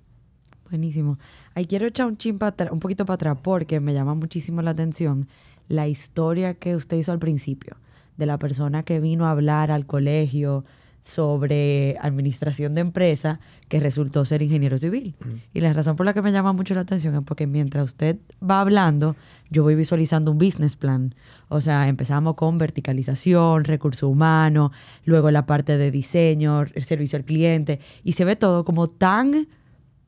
Buenísimo. 0.70 1.18
Ahí 1.54 1.66
quiero 1.66 1.86
echar 1.86 2.06
un, 2.06 2.16
chin 2.16 2.38
un 2.72 2.80
poquito 2.80 3.04
para 3.06 3.14
atrás 3.14 3.38
porque 3.42 3.78
me 3.78 3.92
llama 3.94 4.14
muchísimo 4.14 4.62
la 4.62 4.70
atención 4.72 5.28
la 5.68 5.86
historia 5.86 6.54
que 6.54 6.74
usted 6.76 6.96
hizo 6.96 7.12
al 7.12 7.18
principio, 7.18 7.76
de 8.16 8.26
la 8.26 8.38
persona 8.38 8.82
que 8.82 9.00
vino 9.00 9.26
a 9.26 9.30
hablar 9.30 9.70
al 9.70 9.86
colegio 9.86 10.64
sobre 11.06 11.96
administración 12.00 12.74
de 12.74 12.80
empresa 12.80 13.38
que 13.68 13.78
resultó 13.78 14.24
ser 14.24 14.42
ingeniero 14.42 14.76
civil. 14.76 15.14
Y 15.54 15.60
la 15.60 15.72
razón 15.72 15.94
por 15.94 16.04
la 16.04 16.12
que 16.12 16.20
me 16.20 16.32
llama 16.32 16.52
mucho 16.52 16.74
la 16.74 16.80
atención 16.80 17.14
es 17.14 17.22
porque 17.22 17.46
mientras 17.46 17.84
usted 17.84 18.18
va 18.42 18.60
hablando, 18.60 19.14
yo 19.48 19.62
voy 19.62 19.76
visualizando 19.76 20.32
un 20.32 20.38
business 20.38 20.74
plan. 20.74 21.14
O 21.48 21.60
sea, 21.60 21.86
empezamos 21.86 22.34
con 22.34 22.58
verticalización, 22.58 23.64
recurso 23.64 24.08
humano, 24.08 24.72
luego 25.04 25.30
la 25.30 25.46
parte 25.46 25.78
de 25.78 25.92
diseño, 25.92 26.62
el 26.62 26.82
servicio 26.82 27.16
al 27.16 27.24
cliente, 27.24 27.78
y 28.02 28.12
se 28.12 28.24
ve 28.24 28.34
todo 28.34 28.64
como 28.64 28.88
tan 28.88 29.46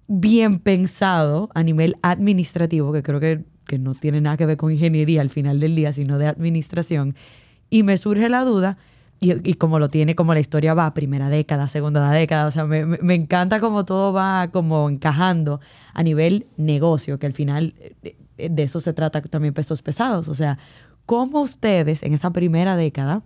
bien 0.08 0.58
pensado 0.58 1.48
a 1.54 1.62
nivel 1.62 1.96
administrativo, 2.02 2.92
que 2.92 3.04
creo 3.04 3.20
que, 3.20 3.44
que 3.66 3.78
no 3.78 3.94
tiene 3.94 4.20
nada 4.20 4.36
que 4.36 4.46
ver 4.46 4.56
con 4.56 4.72
ingeniería 4.72 5.20
al 5.20 5.30
final 5.30 5.60
del 5.60 5.76
día, 5.76 5.92
sino 5.92 6.18
de 6.18 6.26
administración. 6.26 7.14
Y 7.70 7.82
me 7.82 7.96
surge 7.98 8.28
la 8.28 8.44
duda, 8.44 8.78
y, 9.20 9.32
y 9.50 9.54
como 9.54 9.78
lo 9.78 9.88
tiene, 9.88 10.14
como 10.14 10.32
la 10.32 10.40
historia 10.40 10.74
va, 10.74 10.94
primera 10.94 11.28
década, 11.28 11.66
segunda 11.68 12.10
década, 12.12 12.46
o 12.46 12.50
sea, 12.50 12.64
me, 12.64 12.84
me- 12.86 13.14
encanta 13.14 13.60
como 13.60 13.84
todo 13.84 14.12
va 14.12 14.48
como 14.52 14.88
encajando 14.88 15.60
a 15.92 16.02
nivel 16.02 16.46
negocio, 16.56 17.18
que 17.18 17.26
al 17.26 17.32
final 17.32 17.74
eh, 18.02 18.16
de 18.48 18.62
eso 18.62 18.80
se 18.80 18.92
trata 18.92 19.20
también 19.22 19.54
pesos 19.54 19.82
pesados. 19.82 20.28
O 20.28 20.34
sea, 20.34 20.58
¿cómo 21.04 21.40
ustedes 21.42 22.02
en 22.04 22.14
esa 22.14 22.30
primera 22.30 22.76
década 22.76 23.22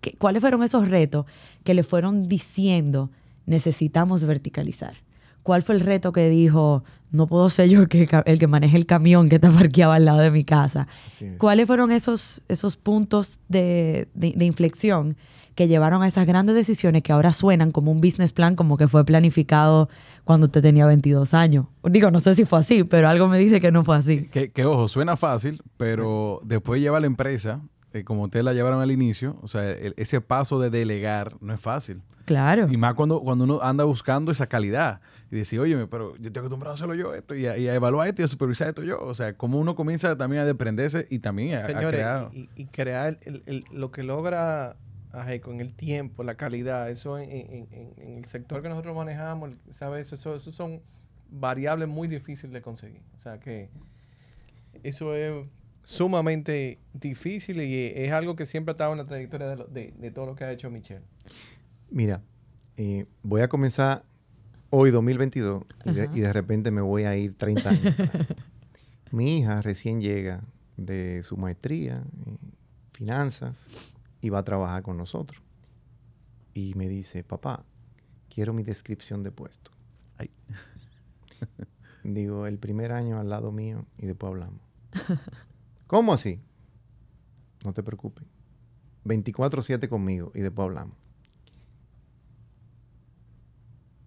¿qué- 0.00 0.14
¿cuáles 0.18 0.40
fueron 0.40 0.62
esos 0.62 0.88
retos 0.88 1.26
que 1.64 1.74
le 1.74 1.82
fueron 1.82 2.28
diciendo 2.28 3.10
necesitamos 3.46 4.24
verticalizar? 4.24 4.94
¿Cuál 5.42 5.62
fue 5.62 5.74
el 5.74 5.80
reto 5.80 6.12
que 6.12 6.28
dijo, 6.28 6.84
no 7.10 7.26
puedo 7.26 7.48
ser 7.50 7.68
yo 7.68 7.82
el 7.82 7.88
que, 7.88 8.08
el 8.26 8.38
que 8.38 8.46
maneje 8.46 8.76
el 8.76 8.86
camión 8.86 9.28
que 9.28 9.36
está 9.36 9.50
parqueado 9.52 9.92
al 9.92 10.04
lado 10.04 10.18
de 10.20 10.30
mi 10.30 10.44
casa? 10.44 10.86
¿Cuáles 11.38 11.66
fueron 11.66 11.90
esos, 11.92 12.42
esos 12.48 12.76
puntos 12.76 13.40
de, 13.48 14.08
de- 14.14 14.34
de 14.36 14.44
inflexión 14.44 15.16
que 15.54 15.66
llevaron 15.66 16.02
a 16.04 16.06
esas 16.06 16.24
grandes 16.26 16.54
decisiones 16.54 17.02
que 17.02 17.12
ahora 17.12 17.32
suenan 17.32 17.72
como 17.72 17.90
un 17.90 18.00
business 18.00 18.32
plan, 18.32 18.54
como 18.54 18.76
que 18.76 18.86
fue 18.86 19.04
planificado 19.04 19.88
cuando 20.24 20.46
usted 20.46 20.62
tenía 20.62 20.86
22 20.86 21.34
años? 21.34 21.66
Digo, 21.82 22.10
no 22.12 22.20
sé 22.20 22.34
si 22.36 22.44
fue 22.44 22.60
así, 22.60 22.84
pero 22.84 23.08
algo 23.08 23.26
me 23.26 23.38
dice 23.38 23.60
que 23.60 23.72
no 23.72 23.82
fue 23.82 23.96
así. 23.96 24.26
Que, 24.28 24.52
que, 24.52 24.64
ojo, 24.64 24.88
suena 24.88 25.16
fácil, 25.16 25.60
pero 25.76 26.40
después 26.44 26.80
lleva 26.80 27.00
la 27.00 27.06
empresa 27.08 27.60
eh, 27.98 28.04
como 28.04 28.24
ustedes 28.24 28.44
la 28.44 28.52
llevaron 28.52 28.80
al 28.80 28.90
inicio, 28.90 29.36
o 29.42 29.48
sea, 29.48 29.70
el- 29.70 29.94
ese 29.96 30.20
paso 30.20 30.58
de 30.60 30.70
delegar 30.70 31.36
no 31.40 31.52
es 31.54 31.60
fácil. 31.60 32.00
Claro. 32.24 32.68
Y 32.70 32.76
más 32.76 32.92
cuando, 32.94 33.20
cuando 33.20 33.44
uno 33.44 33.60
anda 33.62 33.84
buscando 33.84 34.30
esa 34.30 34.46
calidad 34.46 35.00
y 35.30 35.36
decir, 35.36 35.60
oye, 35.60 35.86
pero 35.86 36.14
yo 36.16 36.26
estoy 36.26 36.40
acostumbrado 36.40 36.72
a 36.72 36.74
hacerlo 36.74 36.94
yo 36.94 37.14
esto 37.14 37.34
y 37.34 37.46
a, 37.46 37.56
y 37.56 37.68
a 37.68 37.74
evaluar 37.74 38.06
esto 38.08 38.20
y 38.20 38.24
a 38.26 38.28
supervisar 38.28 38.68
esto 38.68 38.82
yo. 38.82 39.00
O 39.00 39.14
sea, 39.14 39.32
como 39.34 39.58
uno 39.58 39.74
comienza 39.74 40.14
también 40.16 40.42
a 40.42 40.44
desprenderse 40.44 41.06
y 41.08 41.20
también 41.20 41.54
a, 41.54 41.60
a 41.64 41.66
Señores, 41.66 41.90
crear. 41.92 42.28
y, 42.34 42.50
y 42.54 42.66
crear 42.66 43.18
el- 43.22 43.42
el- 43.46 43.64
lo 43.72 43.90
que 43.90 44.02
logra 44.02 44.76
Ajeco 45.10 45.50
en 45.52 45.60
el 45.62 45.72
tiempo, 45.72 46.22
la 46.22 46.34
calidad, 46.34 46.90
eso 46.90 47.16
en, 47.18 47.30
en- 47.30 47.66
en- 47.72 47.92
en 47.96 48.18
el 48.18 48.24
sector 48.26 48.60
que 48.60 48.68
nosotros 48.68 48.94
manejamos, 48.94 49.52
¿sabes? 49.70 50.12
Eso, 50.12 50.34
eso 50.34 50.52
son 50.52 50.82
variables 51.30 51.88
muy 51.88 52.08
difíciles 52.08 52.52
de 52.52 52.60
conseguir. 52.60 53.00
O 53.16 53.20
sea 53.22 53.40
que 53.40 53.70
eso 54.82 55.14
es 55.14 55.46
sumamente 55.92 56.78
difícil 56.92 57.62
y 57.62 57.86
es 57.96 58.12
algo 58.12 58.36
que 58.36 58.44
siempre 58.44 58.72
ha 58.72 58.74
estado 58.74 58.92
en 58.92 58.98
la 58.98 59.06
trayectoria 59.06 59.46
de, 59.48 59.56
lo- 59.56 59.66
de- 59.68 59.94
de 59.98 60.10
todo 60.10 60.26
lo 60.26 60.34
que 60.34 60.44
ha 60.44 60.52
hecho 60.52 60.70
Michelle. 60.70 61.00
Mira, 61.90 62.20
eh, 62.76 63.06
voy 63.22 63.40
a 63.40 63.48
comenzar 63.48 64.04
hoy 64.68 64.90
2022 64.90 65.64
y 65.86 65.92
de, 65.92 66.02
Ajá. 66.02 66.10
y 66.14 66.20
de 66.20 66.30
repente 66.34 66.70
me 66.70 66.82
voy 66.82 67.04
a 67.04 67.16
ir 67.16 67.34
30 67.38 67.70
años 67.70 67.86
atrás. 68.00 68.34
Mi 69.12 69.38
hija 69.38 69.62
recién 69.62 70.02
llega 70.02 70.42
de 70.76 71.22
su 71.22 71.38
maestría 71.38 72.04
en 72.26 72.38
finanzas 72.92 73.64
y 74.20 74.28
va 74.28 74.40
a 74.40 74.44
trabajar 74.44 74.82
con 74.82 74.98
nosotros. 74.98 75.40
Y 76.52 76.74
me 76.74 76.86
dice, 76.90 77.24
papá, 77.24 77.64
quiero 78.28 78.52
mi 78.52 78.62
descripción 78.62 79.22
de 79.22 79.30
puesto. 79.32 79.70
Ay. 80.18 80.30
Digo, 82.04 82.46
el 82.46 82.58
primer 82.58 82.92
año 82.92 83.18
al 83.18 83.30
lado 83.30 83.52
mío 83.52 83.86
y 83.96 84.04
después 84.04 84.28
hablamos. 84.28 84.60
¿Cómo 85.88 86.12
así? 86.12 86.40
No 87.64 87.72
te 87.72 87.82
preocupes. 87.82 88.24
24/7 89.04 89.88
conmigo 89.88 90.30
y 90.34 90.40
después 90.40 90.66
hablamos. 90.66 90.96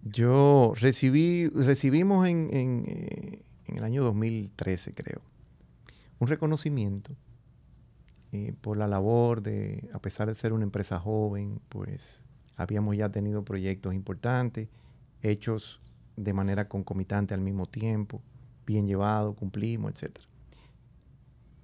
Yo 0.04 0.72
recibí, 0.76 1.48
recibimos 1.48 2.26
en, 2.26 2.48
en, 2.54 2.84
eh, 2.86 3.42
el 3.66 3.84
año 3.84 4.02
2013, 4.04 4.94
creo, 4.94 5.22
un 6.18 6.28
reconocimiento 6.28 7.16
eh, 8.32 8.54
por 8.60 8.76
la 8.76 8.86
labor 8.86 9.42
de, 9.42 9.88
a 9.92 10.00
pesar 10.00 10.28
de 10.28 10.34
ser 10.34 10.52
una 10.52 10.64
empresa 10.64 10.98
joven, 10.98 11.60
pues 11.68 12.24
habíamos 12.56 12.96
ya 12.96 13.10
tenido 13.10 13.44
proyectos 13.44 13.94
importantes, 13.94 14.68
hechos 15.20 15.80
de 16.16 16.32
manera 16.32 16.68
concomitante 16.68 17.34
al 17.34 17.40
mismo 17.40 17.66
tiempo, 17.66 18.22
bien 18.66 18.86
llevados, 18.86 19.34
cumplimos, 19.34 19.90
etc. 19.92 20.20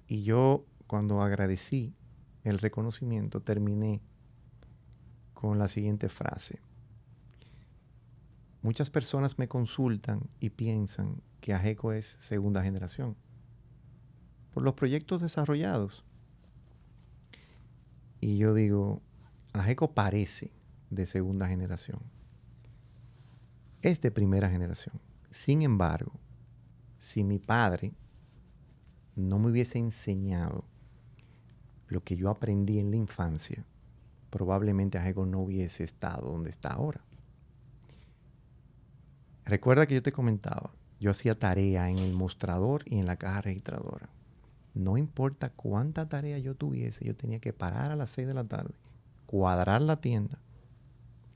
Y 0.09 0.23
yo, 0.23 0.65
cuando 0.87 1.21
agradecí 1.21 1.93
el 2.43 2.57
reconocimiento, 2.57 3.41
terminé 3.43 4.01
con 5.35 5.59
la 5.59 5.69
siguiente 5.69 6.09
frase. 6.09 6.59
Muchas 8.63 8.89
personas 8.89 9.37
me 9.37 9.47
consultan 9.47 10.27
y 10.39 10.49
piensan 10.49 11.21
que 11.41 11.53
AGECO 11.53 11.93
es 11.93 12.17
segunda 12.19 12.63
generación 12.63 13.15
por 14.51 14.63
los 14.63 14.73
proyectos 14.73 15.21
desarrollados. 15.21 16.03
Y 18.19 18.39
yo 18.39 18.55
digo, 18.55 19.03
AGECO 19.53 19.93
parece 19.93 20.51
de 20.89 21.05
segunda 21.05 21.47
generación. 21.47 21.99
Es 23.83 24.01
de 24.01 24.09
primera 24.09 24.49
generación. 24.49 24.99
Sin 25.29 25.61
embargo, 25.61 26.13
si 26.97 27.23
mi 27.23 27.37
padre 27.37 27.93
no 29.19 29.37
me 29.37 29.49
hubiese 29.49 29.77
enseñado 29.77 30.63
lo 31.87 32.03
que 32.03 32.15
yo 32.15 32.29
aprendí 32.29 32.79
en 32.79 32.91
la 32.91 32.97
infancia, 32.97 33.65
probablemente 34.29 34.97
AGECO 34.97 35.25
no 35.25 35.39
hubiese 35.39 35.83
estado 35.83 36.31
donde 36.31 36.49
está 36.49 36.69
ahora. 36.69 37.01
Recuerda 39.45 39.87
que 39.87 39.95
yo 39.95 40.03
te 40.03 40.11
comentaba, 40.11 40.71
yo 40.99 41.11
hacía 41.11 41.37
tarea 41.37 41.89
en 41.89 41.97
el 41.97 42.13
mostrador 42.13 42.83
y 42.85 42.99
en 42.99 43.07
la 43.07 43.17
caja 43.17 43.41
registradora. 43.41 44.09
No 44.73 44.97
importa 44.97 45.49
cuánta 45.49 46.07
tarea 46.07 46.37
yo 46.37 46.55
tuviese, 46.55 47.03
yo 47.03 47.15
tenía 47.15 47.39
que 47.39 47.51
parar 47.51 47.91
a 47.91 47.95
las 47.95 48.11
6 48.11 48.27
de 48.27 48.33
la 48.33 48.43
tarde, 48.43 48.75
cuadrar 49.25 49.81
la 49.81 49.99
tienda 49.99 50.39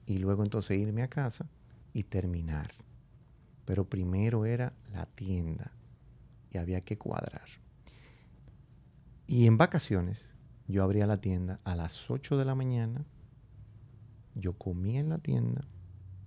y 0.06 0.20
luego 0.20 0.44
entonces 0.44 0.78
irme 0.78 1.02
a 1.02 1.10
casa 1.10 1.48
y 1.92 2.04
terminar. 2.04 2.70
Pero 3.66 3.86
primero 3.86 4.46
era 4.46 4.74
la 4.94 5.06
tienda 5.06 5.72
y 6.52 6.60
había 6.60 6.80
que 6.80 6.98
cuadrar. 6.98 7.63
Y 9.28 9.48
en 9.48 9.58
vacaciones 9.58 10.34
yo 10.68 10.84
abría 10.84 11.08
la 11.08 11.18
tienda 11.18 11.60
a 11.64 11.76
las 11.76 12.10
8 12.10 12.38
de 12.38 12.46
la 12.46 12.56
mañana, 12.56 13.06
yo 14.36 14.54
comía 14.54 15.00
en 15.00 15.10
la 15.10 15.18
tienda 15.18 15.66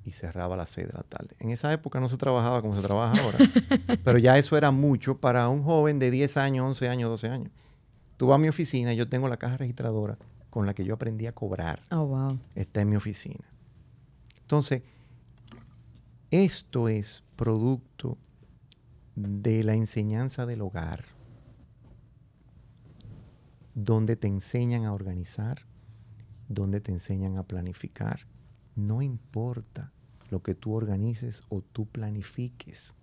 y 0.04 0.12
cerraba 0.12 0.54
a 0.54 0.58
las 0.58 0.70
6 0.70 0.86
de 0.86 0.92
la 0.92 1.02
tarde. 1.02 1.34
En 1.40 1.50
esa 1.50 1.72
época 1.72 1.98
no 2.00 2.08
se 2.08 2.16
trabajaba 2.16 2.62
como 2.62 2.76
se 2.76 2.82
trabaja 2.82 3.20
ahora, 3.20 3.38
pero 4.04 4.18
ya 4.18 4.38
eso 4.38 4.56
era 4.56 4.70
mucho 4.70 5.18
para 5.18 5.48
un 5.48 5.62
joven 5.62 5.98
de 5.98 6.10
10 6.10 6.36
años, 6.36 6.66
11 6.66 6.88
años, 6.88 7.10
12 7.10 7.28
años. 7.28 7.50
Tú 8.16 8.28
vas 8.28 8.36
a 8.36 8.38
mi 8.38 8.48
oficina 8.48 8.94
y 8.94 8.96
yo 8.96 9.08
tengo 9.08 9.28
la 9.28 9.36
caja 9.36 9.56
registradora 9.56 10.16
con 10.48 10.64
la 10.64 10.74
que 10.74 10.84
yo 10.84 10.94
aprendí 10.94 11.26
a 11.26 11.32
cobrar. 11.32 11.82
Oh, 11.90 12.06
wow. 12.06 12.38
Está 12.54 12.80
en 12.80 12.88
mi 12.88 12.96
oficina. 12.96 13.44
Entonces, 14.40 14.82
esto 16.30 16.88
es 16.88 17.24
producto 17.34 18.16
de 19.16 19.64
la 19.64 19.74
enseñanza 19.74 20.46
del 20.46 20.62
hogar, 20.62 21.04
donde 23.76 24.16
te 24.16 24.26
enseñan 24.26 24.84
a 24.86 24.94
organizar, 24.94 25.66
donde 26.48 26.80
te 26.80 26.92
enseñan 26.92 27.36
a 27.36 27.42
planificar. 27.42 28.20
No 28.74 29.02
importa 29.02 29.92
lo 30.30 30.42
que 30.42 30.54
tú 30.54 30.72
organices 30.72 31.44
o 31.50 31.60
tú 31.60 31.84
planifiques. 31.84 32.94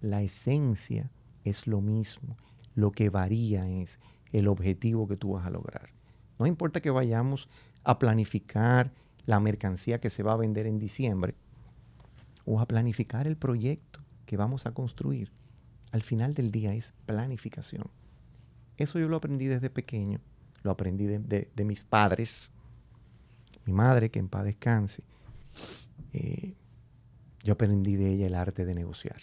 La 0.00 0.20
esencia 0.22 1.12
es 1.44 1.68
lo 1.68 1.80
mismo. 1.80 2.36
Lo 2.74 2.90
que 2.90 3.10
varía 3.10 3.68
es 3.68 4.00
el 4.32 4.48
objetivo 4.48 5.06
que 5.06 5.16
tú 5.16 5.34
vas 5.34 5.46
a 5.46 5.50
lograr. 5.50 5.90
No 6.40 6.46
importa 6.46 6.80
que 6.80 6.90
vayamos 6.90 7.48
a 7.84 8.00
planificar 8.00 8.92
la 9.24 9.38
mercancía 9.38 10.00
que 10.00 10.10
se 10.10 10.24
va 10.24 10.32
a 10.32 10.36
vender 10.36 10.66
en 10.66 10.80
diciembre 10.80 11.36
o 12.44 12.58
a 12.60 12.66
planificar 12.66 13.28
el 13.28 13.36
proyecto 13.36 14.00
que 14.26 14.36
vamos 14.36 14.66
a 14.66 14.72
construir. 14.72 15.30
Al 15.92 16.02
final 16.02 16.34
del 16.34 16.50
día 16.50 16.74
es 16.74 16.92
planificación. 17.06 17.88
Eso 18.78 18.98
yo 18.98 19.08
lo 19.08 19.16
aprendí 19.16 19.46
desde 19.46 19.68
pequeño. 19.68 20.20
Lo 20.62 20.70
aprendí 20.70 21.06
de, 21.06 21.64
mis 21.64 21.82
padres. 21.82 22.52
Mi 23.66 23.72
madre, 23.72 24.10
que 24.10 24.18
en 24.18 24.28
paz 24.28 24.44
descanse. 24.44 25.02
eh, 26.12 26.54
yo 27.42 27.54
aprendí 27.54 27.96
de 27.96 28.12
ella 28.12 28.26
el 28.26 28.34
arte 28.34 28.64
de 28.64 28.74
negociar. 28.74 29.20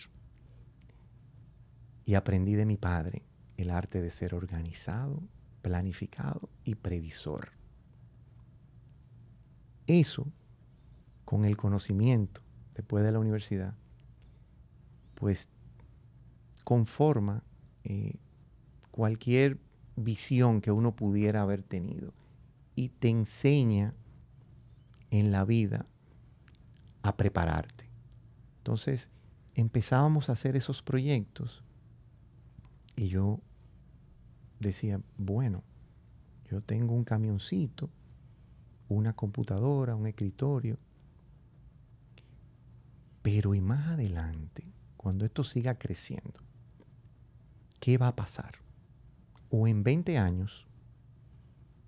Y 2.06 2.14
aprendí 2.16 2.54
de 2.54 2.66
mi 2.66 2.78
padre 2.78 3.24
el 3.58 3.72
arte 3.72 4.02
de 4.02 4.12
ser 4.12 4.36
organizado, 4.36 5.24
planificado 5.62 6.50
y 6.64 6.76
previsor. 6.76 7.52
Eso, 9.88 10.28
con 11.24 11.46
el 11.46 11.58
conocimiento 11.58 12.42
después 12.74 13.04
de 13.04 13.12
la 13.12 13.20
universidad, 13.20 13.76
pues 15.16 15.50
conforma 16.64 17.44
eh, 17.84 18.16
cualquier 18.96 19.60
visión 19.98 20.62
que 20.62 20.72
uno 20.72 20.96
pudiera 20.96 21.42
haber 21.42 21.64
tenido 21.64 22.14
y 22.76 22.88
te 22.88 23.10
enseña 23.10 23.94
en 25.12 25.34
la 25.34 25.44
vida 25.44 25.86
a 27.02 27.18
prepararte. 27.18 27.90
Entonces 28.60 29.10
empezábamos 29.54 30.30
a 30.30 30.32
hacer 30.32 30.56
esos 30.56 30.82
proyectos 30.82 31.62
y 32.96 33.10
yo 33.10 33.42
decía, 34.62 35.02
bueno, 35.18 35.62
yo 36.50 36.62
tengo 36.62 36.94
un 36.94 37.04
camioncito, 37.04 37.90
una 38.88 39.12
computadora, 39.12 39.98
un 39.98 40.08
escritorio, 40.08 40.80
pero 43.22 43.54
y 43.56 43.60
más 43.60 43.88
adelante, 43.88 44.64
cuando 44.96 45.26
esto 45.26 45.44
siga 45.44 45.78
creciendo, 45.78 46.40
¿qué 47.82 47.98
va 47.98 48.08
a 48.08 48.16
pasar? 48.16 48.64
O 49.58 49.68
en 49.68 49.84
20 49.84 50.18
años, 50.18 50.68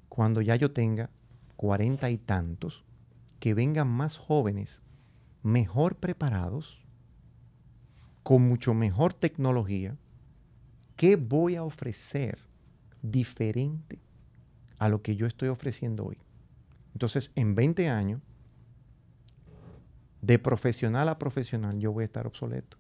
cuando 0.08 0.40
ya 0.42 0.56
yo 0.56 0.72
tenga 0.72 1.10
40 1.58 2.10
y 2.10 2.18
tantos, 2.18 2.86
que 3.42 3.54
vengan 3.54 3.90
más 3.90 4.16
jóvenes, 4.16 4.82
mejor 5.44 5.98
preparados, 5.98 6.80
con 8.24 8.48
mucho 8.48 8.74
mejor 8.74 9.14
tecnología, 9.14 9.98
¿qué 10.96 11.18
voy 11.18 11.58
a 11.58 11.64
ofrecer 11.64 12.40
diferente 13.02 14.00
a 14.80 14.88
lo 14.88 15.02
que 15.02 15.18
yo 15.18 15.28
estoy 15.28 15.50
ofreciendo 15.50 16.06
hoy? 16.06 16.20
Entonces, 16.94 17.34
en 17.36 17.54
20 17.54 17.90
años, 17.90 18.22
de 20.22 20.40
profesional 20.40 21.10
a 21.10 21.20
profesional, 21.20 21.78
yo 21.80 21.92
voy 21.92 22.04
a 22.04 22.06
estar 22.06 22.28
obsoleto. 22.28 22.78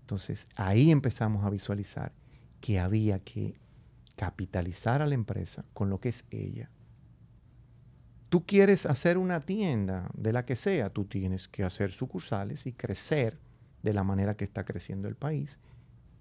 Entonces, 0.00 0.46
ahí 0.56 0.90
empezamos 0.90 1.44
a 1.44 1.50
visualizar 1.50 2.23
que 2.64 2.80
había 2.80 3.18
que 3.18 3.60
capitalizar 4.16 5.02
a 5.02 5.06
la 5.06 5.14
empresa 5.14 5.66
con 5.74 5.90
lo 5.90 6.00
que 6.00 6.08
es 6.08 6.24
ella. 6.30 6.70
Tú 8.30 8.46
quieres 8.46 8.86
hacer 8.86 9.18
una 9.18 9.40
tienda 9.40 10.10
de 10.14 10.32
la 10.32 10.46
que 10.46 10.56
sea, 10.56 10.88
tú 10.88 11.04
tienes 11.04 11.46
que 11.46 11.62
hacer 11.62 11.92
sucursales 11.92 12.64
y 12.64 12.72
crecer 12.72 13.38
de 13.82 13.92
la 13.92 14.02
manera 14.02 14.34
que 14.38 14.44
está 14.44 14.64
creciendo 14.64 15.08
el 15.08 15.14
país 15.14 15.58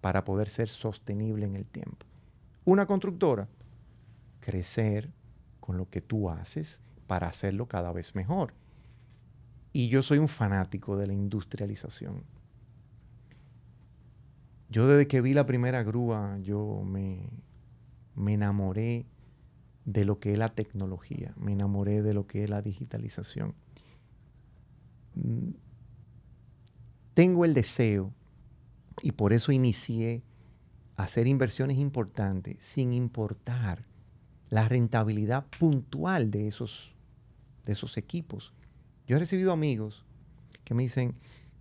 para 0.02 0.26
poder 0.26 0.50
ser 0.50 0.68
sostenible 0.68 1.46
en 1.46 1.56
el 1.56 1.66
tiempo. 1.66 2.06
Una 2.66 2.88
constructora, 2.88 3.48
crecer 4.42 5.14
con 5.62 5.78
lo 5.78 5.90
que 5.90 6.02
tú 6.02 6.30
haces 6.30 6.82
para 7.08 7.28
hacerlo 7.28 7.70
cada 7.70 7.94
vez 7.94 8.16
mejor. 8.16 8.54
Y 9.72 9.88
yo 9.88 10.04
soy 10.04 10.18
un 10.18 10.28
fanático 10.28 10.98
de 10.98 11.08
la 11.08 11.14
industrialización. 11.14 12.26
Yo 14.74 14.88
desde 14.88 15.08
que 15.08 15.22
vi 15.22 15.36
la 15.36 15.46
primera 15.46 15.84
grúa, 15.84 16.40
yo 16.42 16.82
me, 16.84 17.30
me 18.16 18.34
enamoré 18.34 19.06
de 19.86 20.04
lo 20.04 20.20
que 20.20 20.32
es 20.32 20.40
la 20.40 20.50
tecnología, 20.50 21.32
me 21.38 21.52
enamoré 21.52 22.02
de 22.02 22.16
lo 22.16 22.26
que 22.26 22.44
es 22.44 22.50
la 22.50 22.64
digitalización. 22.64 23.54
Mm, 25.14 25.52
tengo 27.14 27.46
el 27.46 27.54
deseo, 27.54 28.12
y 29.04 29.12
por 29.12 29.32
eso 29.32 29.52
inicié 29.52 30.24
a 30.96 31.04
hacer 31.04 31.28
inversiones 31.28 31.78
importantes 31.78 32.58
sin 32.60 32.94
importar 32.94 33.86
la 34.50 34.68
rentabilidad 34.68 35.46
puntual 35.60 36.32
de 36.32 36.48
esos, 36.48 36.96
de 37.64 37.74
esos 37.74 37.96
equipos. 37.98 38.54
Yo 39.06 39.18
he 39.18 39.20
recibido 39.20 39.52
amigos 39.52 40.04
que 40.64 40.74
me 40.74 40.82
dicen, 40.82 41.14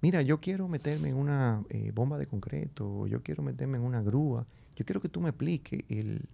mira, 0.03 0.21
yo 0.21 0.41
quiero 0.41 0.69
meterme 0.69 1.09
en 1.09 1.17
una 1.17 1.63
eh, 1.71 1.93
bomba 1.95 2.19
de 2.19 2.27
concreto, 2.27 3.07
yo 3.07 3.23
quiero 3.23 3.43
meterme 3.43 3.79
en 3.79 3.85
una 3.85 4.03
grúa, 4.03 4.47
yo 4.77 4.85
quiero 4.85 5.01
que 5.01 5.09
tú 5.09 5.21
me 5.21 5.31
expliques 5.31 5.85
el, 5.89 6.29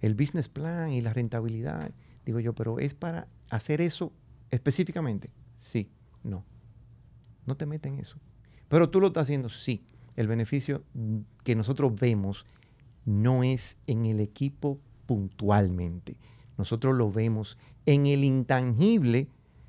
el 0.00 0.14
business 0.14 0.48
plan 0.48 0.90
y 0.90 1.00
la 1.00 1.12
rentabilidad. 1.12 1.92
Digo 2.26 2.40
yo, 2.40 2.54
pero 2.54 2.78
es 2.78 2.94
para 2.94 3.28
hacer 3.50 3.80
eso 3.80 4.12
específicamente. 4.50 5.30
Sí, 5.56 5.88
no. 6.24 6.44
No 7.46 7.56
te 7.56 7.66
metes 7.66 7.92
en 7.92 7.98
eso. 7.98 8.18
Pero 8.68 8.88
tú 8.90 9.00
lo 9.00 9.08
estás 9.08 9.24
haciendo, 9.24 9.48
sí. 9.48 9.84
El 10.16 10.28
beneficio 10.28 10.84
que 11.44 11.54
nosotros 11.54 11.94
vemos 11.94 12.46
no 13.04 13.42
es 13.42 13.76
en 13.86 14.06
el 14.06 14.20
equipo 14.20 14.78
puntualmente. 15.06 16.16
Nosotros 16.56 16.94
lo 16.94 17.10
vemos 17.10 17.58
en 17.86 18.06
el 18.06 18.24
intangible 18.24 19.28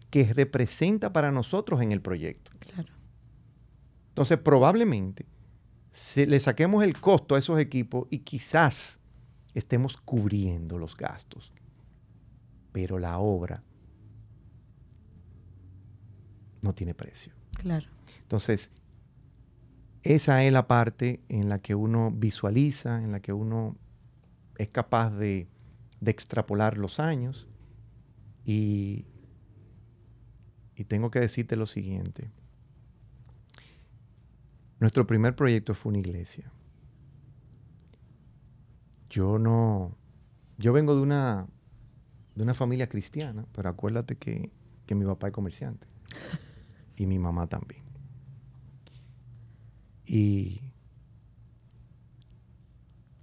que 0.09 0.31
representa 0.31 1.11
para 1.11 1.31
nosotros 1.31 1.81
en 1.81 1.91
el 1.91 2.01
proyecto. 2.01 2.51
Claro. 2.59 2.92
Entonces, 4.13 4.37
probablemente 4.37 5.25
le 6.15 6.39
saquemos 6.39 6.83
el 6.83 6.99
costo 6.99 7.33
a 7.33 7.39
esos 7.39 7.57
equipos 7.57 8.07
y 8.11 8.19
quizás 8.19 8.99
estemos 9.55 9.97
cubriendo 9.97 10.77
los 10.77 10.95
gastos. 10.95 11.51
Pero 12.71 12.99
la 12.99 13.17
obra 13.17 13.63
no 16.61 16.73
tiene 16.75 16.93
precio. 16.93 17.33
Claro. 17.57 17.87
Entonces, 18.21 18.69
esa 20.03 20.43
es 20.43 20.53
la 20.53 20.67
parte 20.67 21.21
en 21.27 21.49
la 21.49 21.57
que 21.59 21.73
uno 21.73 22.11
visualiza, 22.11 23.03
en 23.03 23.11
la 23.11 23.19
que 23.19 23.33
uno 23.33 23.77
es 24.59 24.69
capaz 24.69 25.09
de, 25.09 25.47
de 26.01 26.11
extrapolar 26.11 26.77
los 26.77 26.99
años. 26.99 27.47
Y, 28.45 29.07
y 30.75 30.83
tengo 30.83 31.09
que 31.09 31.19
decirte 31.19 31.55
lo 31.55 31.65
siguiente. 31.65 32.31
Nuestro 34.83 35.07
primer 35.07 35.33
proyecto 35.33 35.73
fue 35.73 35.91
una 35.91 35.99
iglesia 35.99 36.51
yo 39.13 39.37
no, 39.37 39.95
yo 40.57 40.73
vengo 40.73 40.95
de 40.95 41.01
una, 41.03 41.45
de 42.33 42.43
una 42.43 42.55
familia 42.55 42.89
cristiana, 42.89 43.45
pero 43.53 43.69
acuérdate 43.69 44.15
que, 44.17 44.51
mi 44.89 45.05
papá 45.05 45.27
es 45.27 45.33
comerciante 45.33 45.87
y 46.95 47.07
mi 47.07 47.17
mamá 47.17 47.47
también. 47.47 47.81
Y 50.05 50.61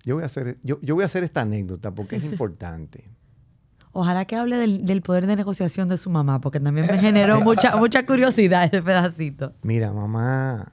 yo 0.05 0.15
voy 0.15 0.23
a 0.23 0.27
hacer, 0.27 0.59
yo, 0.63 0.79
voy 0.81 1.03
a 1.03 1.07
hacer 1.07 1.23
esta 1.25 1.43
anécdota 1.43 1.93
porque 1.93 2.17
es 2.17 2.25
importante. 2.25 3.05
Ojalá 3.93 4.25
que 4.25 4.37
hable 4.37 4.57
del, 4.57 5.03
poder 5.03 5.27
de 5.27 5.35
negociación 5.35 5.89
de 5.89 5.97
su 5.97 6.09
mamá, 6.11 6.41
porque 6.41 6.61
también 6.61 6.87
me 6.87 6.99
generó 6.99 7.41
mucha, 7.45 7.77
mucha 7.77 8.07
curiosidad 8.07 8.65
ese 8.65 8.81
pedacito. 8.81 9.55
Mira, 9.63 9.93
mamá, 9.93 10.73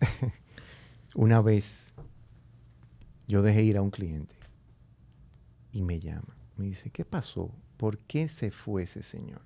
una 1.14 1.40
vez 1.40 1.94
yo 3.28 3.42
dejé 3.42 3.62
ir 3.62 3.76
a 3.76 3.82
un 3.82 3.90
cliente 3.90 4.34
y 5.72 5.82
me 5.82 6.00
llama. 6.00 6.36
Me 6.56 6.66
dice, 6.66 6.90
¿qué 6.90 7.04
pasó? 7.04 7.54
¿Por 7.76 7.98
qué 7.98 8.28
se 8.28 8.50
fue 8.50 8.82
ese 8.82 9.02
señor? 9.02 9.42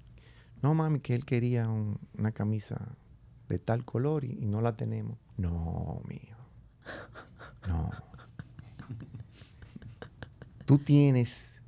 No, 0.62 0.74
mami, 0.74 1.00
que 1.00 1.14
él 1.14 1.24
quería 1.24 1.68
una 1.68 2.32
camisa 2.32 2.96
de 3.48 3.58
tal 3.58 3.84
color 3.84 4.24
y, 4.24 4.46
no 4.46 4.60
la 4.60 4.76
tenemos. 4.76 5.18
No, 5.36 6.00
mío. 6.08 6.36
No. 7.68 7.90
Tú 10.66 10.78
tienes 10.78 11.62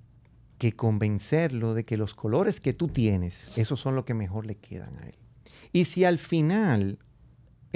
que 0.58 0.72
convencerlo 0.72 1.74
de 1.74 1.84
que 1.84 1.98
los 1.98 2.14
colores 2.14 2.60
que 2.60 2.72
tú 2.72 2.88
tienes, 2.88 3.56
esos 3.58 3.78
son 3.78 3.94
los 3.94 4.06
que 4.06 4.14
mejor 4.14 4.46
le 4.46 4.56
quedan 4.56 4.96
a 4.98 5.06
él. 5.06 5.18
Y 5.72 5.84
si 5.84 6.04
al 6.04 6.18
final 6.18 6.98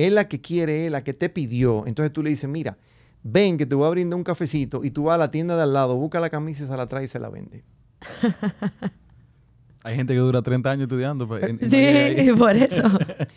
es 0.06 0.12
la 0.12 0.28
que 0.28 0.40
quiere, 0.40 0.86
es 0.86 0.92
la 0.92 1.04
que 1.04 1.12
te 1.12 1.28
pidió, 1.28 1.86
entonces 1.86 2.12
tú 2.12 2.22
le 2.22 2.30
dices, 2.30 2.48
mira, 2.48 2.78
ven 3.22 3.58
que 3.58 3.66
te 3.66 3.74
voy 3.74 3.86
a 3.86 3.90
brindar 3.90 4.16
un 4.16 4.24
cafecito 4.24 4.84
y 4.84 4.90
tú 4.90 5.04
vas 5.04 5.16
a 5.16 5.18
la 5.18 5.30
tienda 5.30 5.56
de 5.56 5.62
al 5.62 5.72
lado, 5.72 5.96
busca 5.96 6.20
la 6.20 6.30
camisa 6.30 6.64
y 6.64 6.66
se 6.66 6.76
la 6.76 6.86
trae 6.86 7.04
y 7.04 7.08
se 7.08 7.18
la 7.18 7.28
vende. 7.28 7.64
Hay 9.82 9.96
gente 9.96 10.12
que 10.12 10.20
dura 10.20 10.42
30 10.42 10.70
años 10.70 10.82
estudiando. 10.84 11.26
Pues, 11.26 11.44
sí, 11.44 12.32
por 12.38 12.54
eso. 12.54 12.82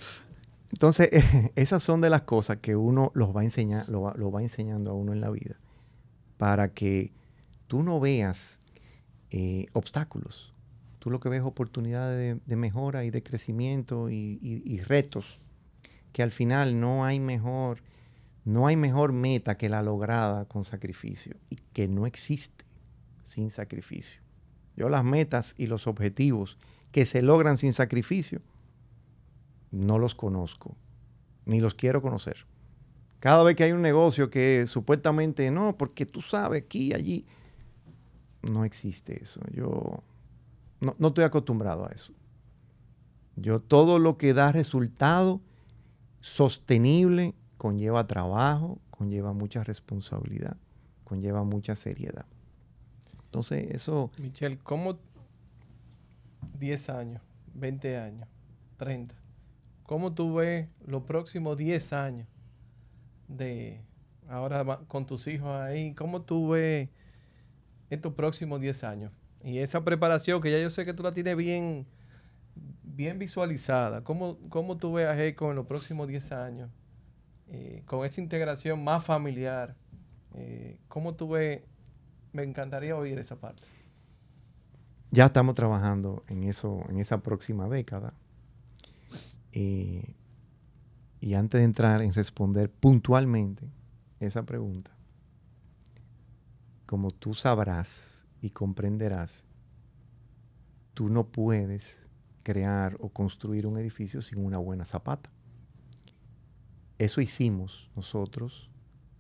Entonces, 0.71 1.09
esas 1.55 1.83
son 1.83 2.01
de 2.01 2.09
las 2.09 2.23
cosas 2.23 2.57
que 2.57 2.75
uno 2.75 3.11
los 3.13 3.35
va 3.35 3.41
a 3.41 3.43
enseñar, 3.43 3.87
lo 3.87 4.31
va, 4.31 4.41
enseñando 4.41 4.91
a 4.91 4.93
uno 4.93 5.13
en 5.13 5.21
la 5.21 5.29
vida 5.29 5.55
para 6.37 6.73
que 6.73 7.13
tú 7.67 7.83
no 7.83 7.99
veas 7.99 8.59
eh, 9.29 9.67
obstáculos. 9.73 10.51
Tú 10.99 11.09
lo 11.09 11.19
que 11.19 11.29
ves 11.29 11.41
es 11.41 11.45
oportunidades 11.45 12.39
de, 12.45 12.55
mejora 12.55 13.05
y 13.05 13.11
de 13.11 13.21
crecimiento 13.21 14.09
y 14.09 14.79
retos 14.87 15.43
que 16.13 16.23
al 16.23 16.31
final 16.31 16.79
no 16.79 17.03
hay 17.03 17.19
mejor 17.19 17.81
no 18.45 18.67
hay 18.67 18.75
mejor 18.75 19.13
meta 19.13 19.57
que 19.57 19.69
la 19.69 19.81
lograda 19.81 20.45
con 20.45 20.65
sacrificio 20.65 21.37
y 21.49 21.55
que 21.71 21.87
no 21.87 22.05
existe 22.05 22.65
sin 23.23 23.49
sacrificio. 23.49 24.21
Yo 24.75 24.89
las 24.89 25.03
metas 25.03 25.55
y 25.57 25.67
los 25.67 25.87
objetivos 25.87 26.57
que 26.91 27.05
se 27.05 27.21
logran 27.21 27.57
sin 27.57 27.73
sacrificio 27.73 28.41
no 29.71 29.97
los 29.97 30.13
conozco, 30.13 30.75
ni 31.45 31.61
los 31.61 31.73
quiero 31.73 32.01
conocer. 32.01 32.45
Cada 33.19 33.43
vez 33.43 33.55
que 33.55 33.63
hay 33.63 33.71
un 33.71 33.81
negocio 33.81 34.29
que 34.29 34.65
supuestamente 34.67 35.49
no, 35.49 35.77
porque 35.77 36.05
tú 36.05 36.21
sabes 36.21 36.63
aquí 36.63 36.93
allí, 36.93 37.25
no 38.41 38.65
existe 38.65 39.23
eso. 39.23 39.39
Yo 39.53 40.03
no, 40.81 40.95
no 40.99 41.07
estoy 41.07 41.23
acostumbrado 41.23 41.87
a 41.87 41.91
eso. 41.91 42.13
Yo 43.37 43.61
todo 43.61 43.99
lo 43.99 44.17
que 44.17 44.33
da 44.33 44.51
resultado 44.51 45.41
sostenible 46.23 47.35
conlleva 47.57 48.07
trabajo, 48.07 48.79
conlleva 48.91 49.33
mucha 49.33 49.61
responsabilidad, 49.61 50.55
conlleva 51.03 51.43
mucha 51.43 51.75
seriedad. 51.75 52.25
Entonces, 53.25 53.67
eso... 53.71 54.09
Michelle, 54.19 54.57
¿cómo 54.63 54.97
10 56.59 56.89
años, 56.89 57.21
20 57.55 57.97
años, 57.97 58.27
30? 58.77 59.13
¿Cómo 59.85 60.13
tú 60.13 60.35
ves 60.35 60.69
los 60.87 61.03
próximos 61.03 61.57
10 61.57 61.91
años 61.91 62.27
de 63.27 63.81
ahora 64.29 64.79
con 64.87 65.05
tus 65.05 65.27
hijos 65.27 65.49
ahí? 65.49 65.93
¿Cómo 65.93 66.21
tú 66.21 66.49
ves 66.49 66.87
estos 67.89 68.13
próximos 68.13 68.61
10 68.61 68.83
años? 68.85 69.11
Y 69.43 69.57
esa 69.57 69.83
preparación 69.83 70.41
que 70.41 70.51
ya 70.51 70.57
yo 70.57 70.69
sé 70.69 70.85
que 70.85 70.93
tú 70.93 71.03
la 71.03 71.11
tienes 71.11 71.35
bien, 71.35 71.85
bien 72.95 73.17
visualizada. 73.19 74.03
¿Cómo, 74.03 74.37
cómo 74.49 74.77
tú 74.77 74.93
ves 74.93 75.07
a 75.07 75.15
en 75.49 75.55
los 75.55 75.65
próximos 75.65 76.07
10 76.07 76.31
años? 76.31 76.69
Eh, 77.47 77.83
con 77.85 78.05
esa 78.05 78.21
integración 78.21 78.83
más 78.83 79.03
familiar, 79.03 79.75
eh, 80.35 80.79
¿cómo 80.87 81.15
tú 81.15 81.29
ves? 81.29 81.61
Me 82.31 82.43
encantaría 82.43 82.95
oír 82.95 83.19
esa 83.19 83.35
parte. 83.35 83.63
Ya 85.11 85.25
estamos 85.25 85.53
trabajando 85.53 86.23
en 86.27 86.43
eso, 86.43 86.79
en 86.89 86.99
esa 86.99 87.21
próxima 87.21 87.67
década. 87.67 88.13
y 89.51 91.35
antes 91.35 91.59
de 91.59 91.65
entrar 91.65 92.01
en 92.01 92.11
responder 92.13 92.69
puntualmente 92.71 93.69
esa 94.19 94.43
pregunta, 94.43 94.91
como 96.85 97.11
tú 97.11 97.33
sabrás 97.33 98.25
y 98.41 98.49
comprenderás, 98.49 99.45
tú 100.95 101.09
no 101.09 101.27
puedes 101.27 102.02
crear 102.43 102.97
o 102.99 103.09
construir 103.09 103.65
un 103.65 103.77
edificio 103.77 104.21
sin 104.21 104.45
una 104.45 104.57
buena 104.57 104.85
zapata. 104.85 105.29
Eso 106.99 107.21
hicimos 107.21 107.89
nosotros, 107.95 108.69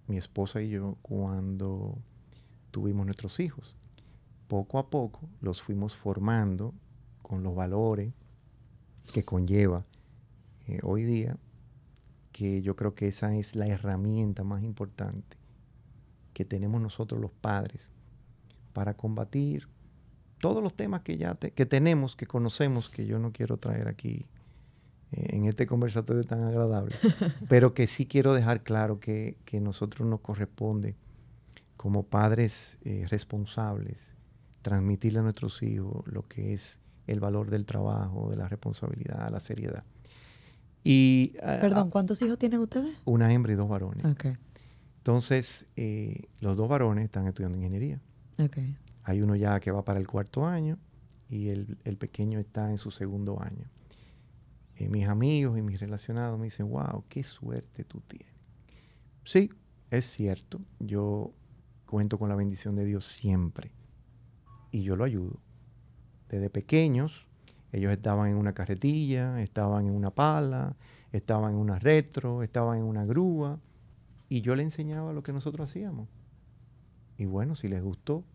mi 0.07 0.17
esposa 0.17 0.61
y 0.61 0.69
yo, 0.69 0.97
cuando 1.01 1.97
tuvimos 2.71 3.05
nuestros 3.05 3.39
hijos. 3.39 3.75
Poco 4.47 4.77
a 4.77 4.89
poco 4.89 5.29
los 5.41 5.61
fuimos 5.61 5.95
formando 5.95 6.73
con 7.21 7.41
los 7.43 7.55
valores 7.55 8.13
que 9.13 9.23
conlleva 9.23 9.83
eh, 10.67 10.79
hoy 10.83 11.03
día, 11.03 11.37
que 12.31 12.61
yo 12.61 12.75
creo 12.75 12.93
que 12.95 13.07
esa 13.07 13.35
es 13.35 13.55
la 13.55 13.67
herramienta 13.67 14.43
más 14.43 14.63
importante 14.63 15.37
que 16.33 16.45
tenemos 16.45 16.81
nosotros 16.81 17.21
los 17.21 17.31
padres 17.31 17.91
para 18.73 18.95
combatir 18.95 19.67
todos 20.43 20.61
los 20.61 20.73
temas 20.73 21.03
que 21.03 21.15
ya 21.15 21.35
que 21.35 21.65
tenemos, 21.65 22.17
que 22.17 22.25
conocemos, 22.25 22.89
que 22.89 23.05
yo 23.05 23.17
no 23.17 23.31
quiero 23.31 23.55
traer 23.55 23.87
aquí 23.87 24.25
eh, 25.13 25.27
en 25.29 25.45
este 25.45 25.65
conversatorio 25.65 26.25
tan 26.25 26.43
agradable, 26.43 26.97
pero 27.47 27.73
que 27.73 27.87
sí 27.87 28.07
quiero 28.07 28.33
dejar 28.33 28.61
claro 28.61 28.99
que, 28.99 29.37
que 29.45 29.61
nosotros 29.61 30.05
nos 30.05 30.19
corresponde 30.19 30.97
como 31.77 32.03
padres 32.03 32.77
eh, 32.83 33.07
responsables 33.09 34.17
transmitirle 34.63 35.19
a 35.19 35.21
nuestros 35.21 35.63
hijos 35.63 36.05
lo 36.07 36.27
que 36.27 36.53
es 36.53 36.81
el 37.07 37.21
valor 37.21 37.49
del 37.49 37.65
trabajo, 37.65 38.29
de 38.29 38.35
la 38.35 38.49
responsabilidad, 38.49 39.29
la 39.31 39.39
seriedad. 39.39 39.85
Y, 40.83 41.37
ah, 41.41 41.59
Perdón, 41.61 41.87
ah, 41.87 41.89
¿cuántos 41.89 42.21
hijos 42.21 42.37
tienen 42.37 42.59
ustedes? 42.59 42.97
Una 43.05 43.33
hembra 43.33 43.53
y 43.53 43.55
dos 43.55 43.69
varones. 43.69 44.03
Okay. 44.03 44.35
Entonces, 44.97 45.67
eh, 45.77 46.23
los 46.41 46.57
dos 46.57 46.67
varones 46.67 47.05
están 47.05 47.27
estudiando 47.27 47.57
ingeniería. 47.57 48.01
Okay. 48.37 48.75
Hay 49.03 49.21
uno 49.21 49.35
ya 49.35 49.59
que 49.59 49.71
va 49.71 49.83
para 49.83 49.99
el 49.99 50.07
cuarto 50.07 50.45
año 50.45 50.77
y 51.29 51.49
el, 51.49 51.97
pequeño 51.97 52.39
está 52.39 52.69
en 52.69 52.77
su 52.77 52.91
segundo 52.91 53.41
año. 53.41 53.67
Eh, 54.75 54.89
mis 54.89 55.07
amigos 55.07 55.57
y 55.57 55.61
mis 55.61 55.79
relacionados 55.79 56.37
me 56.39 56.45
dicen, 56.45 56.69
wow, 56.69 57.03
qué 57.09 57.23
suerte 57.23 57.83
tú 57.83 58.01
tienes. 58.07 58.33
Sí, 59.25 59.49
es 59.89 60.05
cierto, 60.05 60.61
yo 60.79 61.33
cuento 61.85 62.17
con 62.17 62.29
la 62.29 62.35
bendición 62.35 62.75
de 62.75 62.85
Dios 62.85 63.07
siempre 63.07 63.71
y 64.71 64.83
yo 64.83 64.95
lo 64.95 65.03
ayudo. 65.03 65.39
Desde 66.29 66.49
pequeños, 66.49 67.27
ellos 67.71 67.91
estaban 67.91 68.29
en 68.29 68.37
una 68.37 68.53
carretilla, 68.53 69.41
estaban 69.41 69.87
en 69.87 69.93
una 69.93 70.11
pala, 70.11 70.75
estaban 71.11 71.53
en 71.53 71.59
una 71.59 71.77
retro, 71.79 72.43
estaban 72.43 72.79
en 72.79 72.83
una 72.83 73.05
grúa 73.05 73.59
y 74.29 74.41
yo 74.41 74.55
le 74.55 74.63
enseñaba 74.63 75.13
lo 75.13 75.23
que 75.23 75.33
nosotros 75.33 75.69
hacíamos. 75.69 76.09
Y 77.17 77.25
bueno, 77.25 77.55
si 77.55 77.67
les 77.67 77.81
gustó. 77.81 78.25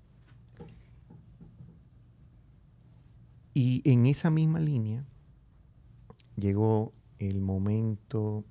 Y 3.54 3.82
en 3.90 4.06
esa 4.06 4.30
misma 4.30 4.60
línea, 4.60 5.04
llegó 6.36 6.92
el 7.18 7.40
momento 7.40 8.44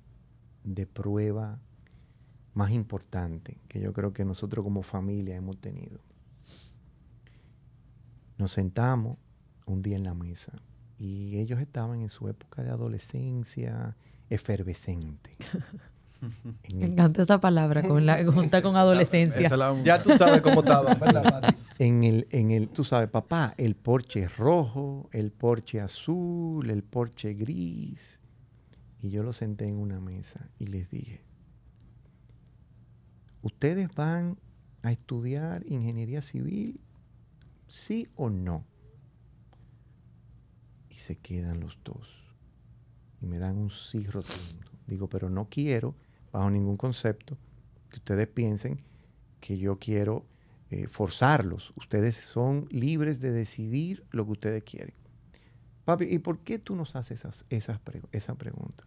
de 0.64 0.86
prueba 0.86 1.60
más 2.54 2.72
importante 2.72 3.58
que 3.68 3.80
yo 3.80 3.92
creo 3.92 4.12
que 4.12 4.24
nosotros 4.24 4.64
como 4.64 4.82
familia 4.82 5.36
hemos 5.36 5.58
tenido. 5.58 6.00
Nos 8.36 8.52
sentamos 8.52 9.18
un 9.66 9.82
día 9.82 9.96
en 9.96 10.04
la 10.04 10.14
mesa 10.14 10.52
y 10.98 11.38
ellos 11.38 11.60
estaban 11.60 12.02
en 12.02 12.08
su 12.08 12.28
época 12.28 12.62
de 12.62 12.70
adolescencia 12.70 13.96
efervescente. 14.28 15.36
Me 16.20 16.86
encanta 16.86 17.22
esa 17.22 17.40
palabra, 17.40 17.82
con 17.82 18.04
la, 18.04 18.24
junta 18.24 18.60
con 18.60 18.76
adolescencia. 18.76 19.50
ya 19.84 20.02
tú 20.02 20.16
sabes 20.16 20.40
cómo 20.40 20.60
estaba, 20.60 20.96
En 21.78 22.02
el, 22.02 22.26
en 22.30 22.50
el, 22.50 22.68
tú 22.68 22.82
sabes, 22.82 23.08
papá, 23.08 23.54
el 23.56 23.76
porche 23.76 24.26
rojo, 24.26 25.08
el 25.12 25.30
porche 25.30 25.80
azul, 25.80 26.68
el 26.70 26.82
porche 26.82 27.34
gris. 27.34 28.18
Y 29.00 29.10
yo 29.10 29.22
lo 29.22 29.32
senté 29.32 29.68
en 29.68 29.76
una 29.76 30.00
mesa 30.00 30.48
y 30.58 30.66
les 30.66 30.90
dije, 30.90 31.22
¿ustedes 33.42 33.94
van 33.94 34.38
a 34.82 34.90
estudiar 34.90 35.64
ingeniería 35.68 36.20
civil? 36.20 36.80
¿Sí 37.68 38.08
o 38.16 38.28
no? 38.28 38.64
Y 40.90 40.94
se 40.94 41.16
quedan 41.16 41.60
los 41.60 41.78
dos. 41.84 42.08
Y 43.20 43.26
me 43.26 43.38
dan 43.38 43.56
un 43.56 43.70
sí 43.70 44.04
rotundo. 44.04 44.66
Digo, 44.88 45.08
pero 45.08 45.30
no 45.30 45.48
quiero 45.48 45.94
bajo 46.32 46.50
ningún 46.50 46.76
concepto 46.76 47.36
que 47.90 47.96
ustedes 47.96 48.26
piensen 48.28 48.80
que 49.40 49.58
yo 49.58 49.78
quiero 49.78 50.26
eh, 50.70 50.86
forzarlos. 50.86 51.72
Ustedes 51.76 52.16
son 52.16 52.68
libres 52.70 53.20
de 53.20 53.32
decidir 53.32 54.04
lo 54.10 54.26
que 54.26 54.32
ustedes 54.32 54.62
quieren. 54.64 54.94
Papi, 55.84 56.04
¿y 56.04 56.18
por 56.18 56.40
qué 56.40 56.58
tú 56.58 56.76
nos 56.76 56.96
haces 56.96 57.20
esas, 57.20 57.46
esas 57.48 57.80
esa 58.12 58.34
pregunta? 58.34 58.84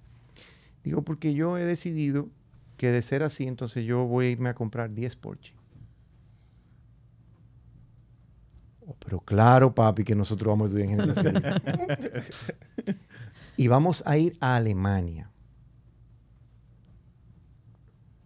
Digo, 0.83 1.01
porque 1.03 1.33
yo 1.33 1.57
he 1.57 1.65
decidido 1.65 2.29
que 2.77 2.91
de 2.91 3.01
ser 3.01 3.23
así, 3.23 3.47
entonces 3.47 3.85
yo 3.85 4.05
voy 4.05 4.27
a 4.27 4.29
irme 4.29 4.49
a 4.49 4.53
comprar 4.53 4.93
10 4.93 5.15
Porsche. 5.15 5.55
Oh, 8.85 8.95
pero 8.99 9.19
claro, 9.19 9.73
papi, 9.73 10.03
que 10.03 10.15
nosotros 10.15 10.51
vamos 10.51 10.65
a 10.65 10.79
estudiar 10.79 10.89
ingeniería 10.89 11.61
y 13.57 13.67
vamos 13.67 14.03
a 14.05 14.17
ir 14.17 14.37
a 14.39 14.55
Alemania 14.55 15.30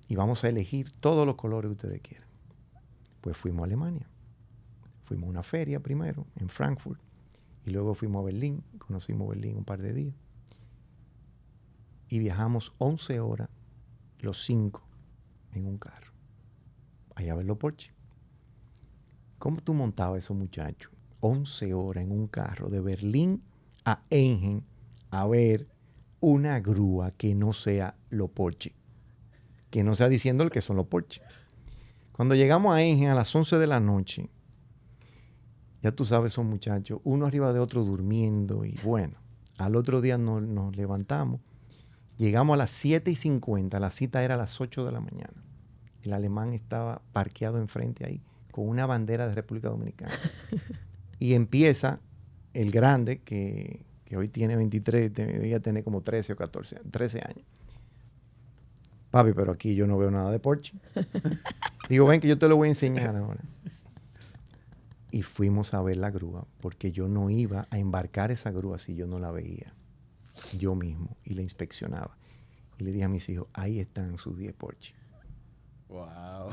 y 0.08 0.16
vamos 0.16 0.44
a 0.44 0.50
elegir 0.50 0.92
todos 0.92 1.26
los 1.26 1.36
colores 1.36 1.70
que 1.70 1.74
ustedes 1.74 2.02
quieran. 2.02 2.28
Pues 3.22 3.36
fuimos 3.38 3.64
a 3.64 3.66
Alemania. 3.66 4.08
Fuimos 5.04 5.28
a 5.28 5.30
una 5.32 5.44
feria 5.44 5.80
primero 5.80 6.26
en 6.36 6.50
Frankfurt 6.50 7.00
y 7.66 7.72
luego 7.72 7.96
fuimos 7.96 8.22
a 8.22 8.26
Berlín. 8.26 8.64
Conocimos 8.78 9.30
Berlín 9.30 9.58
un 9.58 9.66
par 9.66 9.82
de 9.82 9.94
días. 9.94 10.16
Y 12.08 12.20
viajamos 12.20 12.72
11 12.78 13.20
horas, 13.20 13.50
los 14.20 14.46
cinco, 14.46 14.84
en 15.54 15.66
un 15.66 15.78
carro. 15.78 16.12
Allá 17.16 17.34
a 17.34 17.36
ver 17.36 17.46
los 17.46 17.58
Porsche. 17.58 17.92
¿Cómo 19.40 19.58
tú 19.58 19.74
montabas 19.74 20.24
esos 20.24 20.38
muchachos? 20.38 20.92
11 21.22 21.74
horas 21.74 22.04
en 22.04 22.12
un 22.12 22.28
carro 22.28 22.70
de 22.70 22.82
Berlín 22.82 23.44
a 23.86 24.04
Engen 24.12 24.64
a 25.10 25.26
ver 25.26 25.68
una 26.20 26.60
grúa 26.60 27.12
que 27.12 27.34
no 27.34 27.54
sea 27.54 27.96
lo 28.10 28.28
Porsche 28.28 28.76
que 29.76 29.84
no 29.84 29.94
sea 29.94 30.08
diciendo 30.08 30.46
el 30.46 30.52
que 30.52 30.62
son 30.62 30.78
los 30.78 30.88
Porsche. 30.88 31.22
Cuando 32.14 32.34
llegamos 32.34 32.74
a 32.74 32.82
Engen 32.82 33.10
a 33.10 33.14
las 33.14 33.36
11 33.36 33.58
de 33.58 33.68
la 33.68 33.82
noche, 33.82 34.30
ya 35.82 35.92
tú 35.92 36.06
sabes, 36.06 36.32
son 36.32 36.48
muchachos, 36.48 37.02
uno 37.04 37.26
arriba 37.26 37.52
de 37.52 37.60
otro 37.60 37.84
durmiendo 37.84 38.64
y 38.64 38.80
bueno, 38.86 39.18
al 39.58 39.76
otro 39.76 40.00
día 40.00 40.18
nos, 40.18 40.42
nos 40.44 40.78
levantamos, 40.78 41.42
llegamos 42.16 42.54
a 42.54 42.58
las 42.58 42.72
7 42.72 43.12
y 43.12 43.18
50, 43.18 43.78
la 43.82 43.92
cita 43.92 44.24
era 44.24 44.36
a 44.36 44.38
las 44.38 44.62
8 44.62 44.86
de 44.86 44.94
la 44.94 45.02
mañana. 45.02 45.44
El 46.04 46.14
alemán 46.14 46.54
estaba 46.54 47.02
parqueado 47.12 47.58
enfrente 47.58 48.06
ahí 48.06 48.22
con 48.52 48.70
una 48.70 48.86
bandera 48.86 49.28
de 49.28 49.36
República 49.36 49.68
Dominicana. 49.68 50.18
Y 51.20 51.34
empieza 51.34 52.00
el 52.54 52.72
grande, 52.72 53.20
que, 53.20 53.86
que 54.06 54.16
hoy 54.16 54.30
tiene 54.30 54.56
23, 54.56 55.14
debía 55.14 55.60
tener 55.60 55.84
como 55.84 56.02
13 56.02 56.32
o 56.32 56.36
14, 56.38 56.80
13 56.92 57.20
años 57.20 57.46
Papi, 59.16 59.32
pero 59.32 59.54
aquí 59.54 59.76
yo 59.76 59.88
no 59.88 59.98
veo 59.98 60.12
nada 60.12 60.30
de 60.30 60.40
Porsche. 60.40 60.74
Digo, 61.90 62.06
ven 62.06 62.20
que 62.20 62.28
yo 62.28 62.38
te 62.38 62.50
lo 62.50 62.58
voy 62.58 62.68
a 62.68 62.72
enseñar 62.72 63.16
ahora. 63.16 63.40
Y 65.10 65.22
fuimos 65.22 65.74
a 65.74 65.82
ver 65.82 65.96
la 65.96 66.12
grúa, 66.12 66.46
porque 66.60 66.92
yo 66.92 67.08
no 67.08 67.30
iba 67.30 67.66
a 67.70 67.78
embarcar 67.78 68.32
esa 68.32 68.52
grúa 68.52 68.78
si 68.78 68.94
yo 68.94 69.08
no 69.08 69.18
la 69.18 69.32
veía 69.32 69.74
yo 70.60 70.76
mismo 70.76 71.16
y 71.24 71.34
la 71.34 71.44
inspeccionaba. 71.44 72.18
Y 72.78 72.84
le 72.84 72.92
dije 72.92 73.06
a 73.06 73.08
mis 73.08 73.30
hijos, 73.30 73.48
ahí 73.54 73.80
están 73.80 74.18
sus 74.18 74.38
10 74.38 74.52
Porsche. 74.52 74.94
Wow. 75.88 76.50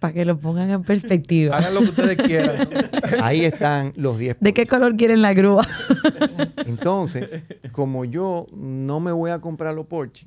Para 0.00 0.12
que 0.12 0.26
lo 0.26 0.38
pongan 0.38 0.68
en 0.68 0.82
perspectiva. 0.82 1.56
Hagan 1.56 1.72
lo 1.72 1.80
que 1.80 1.88
ustedes 1.88 2.18
quieran. 2.18 2.68
Ahí 3.22 3.46
están 3.46 3.94
los 3.96 4.18
10 4.18 4.36
¿De 4.40 4.52
qué 4.52 4.66
color 4.66 4.96
quieren 4.96 5.22
la 5.22 5.32
grúa? 5.32 5.66
Entonces, 6.66 7.42
como 7.72 8.04
yo 8.04 8.48
no 8.52 9.00
me 9.00 9.12
voy 9.12 9.30
a 9.30 9.40
comprar 9.40 9.72
los 9.72 9.86
Porsche, 9.86 10.26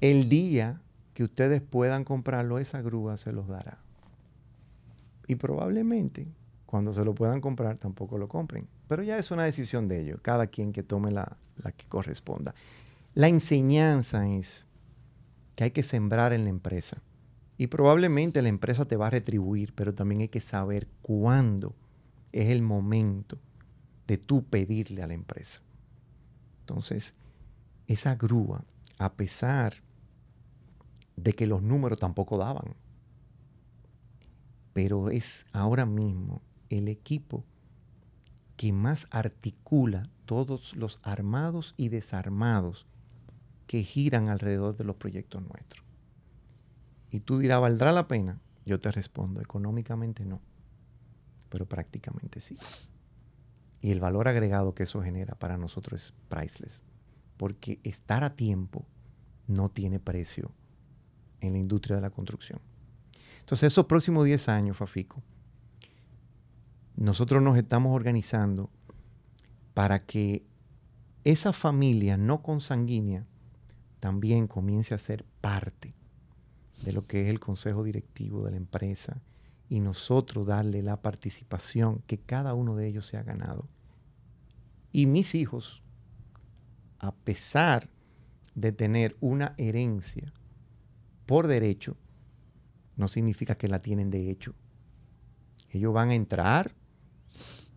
el 0.00 0.28
día 0.28 0.80
que 1.14 1.24
ustedes 1.24 1.60
puedan 1.60 2.04
comprarlo, 2.04 2.58
esa 2.58 2.80
grúa 2.80 3.16
se 3.16 3.32
los 3.32 3.48
dará. 3.48 3.78
Y 5.26 5.36
probablemente 5.36 6.26
cuando 6.66 6.92
se 6.92 7.04
lo 7.04 7.14
puedan 7.14 7.40
comprar 7.40 7.78
tampoco 7.78 8.16
lo 8.16 8.28
compren. 8.28 8.68
Pero 8.86 9.02
ya 9.02 9.18
es 9.18 9.30
una 9.30 9.44
decisión 9.44 9.88
de 9.88 10.00
ellos, 10.00 10.20
cada 10.22 10.46
quien 10.46 10.72
que 10.72 10.82
tome 10.82 11.10
la, 11.10 11.36
la 11.56 11.72
que 11.72 11.84
corresponda. 11.86 12.54
La 13.14 13.28
enseñanza 13.28 14.28
es 14.28 14.66
que 15.56 15.64
hay 15.64 15.70
que 15.72 15.82
sembrar 15.82 16.32
en 16.32 16.44
la 16.44 16.50
empresa. 16.50 17.02
Y 17.58 17.66
probablemente 17.66 18.40
la 18.40 18.48
empresa 18.48 18.86
te 18.86 18.96
va 18.96 19.08
a 19.08 19.10
retribuir, 19.10 19.74
pero 19.74 19.94
también 19.94 20.22
hay 20.22 20.28
que 20.28 20.40
saber 20.40 20.88
cuándo 21.02 21.74
es 22.32 22.48
el 22.48 22.62
momento 22.62 23.38
de 24.06 24.16
tú 24.16 24.44
pedirle 24.44 25.02
a 25.02 25.06
la 25.06 25.14
empresa. 25.14 25.60
Entonces, 26.60 27.14
esa 27.86 28.14
grúa, 28.14 28.64
a 28.98 29.12
pesar 29.12 29.74
de 31.22 31.32
que 31.32 31.46
los 31.46 31.62
números 31.62 31.98
tampoco 31.98 32.38
daban. 32.38 32.74
Pero 34.72 35.10
es 35.10 35.46
ahora 35.52 35.86
mismo 35.86 36.42
el 36.68 36.88
equipo 36.88 37.44
que 38.56 38.72
más 38.72 39.06
articula 39.10 40.08
todos 40.26 40.74
los 40.76 41.00
armados 41.02 41.74
y 41.76 41.88
desarmados 41.88 42.86
que 43.66 43.82
giran 43.82 44.28
alrededor 44.28 44.76
de 44.76 44.84
los 44.84 44.96
proyectos 44.96 45.42
nuestros. 45.42 45.84
Y 47.10 47.20
tú 47.20 47.38
dirás, 47.38 47.60
¿valdrá 47.60 47.92
la 47.92 48.06
pena? 48.06 48.40
yo 48.70 48.78
te 48.78 48.92
respondo, 48.92 49.40
económicamente 49.40 50.24
no, 50.24 50.40
pero 51.48 51.66
prácticamente 51.66 52.40
sí. 52.40 52.56
Y 53.80 53.90
el 53.90 53.98
valor 53.98 54.28
agregado 54.28 54.74
que 54.74 54.84
eso 54.84 55.02
genera 55.02 55.34
para 55.34 55.56
nosotros 55.56 56.04
es 56.04 56.14
priceless, 56.28 56.82
porque 57.36 57.80
estar 57.82 58.22
a 58.22 58.36
tiempo 58.36 58.86
no 59.48 59.70
tiene 59.70 59.98
precio 59.98 60.52
en 61.40 61.52
la 61.52 61.58
industria 61.58 61.96
de 61.96 62.02
la 62.02 62.10
construcción. 62.10 62.60
Entonces, 63.40 63.72
esos 63.72 63.86
próximos 63.86 64.24
10 64.24 64.48
años, 64.48 64.76
Fafico, 64.76 65.22
nosotros 66.96 67.42
nos 67.42 67.56
estamos 67.56 67.94
organizando 67.94 68.70
para 69.74 70.04
que 70.04 70.44
esa 71.24 71.52
familia 71.52 72.16
no 72.16 72.42
consanguínea 72.42 73.26
también 73.98 74.46
comience 74.46 74.94
a 74.94 74.98
ser 74.98 75.24
parte 75.40 75.94
de 76.84 76.92
lo 76.92 77.02
que 77.02 77.22
es 77.24 77.28
el 77.28 77.40
consejo 77.40 77.84
directivo 77.84 78.44
de 78.44 78.52
la 78.52 78.56
empresa 78.56 79.20
y 79.68 79.80
nosotros 79.80 80.46
darle 80.46 80.82
la 80.82 81.00
participación 81.00 82.02
que 82.06 82.18
cada 82.18 82.54
uno 82.54 82.76
de 82.76 82.88
ellos 82.88 83.06
se 83.06 83.16
ha 83.16 83.22
ganado. 83.22 83.68
Y 84.90 85.06
mis 85.06 85.34
hijos, 85.34 85.82
a 86.98 87.14
pesar 87.14 87.88
de 88.54 88.72
tener 88.72 89.16
una 89.20 89.54
herencia 89.58 90.32
por 91.30 91.46
derecho, 91.46 91.96
no 92.96 93.06
significa 93.06 93.54
que 93.54 93.68
la 93.68 93.80
tienen 93.80 94.10
de 94.10 94.32
hecho. 94.32 94.52
Ellos 95.68 95.94
van 95.94 96.10
a 96.10 96.16
entrar 96.16 96.74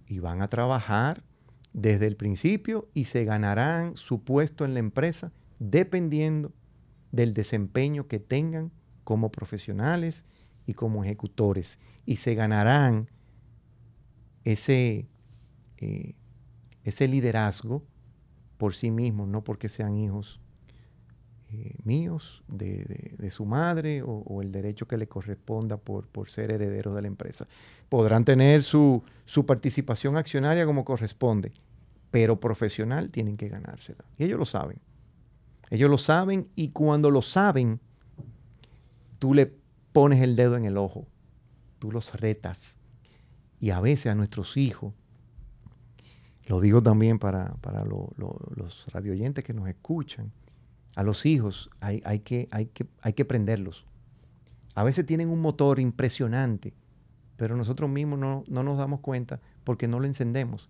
y 0.07 0.17
van 0.17 0.41
a 0.41 0.47
trabajar 0.47 1.23
desde 1.71 2.07
el 2.07 2.15
principio 2.15 2.89
y 2.95 3.03
se 3.03 3.25
ganarán 3.25 3.95
su 3.95 4.23
puesto 4.23 4.65
en 4.65 4.73
la 4.73 4.79
empresa 4.79 5.31
dependiendo 5.59 6.51
del 7.11 7.35
desempeño 7.35 8.07
que 8.07 8.17
tengan 8.17 8.71
como 9.03 9.31
profesionales 9.31 10.25
y 10.65 10.73
como 10.73 11.03
ejecutores. 11.03 11.77
Y 12.07 12.15
se 12.15 12.33
ganarán 12.33 13.11
ese, 14.45 15.07
eh, 15.77 16.15
ese 16.83 17.07
liderazgo 17.07 17.85
por 18.57 18.73
sí 18.73 18.89
mismos, 18.89 19.27
no 19.27 19.43
porque 19.43 19.69
sean 19.69 19.95
hijos 19.95 20.41
eh, 21.53 21.75
míos, 21.83 22.43
de, 22.47 23.29
su 23.29 23.45
madre 23.45 24.01
o, 24.05 24.41
el 24.41 24.51
derecho 24.51 24.87
que 24.87 24.97
le 24.97 25.07
corresponda 25.07 25.77
por, 25.77 26.07
por 26.07 26.29
ser 26.29 26.51
heredero 26.51 26.93
de 26.93 27.01
la 27.01 27.07
empresa. 27.07 27.47
Podrán 27.89 28.25
tener 28.25 28.63
su, 28.63 29.03
su 29.25 29.45
participación 29.45 30.17
accionaria 30.17 30.65
como 30.65 30.83
corresponde, 30.83 31.51
pero 32.11 32.39
profesional 32.39 33.11
tienen 33.11 33.37
que 33.37 33.49
ganársela. 33.49 34.03
Y 34.17 34.25
ellos 34.25 34.39
lo 34.39 34.45
saben. 34.45 34.77
Ellos 35.69 35.89
lo 35.89 35.97
saben 35.97 36.49
y 36.55 36.69
cuando 36.69 37.09
lo 37.09 37.21
saben, 37.21 37.79
tú 39.19 39.33
le 39.33 39.51
pones 39.91 40.21
el 40.21 40.35
dedo 40.35 40.57
en 40.57 40.65
el 40.65 40.77
ojo, 40.77 41.07
tú 41.79 41.91
los 41.91 42.13
retas. 42.19 42.77
Y 43.59 43.69
a 43.69 43.79
veces 43.79 44.07
a 44.07 44.15
nuestros 44.15 44.57
hijos, 44.57 44.93
lo 46.47 46.59
digo 46.59 46.83
también 46.83 47.19
para, 47.19 47.55
los 48.17 48.85
radioyentes 48.91 49.43
que 49.43 49.53
nos 49.53 49.69
escuchan, 49.69 50.31
a 50.95 51.03
los 51.03 51.25
hijos 51.25 51.69
hay, 51.79 52.01
hay, 52.05 52.19
que, 52.19 52.47
hay, 52.51 52.67
que, 52.67 52.87
hay 53.01 53.13
que 53.13 53.25
prenderlos. 53.25 53.85
A 54.75 54.83
veces 54.83 55.05
tienen 55.05 55.29
un 55.29 55.41
motor 55.41 55.79
impresionante, 55.79 56.73
pero 57.37 57.55
nosotros 57.55 57.89
mismos 57.89 58.19
no, 58.19 58.43
no 58.47 58.63
nos 58.63 58.77
damos 58.77 58.99
cuenta 58.99 59.39
porque 59.63 59.87
no 59.87 59.99
lo 59.99 60.07
encendemos. 60.07 60.69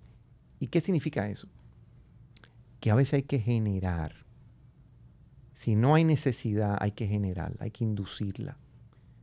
¿Y 0.60 0.68
qué 0.68 0.82
significa 0.82 1.30
eso? 1.30 1.48
Que 2.80 2.92
a 2.92 2.96
veces 2.96 3.16
hay 3.16 3.24
que 3.24 3.40
generar. 3.40 4.14
Si 5.54 5.76
no 5.76 5.96
hay 5.96 6.04
necesidad, 6.04 6.78
hay 6.80 6.92
que 6.92 7.08
generar, 7.08 7.56
hay 7.60 7.72
que 7.72 7.84
inducirla. 7.84 8.58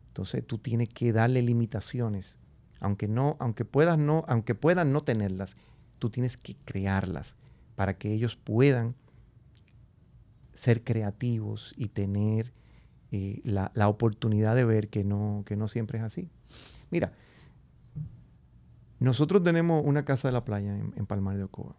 Entonces 0.08 0.46
tú 0.46 0.58
tienes 0.58 0.88
que 0.88 1.12
darle 1.12 1.42
limitaciones, 1.42 2.38
aunque 2.80 3.08
no, 3.08 3.36
aunque 3.40 3.64
puedas 3.64 3.98
no, 3.98 4.24
aunque 4.28 4.54
puedan 4.54 4.92
no 4.92 5.02
tenerlas, 5.02 5.54
tú 5.98 6.10
tienes 6.10 6.36
que 6.36 6.56
crearlas 6.64 7.36
para 7.76 7.96
que 7.96 8.12
ellos 8.12 8.36
puedan 8.36 8.94
ser 10.60 10.84
creativos 10.84 11.74
y 11.78 11.88
tener 11.88 12.52
eh, 13.12 13.40
la, 13.44 13.88
oportunidad 13.88 14.54
de 14.54 14.64
ver 14.64 14.88
que 14.88 15.04
no, 15.04 15.42
que 15.46 15.56
no 15.56 15.68
siempre 15.68 15.98
es 15.98 16.04
así. 16.04 16.28
Mira, 16.90 17.12
nosotros 18.98 19.42
tenemos 19.42 19.82
una 19.84 20.04
casa 20.04 20.28
de 20.28 20.32
la 20.32 20.44
playa 20.44 20.74
en, 20.74 21.06
Palmar 21.06 21.38
de 21.38 21.44
Ocoa. 21.44 21.74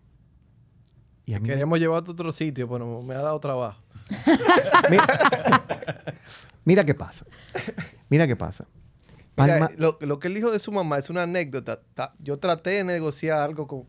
Y 1.25 1.39
Queríamos 1.39 1.79
llevarte 1.79 2.09
a 2.09 2.13
otro 2.13 2.33
sitio, 2.33 2.67
pero 2.67 3.03
me 3.03 3.13
ha 3.13 3.21
dado 3.21 3.39
trabajo. 3.39 3.79
mira, 6.65 6.83
qué 6.83 6.95
pasa. 6.95 7.27
Mira 8.09 8.25
qué 8.25 8.35
pasa. 8.35 8.67
lo, 9.77 10.19
que 10.19 10.27
él 10.27 10.33
dijo 10.33 10.51
de 10.51 10.57
su 10.57 10.71
mamá 10.71 10.97
es 10.97 11.11
una 11.11 11.23
anécdota. 11.23 11.81
Yo 12.19 12.39
traté 12.39 12.71
de 12.71 12.83
negociar 12.83 13.37
algo 13.37 13.67
con, 13.67 13.85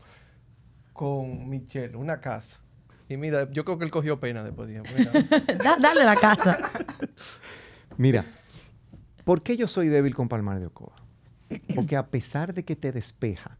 con 0.93 1.49
Michelle, 1.49 1.97
una 1.97 2.21
casa. 2.21 2.62
Y 3.13 3.17
mira, 3.17 3.51
yo 3.51 3.63
creo 3.63 3.77
que 3.77 3.85
él 3.85 3.91
cogió 3.91 4.19
pena 4.19 4.43
después. 4.43 4.67
de 4.67 4.81
dale 5.79 6.03
la 6.03 6.15
casa. 6.15 6.57
Mira, 7.95 8.25
¿por 9.23 9.43
qué 9.43 9.55
yo 9.55 9.67
soy 9.67 9.87
débil 9.87 10.15
con 10.15 10.27
Palmar 10.27 10.59
de 10.59 10.65
Ocoa? 10.65 10.95
Porque 11.75 11.95
a 11.95 12.07
pesar 12.07 12.55
de 12.55 12.65
que 12.65 12.75
te 12.75 12.91
despeja, 12.91 13.59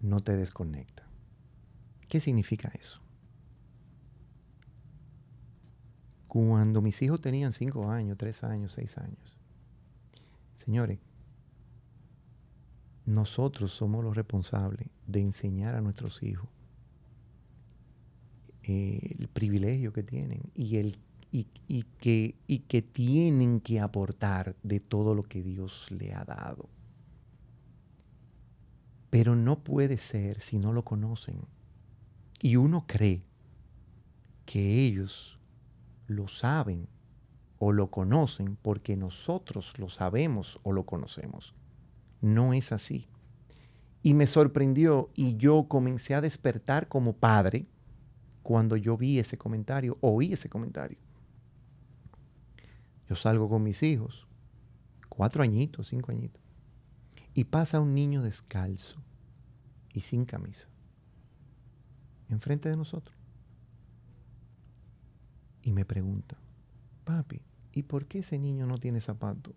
no 0.00 0.20
te 0.20 0.36
desconecta. 0.36 1.04
¿Qué 2.08 2.20
significa 2.20 2.72
eso? 2.76 3.00
Cuando 6.26 6.82
mis 6.82 7.00
hijos 7.02 7.20
tenían 7.20 7.52
cinco 7.52 7.88
años, 7.88 8.18
tres 8.18 8.42
años, 8.42 8.72
seis 8.72 8.98
años, 8.98 9.38
señores, 10.56 10.98
nosotros 13.04 13.70
somos 13.70 14.02
los 14.02 14.16
responsables 14.16 14.88
de 15.06 15.20
enseñar 15.20 15.76
a 15.76 15.80
nuestros 15.80 16.20
hijos 16.24 16.55
eh, 18.68 19.14
el 19.18 19.28
privilegio 19.28 19.92
que 19.92 20.02
tienen 20.02 20.40
y, 20.52 20.78
el, 20.78 20.98
y, 21.30 21.44
que, 22.00 22.34
y 22.48 22.58
que 22.60 22.82
tienen 22.82 23.60
que 23.60 23.78
aportar 23.78 24.56
de 24.64 24.80
todo 24.80 25.14
lo 25.14 25.22
que 25.22 25.44
Dios 25.44 25.86
le 25.90 26.14
ha 26.14 26.24
dado. 26.24 26.68
Pero 29.08 29.36
no 29.36 29.62
puede 29.62 29.98
ser 29.98 30.40
si 30.40 30.58
no 30.58 30.72
lo 30.72 30.84
conocen. 30.84 31.42
Y 32.42 32.56
uno 32.56 32.86
cree 32.88 33.22
que 34.46 34.84
ellos 34.84 35.38
lo 36.08 36.26
saben 36.26 36.88
o 37.58 37.70
lo 37.70 37.90
conocen 37.90 38.56
porque 38.60 38.96
nosotros 38.96 39.78
lo 39.78 39.88
sabemos 39.88 40.58
o 40.64 40.72
lo 40.72 40.86
conocemos. 40.86 41.54
No 42.20 42.52
es 42.52 42.72
así. 42.72 43.06
Y 44.02 44.14
me 44.14 44.26
sorprendió 44.26 45.10
y 45.14 45.36
yo 45.36 45.66
comencé 45.68 46.14
a 46.14 46.20
despertar 46.20 46.88
como 46.88 47.12
padre 47.12 47.66
cuando 48.46 48.76
yo 48.76 48.96
vi 48.96 49.18
ese 49.18 49.36
comentario, 49.36 49.98
oí 50.00 50.32
ese 50.32 50.48
comentario. 50.48 50.98
Yo 53.08 53.16
salgo 53.16 53.48
con 53.48 53.64
mis 53.64 53.82
hijos, 53.82 54.28
cuatro 55.08 55.42
añitos, 55.42 55.88
cinco 55.88 56.12
añitos, 56.12 56.40
y 57.34 57.42
pasa 57.42 57.80
un 57.80 57.92
niño 57.92 58.22
descalzo 58.22 59.02
y 59.92 60.02
sin 60.02 60.26
camisa, 60.26 60.68
enfrente 62.28 62.68
de 62.68 62.76
nosotros. 62.76 63.16
Y 65.62 65.72
me 65.72 65.84
pregunta, 65.84 66.38
papi, 67.02 67.42
¿y 67.72 67.82
por 67.82 68.06
qué 68.06 68.20
ese 68.20 68.38
niño 68.38 68.64
no 68.68 68.78
tiene 68.78 69.00
zapato 69.00 69.56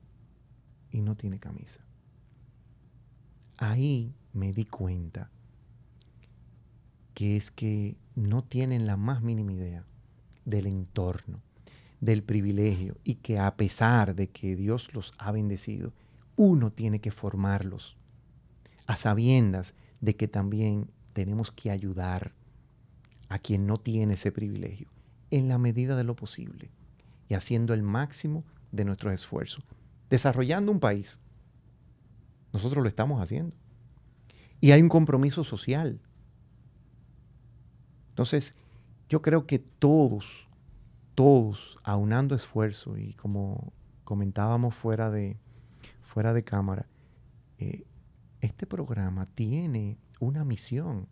y 0.90 1.02
no 1.02 1.16
tiene 1.16 1.38
camisa? 1.38 1.82
Ahí 3.58 4.16
me 4.34 4.52
di 4.52 4.66
cuenta 4.66 5.30
que 7.14 7.38
es 7.38 7.52
que 7.52 7.98
no 8.20 8.44
tienen 8.44 8.86
la 8.86 8.98
más 8.98 9.22
mínima 9.22 9.54
idea 9.54 9.86
del 10.46 10.68
entorno, 10.68 11.42
del 12.02 12.22
privilegio 12.22 12.98
y 13.04 13.16
que 13.16 13.40
a 13.40 13.56
pesar 13.56 14.16
de 14.16 14.28
que 14.30 14.56
Dios 14.56 14.94
los 14.94 15.14
ha 15.18 15.32
bendecido, 15.32 15.94
uno 16.36 16.72
tiene 16.72 17.00
que 17.00 17.12
formarlos 17.12 17.98
a 18.88 18.96
sabiendas 18.96 19.74
de 20.02 20.16
que 20.16 20.28
también 20.28 20.90
tenemos 21.14 21.52
que 21.52 21.72
ayudar 21.72 22.34
a 23.30 23.40
quien 23.40 23.66
no 23.66 23.78
tiene 23.78 24.16
ese 24.16 24.32
privilegio 24.32 24.88
en 25.32 25.48
la 25.48 25.58
medida 25.58 25.96
de 25.96 26.04
lo 26.04 26.16
posible 26.16 26.72
y 27.28 27.36
haciendo 27.36 27.74
el 27.74 27.84
máximo 27.84 28.44
de 28.72 28.86
nuestros 28.86 29.14
esfuerzos, 29.14 29.64
desarrollando 30.10 30.72
un 30.72 30.80
país. 30.80 31.20
Nosotros 32.52 32.84
lo 32.84 32.90
estamos 32.90 33.22
haciendo. 33.22 33.56
Y 34.60 34.72
hay 34.72 34.82
un 34.82 34.90
compromiso 34.90 35.44
social 35.44 36.02
entonces, 38.20 38.54
yo 39.08 39.22
creo 39.22 39.48
que 39.48 39.60
todos, 39.60 40.50
todos, 41.16 41.78
aunando 41.86 42.36
esfuerzo 42.36 42.98
y 42.98 43.14
como 43.14 43.72
comentábamos 44.04 44.76
fuera 44.76 45.10
de, 45.10 45.38
fuera 46.02 46.34
de 46.34 46.44
cámara, 46.44 46.86
eh, 47.60 47.86
este 48.42 48.68
programa 48.68 49.26
tiene 49.26 49.98
una 50.20 50.44
misión 50.44 51.08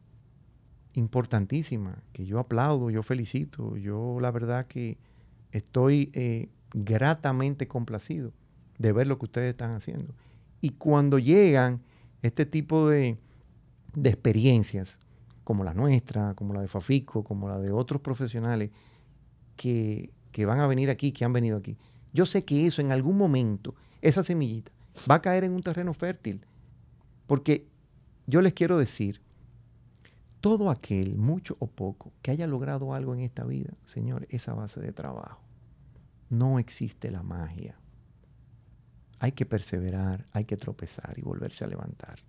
importantísima 0.95 2.03
que 2.11 2.25
yo 2.25 2.39
aplaudo, 2.39 2.89
yo 2.89 3.03
felicito, 3.03 3.77
yo 3.77 4.19
la 4.19 4.31
verdad 4.31 4.67
que 4.67 4.97
estoy 5.53 6.11
eh, 6.13 6.49
gratamente 6.73 7.69
complacido 7.69 8.33
de 8.79 8.91
ver 8.91 9.07
lo 9.07 9.17
que 9.17 9.27
ustedes 9.27 9.51
están 9.51 9.71
haciendo. 9.71 10.13
Y 10.59 10.71
cuando 10.71 11.19
llegan 11.19 11.79
este 12.21 12.45
tipo 12.45 12.89
de, 12.89 13.17
de 13.93 14.09
experiencias, 14.09 14.99
como 15.47 15.63
la 15.63 15.73
nuestra, 15.73 16.33
como 16.33 16.53
la 16.53 16.59
de 16.59 16.67
Fafico, 16.67 17.23
como 17.23 17.47
la 17.47 17.57
de 17.57 17.71
otros 17.71 18.01
profesionales 18.01 18.69
que, 19.55 20.11
que 20.33 20.45
van 20.45 20.59
a 20.59 20.67
venir 20.67 20.89
aquí, 20.89 21.13
que 21.13 21.23
han 21.23 21.31
venido 21.31 21.55
aquí, 21.55 21.77
yo 22.11 22.25
sé 22.25 22.43
que 22.43 22.67
eso 22.67 22.81
en 22.81 22.91
algún 22.91 23.17
momento, 23.17 23.73
esa 24.01 24.25
semillita, 24.25 24.73
va 25.09 25.15
a 25.15 25.21
caer 25.21 25.45
en 25.45 25.53
un 25.53 25.63
terreno 25.63 25.93
fértil. 25.93 26.45
Porque 27.27 27.65
yo 28.25 28.41
les 28.41 28.51
quiero 28.51 28.77
decir, 28.77 29.21
todo 30.41 30.69
aquel, 30.69 31.15
mucho 31.15 31.55
o 31.59 31.67
poco, 31.67 32.11
que 32.21 32.31
haya 32.31 32.45
logrado 32.45 32.93
algo 32.93 33.15
en 33.15 33.21
esta 33.21 33.45
vida, 33.45 33.71
Señor, 33.85 34.27
esa 34.29 34.53
base 34.53 34.81
de 34.81 34.91
trabajo. 34.91 35.39
No 36.29 36.59
existe 36.59 37.09
la 37.09 37.23
magia. 37.23 37.79
Hay 39.19 39.31
que 39.31 39.45
perseverar, 39.45 40.25
hay 40.33 40.43
que 40.43 40.57
tropezar 40.57 41.17
y 41.17 41.21
volverse 41.21 41.63
a 41.63 41.67
levantar. 41.67 42.26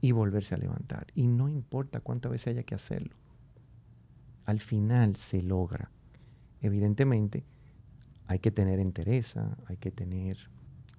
Y 0.00 0.12
volverse 0.12 0.54
a 0.54 0.58
levantar. 0.58 1.06
Y 1.14 1.26
no 1.26 1.48
importa 1.48 2.00
cuántas 2.00 2.32
veces 2.32 2.48
haya 2.48 2.62
que 2.62 2.74
hacerlo. 2.74 3.16
Al 4.44 4.60
final 4.60 5.16
se 5.16 5.42
logra. 5.42 5.90
Evidentemente, 6.60 7.44
hay 8.26 8.38
que 8.38 8.50
tener 8.50 8.80
entereza, 8.80 9.56
hay 9.66 9.76
que 9.76 9.90
tener 9.90 10.36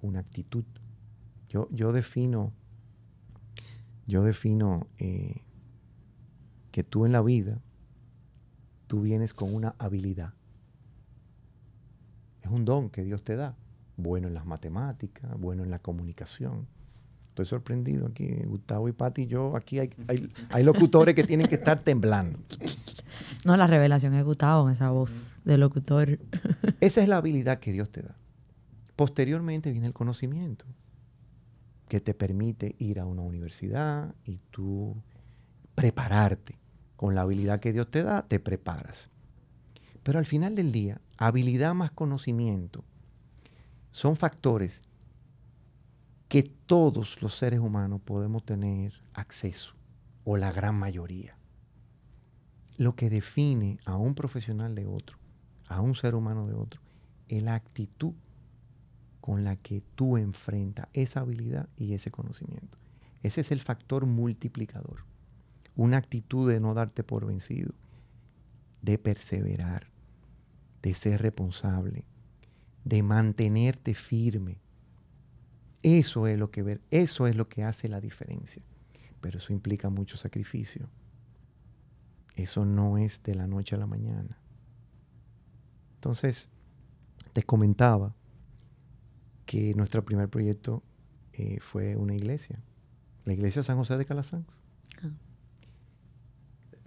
una 0.02 0.20
actitud. 0.20 0.64
Yo, 1.48 1.68
yo 1.70 1.92
defino, 1.92 2.52
yo 4.06 4.22
defino 4.22 4.86
eh, 4.98 5.42
que 6.70 6.84
tú 6.84 7.06
en 7.06 7.12
la 7.12 7.22
vida, 7.22 7.60
tú 8.86 9.02
vienes 9.02 9.34
con 9.34 9.54
una 9.54 9.74
habilidad. 9.78 10.34
Es 12.42 12.50
un 12.50 12.64
don 12.64 12.90
que 12.90 13.04
Dios 13.04 13.22
te 13.22 13.36
da. 13.36 13.56
Bueno 13.96 14.28
en 14.28 14.34
las 14.34 14.46
matemáticas, 14.46 15.38
bueno 15.38 15.64
en 15.64 15.70
la 15.70 15.80
comunicación. 15.80 16.66
Estoy 17.38 17.56
sorprendido 17.56 18.08
aquí, 18.08 18.26
Gustavo 18.46 18.88
y 18.88 18.92
Pati, 18.92 19.28
yo 19.28 19.54
aquí 19.54 19.78
hay, 19.78 19.90
hay, 20.48 20.64
locutores 20.64 21.14
que 21.14 21.22
tienen 21.22 21.46
que 21.46 21.54
estar 21.54 21.80
temblando. 21.80 22.40
No, 23.44 23.56
la 23.56 23.68
revelación 23.68 24.14
es 24.14 24.24
Gustavo, 24.24 24.68
esa 24.70 24.90
voz 24.90 25.36
de 25.44 25.56
locutor. 25.56 26.18
Esa 26.80 27.00
es 27.00 27.06
la 27.06 27.18
habilidad 27.18 27.60
que 27.60 27.70
Dios 27.70 27.90
te 27.90 28.02
da. 28.02 28.16
Posteriormente 28.96 29.70
viene 29.70 29.86
el 29.86 29.92
conocimiento, 29.92 30.64
que 31.86 32.00
te 32.00 32.12
permite 32.12 32.74
ir 32.80 32.98
a 32.98 33.06
una 33.06 33.22
universidad 33.22 34.16
y 34.24 34.40
tú 34.50 34.96
prepararte. 35.76 36.58
Con 36.96 37.14
la 37.14 37.20
habilidad 37.20 37.60
que 37.60 37.72
Dios 37.72 37.88
te 37.88 38.02
da, 38.02 38.26
te 38.26 38.40
preparas. 38.40 39.10
Pero 40.02 40.18
al 40.18 40.26
final 40.26 40.56
del 40.56 40.72
día, 40.72 41.00
habilidad 41.18 41.72
más 41.72 41.92
conocimiento 41.92 42.82
son 43.92 44.16
factores 44.16 44.87
que 46.28 46.42
todos 46.42 47.22
los 47.22 47.34
seres 47.34 47.60
humanos 47.60 48.00
podemos 48.04 48.44
tener 48.44 48.92
acceso, 49.14 49.74
o 50.24 50.36
la 50.36 50.52
gran 50.52 50.74
mayoría. 50.74 51.36
Lo 52.76 52.94
que 52.94 53.10
define 53.10 53.78
a 53.84 53.96
un 53.96 54.14
profesional 54.14 54.74
de 54.74 54.86
otro, 54.86 55.18
a 55.66 55.80
un 55.80 55.94
ser 55.94 56.14
humano 56.14 56.46
de 56.46 56.54
otro, 56.54 56.80
es 57.28 57.42
la 57.42 57.54
actitud 57.54 58.12
con 59.20 59.44
la 59.44 59.56
que 59.56 59.82
tú 59.94 60.16
enfrentas 60.16 60.88
esa 60.92 61.20
habilidad 61.20 61.68
y 61.76 61.94
ese 61.94 62.10
conocimiento. 62.10 62.78
Ese 63.22 63.40
es 63.40 63.50
el 63.50 63.60
factor 63.60 64.06
multiplicador 64.06 65.08
una 65.78 65.96
actitud 65.96 66.50
de 66.50 66.58
no 66.58 66.74
darte 66.74 67.04
por 67.04 67.24
vencido, 67.24 67.72
de 68.82 68.98
perseverar, 68.98 69.86
de 70.82 70.92
ser 70.92 71.22
responsable, 71.22 72.04
de 72.84 73.04
mantenerte 73.04 73.94
firme. 73.94 74.60
Eso 75.82 76.26
es 76.26 76.38
lo 76.38 76.50
que 76.50 76.62
ver, 76.62 76.80
eso 76.90 77.26
es 77.26 77.36
lo 77.36 77.48
que 77.48 77.64
hace 77.64 77.88
la 77.88 78.00
diferencia. 78.00 78.62
Pero 79.20 79.38
eso 79.38 79.52
implica 79.52 79.90
mucho 79.90 80.16
sacrificio. 80.16 80.88
Eso 82.36 82.64
no 82.64 82.98
es 82.98 83.22
de 83.22 83.34
la 83.34 83.46
noche 83.46 83.74
a 83.74 83.78
la 83.78 83.86
mañana. 83.86 84.38
Entonces, 85.94 86.48
te 87.32 87.42
comentaba 87.42 88.14
que 89.44 89.74
nuestro 89.74 90.04
primer 90.04 90.28
proyecto 90.28 90.82
eh, 91.32 91.58
fue 91.60 91.96
una 91.96 92.14
iglesia, 92.14 92.62
la 93.24 93.32
iglesia 93.32 93.62
San 93.62 93.76
José 93.76 93.96
de 93.96 94.04
Calasanz. 94.04 94.46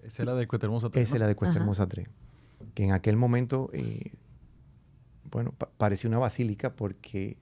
Esa 0.03 0.23
es 0.23 0.25
la 0.25 0.33
de 0.33 0.47
Cuesta 0.47 0.67
Hermosa 0.67 0.89
3. 0.89 1.03
Esa 1.03 1.15
es 1.15 1.21
la 1.21 1.27
de 1.27 1.35
Cuesta 1.35 1.57
Hermosa 1.57 1.87
3. 1.87 2.07
Que 2.73 2.83
en 2.83 2.91
aquel 2.91 3.15
momento, 3.15 3.69
eh, 3.73 4.13
bueno, 5.29 5.53
parecía 5.77 6.09
una 6.09 6.19
basílica 6.19 6.75
porque... 6.75 7.37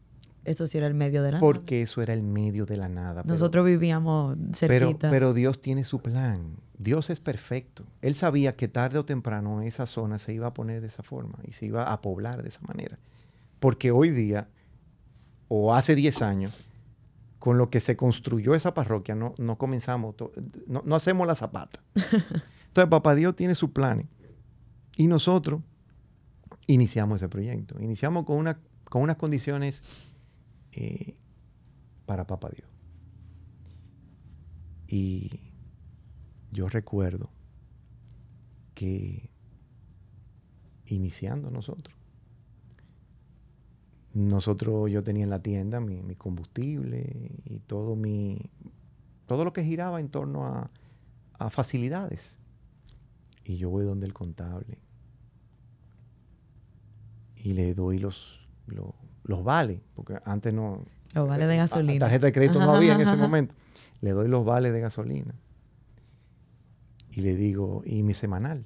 Eso 0.50 0.66
sí 0.66 0.80
era 0.80 0.88
el 0.88 0.96
medio 0.96 1.22
de 1.22 1.32
la 1.32 1.38
nada. 1.38 1.42
Porque 1.42 1.84
eso 1.84 2.02
era 2.02 2.12
el 2.12 2.24
medio 2.24 2.66
de 2.66 2.76
la 2.76 2.90
nada. 2.90 3.22
Nosotros 3.24 3.64
vivíamos 3.64 4.36
cerquita. 4.56 4.98
Pero, 4.98 5.12
pero 5.12 5.34
Dios 5.36 5.62
tiene 5.62 5.86
su 5.86 6.02
plan. 6.02 6.58
Dios 6.80 7.12
es 7.12 7.20
perfecto. 7.20 7.86
Él 8.02 8.16
sabía 8.16 8.56
que 8.56 8.68
tarde 8.68 8.98
o 8.98 9.06
temprano 9.06 9.62
esa 9.62 9.86
zona 9.86 10.18
se 10.18 10.34
iba 10.34 10.48
a 10.48 10.54
poner 10.56 10.82
de 10.82 10.88
esa 10.88 11.04
forma 11.04 11.38
y 11.48 11.52
se 11.52 11.68
iba 11.68 11.94
a 11.94 12.02
poblar 12.02 12.42
de 12.42 12.50
esa 12.50 12.62
manera. 12.62 12.98
Porque 13.60 13.92
hoy 13.92 14.10
día, 14.10 14.50
o 15.50 15.76
hace 15.76 15.94
10 15.94 16.24
años, 16.24 16.72
con 17.38 17.60
lo 17.60 17.70
que 17.70 17.80
se 17.80 17.96
construyó 17.96 18.56
esa 18.56 18.74
parroquia, 18.74 19.14
no, 19.14 19.36
no 19.38 19.60
comenzamos, 19.60 20.16
no, 20.66 20.82
no, 20.84 20.96
hacemos 20.96 21.28
la 21.28 21.36
zapata. 21.36 21.80
Entonces, 21.94 22.90
Papá 22.90 23.14
Dios 23.14 23.36
tiene 23.36 23.54
sus 23.54 23.70
planes. 23.70 24.08
Y 24.98 25.06
nosotros 25.06 25.62
iniciamos 26.66 27.18
ese 27.18 27.30
proyecto. 27.30 27.76
Iniciamos 27.80 28.26
con, 28.26 28.38
una, 28.38 28.58
con 28.86 29.04
unas 29.04 29.18
condiciones 29.18 29.84
eh, 30.72 31.16
para 32.06 32.26
Papá 32.26 32.50
Dios. 32.50 32.70
Y 34.88 35.52
yo 36.52 36.68
recuerdo 36.68 37.30
que 38.74 39.30
iniciando 40.88 41.52
nosotros, 41.52 42.00
nosotros, 44.14 44.90
yo 44.90 45.04
tenía 45.04 45.24
en 45.24 45.30
la 45.30 45.42
tienda 45.42 45.80
mi, 45.80 46.16
combustible 46.16 47.32
y 47.46 47.60
todo 47.60 47.96
mi, 47.96 48.50
todo 49.28 49.46
lo 49.46 49.54
que 49.54 49.64
giraba 49.64 50.00
en 50.00 50.10
torno 50.10 50.46
a, 50.46 50.72
facilidades. 51.52 52.36
Y 53.46 53.58
yo 53.58 53.70
voy 53.70 53.86
donde 53.86 54.06
el 54.06 54.14
contable 54.14 54.78
y 57.38 57.54
le 57.54 57.74
doy 57.74 57.98
los, 57.98 58.46
los, 58.68 58.94
vales, 59.44 59.80
porque 59.94 60.20
antes 60.26 60.54
no... 60.54 60.84
Los 61.14 61.28
vales 61.28 61.48
de 61.48 61.58
gasolina. 61.58 62.00
tarjeta 62.00 62.28
de 62.28 62.32
crédito 62.32 62.60
no 62.60 62.72
había 62.72 62.96
en 62.96 63.02
ese 63.02 63.16
momento. 63.16 63.56
Le 64.02 64.12
doy 64.12 64.28
los 64.28 64.46
vales 64.46 64.74
de 64.74 64.80
gasolina. 64.80 65.34
Y 67.12 67.22
le 67.22 67.36
digo, 67.36 67.82
¿y 67.86 68.04
mi 68.04 68.14
semanal? 68.14 68.66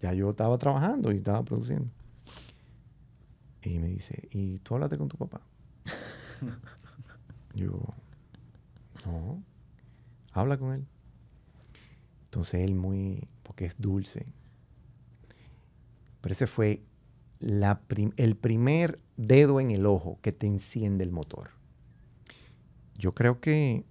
Ya 0.00 0.12
yo 0.14 0.30
estaba 0.30 0.56
trabajando 0.58 1.12
y 1.12 1.16
estaba 1.16 1.42
produciendo. 1.42 1.90
Y 3.62 3.78
me 3.78 3.88
dice, 3.88 4.28
¿y 4.32 4.58
tú 4.58 4.74
hablaste 4.74 4.96
con 4.96 5.08
tu 5.08 5.18
papá? 5.18 5.42
Yo, 7.54 7.78
no, 9.04 9.42
habla 10.32 10.56
con 10.56 10.72
él. 10.72 10.86
Entonces 12.24 12.62
él 12.62 12.74
muy, 12.74 13.28
porque 13.42 13.66
es 13.66 13.76
dulce. 13.78 14.24
Pero 16.20 16.32
ese 16.32 16.46
fue 16.46 16.82
la 17.40 17.80
el 18.16 18.36
primer 18.36 19.00
dedo 19.16 19.60
en 19.60 19.70
el 19.70 19.86
ojo 19.86 20.18
que 20.22 20.30
te 20.30 20.46
enciende 20.46 21.04
el 21.04 21.10
motor. 21.10 21.50
Yo 22.96 23.14
creo 23.14 23.40
que 23.40 23.86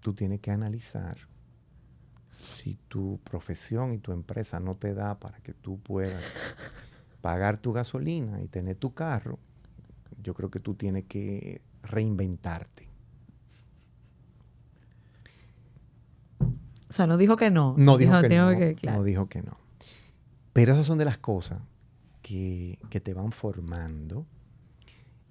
tú 0.00 0.14
tienes 0.14 0.40
que 0.40 0.50
analizar 0.50 1.16
si 2.36 2.74
tu 2.88 3.20
profesión 3.22 3.94
y 3.94 3.98
tu 3.98 4.10
empresa 4.10 4.58
no 4.58 4.74
te 4.74 4.94
da 4.94 5.20
para 5.20 5.38
que 5.38 5.54
tú 5.54 5.78
puedas 5.78 6.24
pagar 7.22 7.56
tu 7.56 7.72
gasolina 7.72 8.42
y 8.42 8.48
tener 8.48 8.76
tu 8.76 8.92
carro, 8.92 9.38
yo 10.20 10.34
creo 10.34 10.50
que 10.50 10.58
tú 10.58 10.74
tienes 10.74 11.04
que 11.04 11.62
reinventarte. 11.84 12.88
O 16.40 16.92
sea, 16.92 17.06
no 17.06 17.16
dijo 17.16 17.36
que 17.36 17.48
no. 17.48 17.74
No 17.78 17.96
dijo, 17.96 18.20
que, 18.20 18.28
no, 18.28 18.50
no 18.92 19.04
dijo 19.04 19.28
que 19.28 19.40
no. 19.40 19.56
Pero 20.52 20.72
esas 20.72 20.84
son 20.84 20.98
de 20.98 21.04
las 21.04 21.16
cosas 21.16 21.60
que, 22.22 22.78
te 23.02 23.14
van 23.14 23.32
formando 23.32 24.26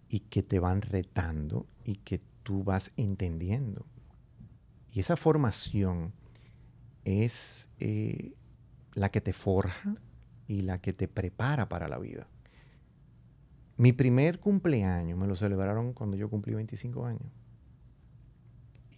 y 0.09 0.19
que 0.19 0.43
te 0.43 0.59
van 0.59 0.81
retando 0.81 1.65
y 1.83 1.95
que 1.95 2.21
tú 2.43 2.63
vas 2.63 2.91
entendiendo. 2.97 3.85
Y 4.93 4.99
esa 4.99 5.15
formación 5.15 6.13
es 7.05 7.69
eh, 7.79 8.33
la 8.93 9.09
que 9.09 9.21
te 9.21 9.33
forja 9.33 9.95
y 10.47 10.61
la 10.61 10.79
que 10.79 10.93
te 10.93 11.07
prepara 11.07 11.69
para 11.69 11.87
la 11.87 11.97
vida. 11.97 12.27
Mi 13.77 13.93
primer 13.93 14.39
cumpleaños 14.39 15.17
me 15.17 15.25
lo 15.25 15.35
celebraron 15.35 15.93
cuando 15.93 16.17
yo 16.17 16.29
cumplí 16.29 16.53
25 16.53 17.05
años. 17.05 17.31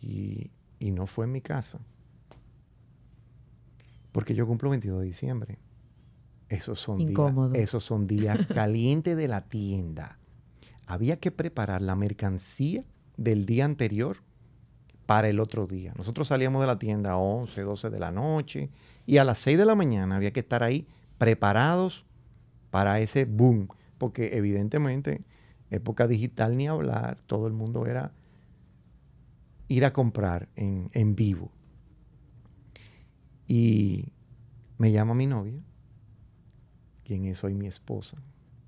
Y, 0.02 0.52
no 0.92 1.08
fue 1.08 1.26
en 1.26 1.32
mi 1.32 1.40
casa. 1.40 1.80
Porque 4.12 4.36
yo 4.36 4.46
cumplo 4.46 4.70
22 4.72 5.00
de 5.00 5.06
diciembre. 5.06 5.58
Esos 6.54 6.80
son, 6.80 7.00
días, 7.00 7.20
esos 7.54 7.84
son 7.84 8.06
días 8.06 8.46
calientes 8.54 9.18
de 9.18 9.28
la 9.28 9.42
tienda. 9.42 10.20
había 10.86 11.20
que 11.20 11.32
preparar 11.32 11.82
la 11.82 11.96
mercancía 11.96 12.84
del 13.18 13.46
día 13.46 13.66
anterior 13.66 14.18
para 15.08 15.30
el 15.30 15.40
otro 15.40 15.66
día. 15.66 15.94
Nosotros 15.98 16.28
salíamos 16.28 16.62
de 16.62 16.68
la 16.68 16.78
tienda 16.78 17.12
a 17.12 17.18
11, 17.18 17.62
12 17.62 17.90
de 17.90 18.00
la 18.00 18.12
noche 18.12 18.70
y 19.06 19.18
a 19.18 19.24
las 19.24 19.40
6 19.40 19.58
de 19.58 19.66
la 19.66 19.76
mañana 19.76 20.16
había 20.16 20.32
que 20.32 20.42
estar 20.42 20.64
ahí 20.64 20.88
preparados 21.18 22.06
para 22.70 23.00
ese 23.00 23.26
boom, 23.26 23.68
porque 23.98 24.38
evidentemente 24.38 25.24
época 25.72 26.08
digital 26.08 26.56
ni 26.56 26.68
hablar, 26.68 27.18
todo 27.26 27.48
el 27.48 27.54
mundo 27.54 27.88
era 27.88 28.12
ir 29.68 29.86
a 29.86 29.94
comprar 29.94 30.50
en, 30.56 30.90
en 30.94 31.16
vivo. 31.16 31.52
Y 33.48 34.10
me 34.78 34.92
llama 34.92 35.16
mi 35.16 35.28
novia, 35.28 35.60
quien 37.04 37.26
es 37.26 37.44
hoy 37.44 37.54
mi 37.54 37.68
esposa, 37.68 38.18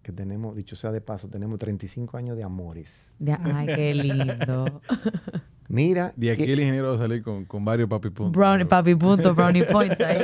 que 0.02 0.12
tenemos, 0.12 0.56
dicho 0.56 0.76
sea 0.76 0.92
de 0.92 1.02
paso, 1.02 1.30
tenemos 1.30 1.60
35 1.60 2.18
años 2.18 2.38
de 2.38 2.44
amores. 2.44 3.16
ay, 3.44 3.68
qué 3.68 3.94
lindo. 3.96 4.82
Mira. 5.68 6.14
De 6.16 6.32
aquí 6.32 6.44
el 6.44 6.60
ingeniero 6.60 6.90
va 6.90 6.96
a 6.96 6.98
salir 6.98 7.24
con, 7.24 7.46
con 7.46 7.66
varios 7.66 7.90
papi 7.90 8.10
puntos. 8.10 8.34
Brownie, 8.34 8.66
papi 8.66 8.96
puntos, 8.96 9.36
brownie 9.36 9.64
points 9.64 10.00
ahí. 10.02 10.24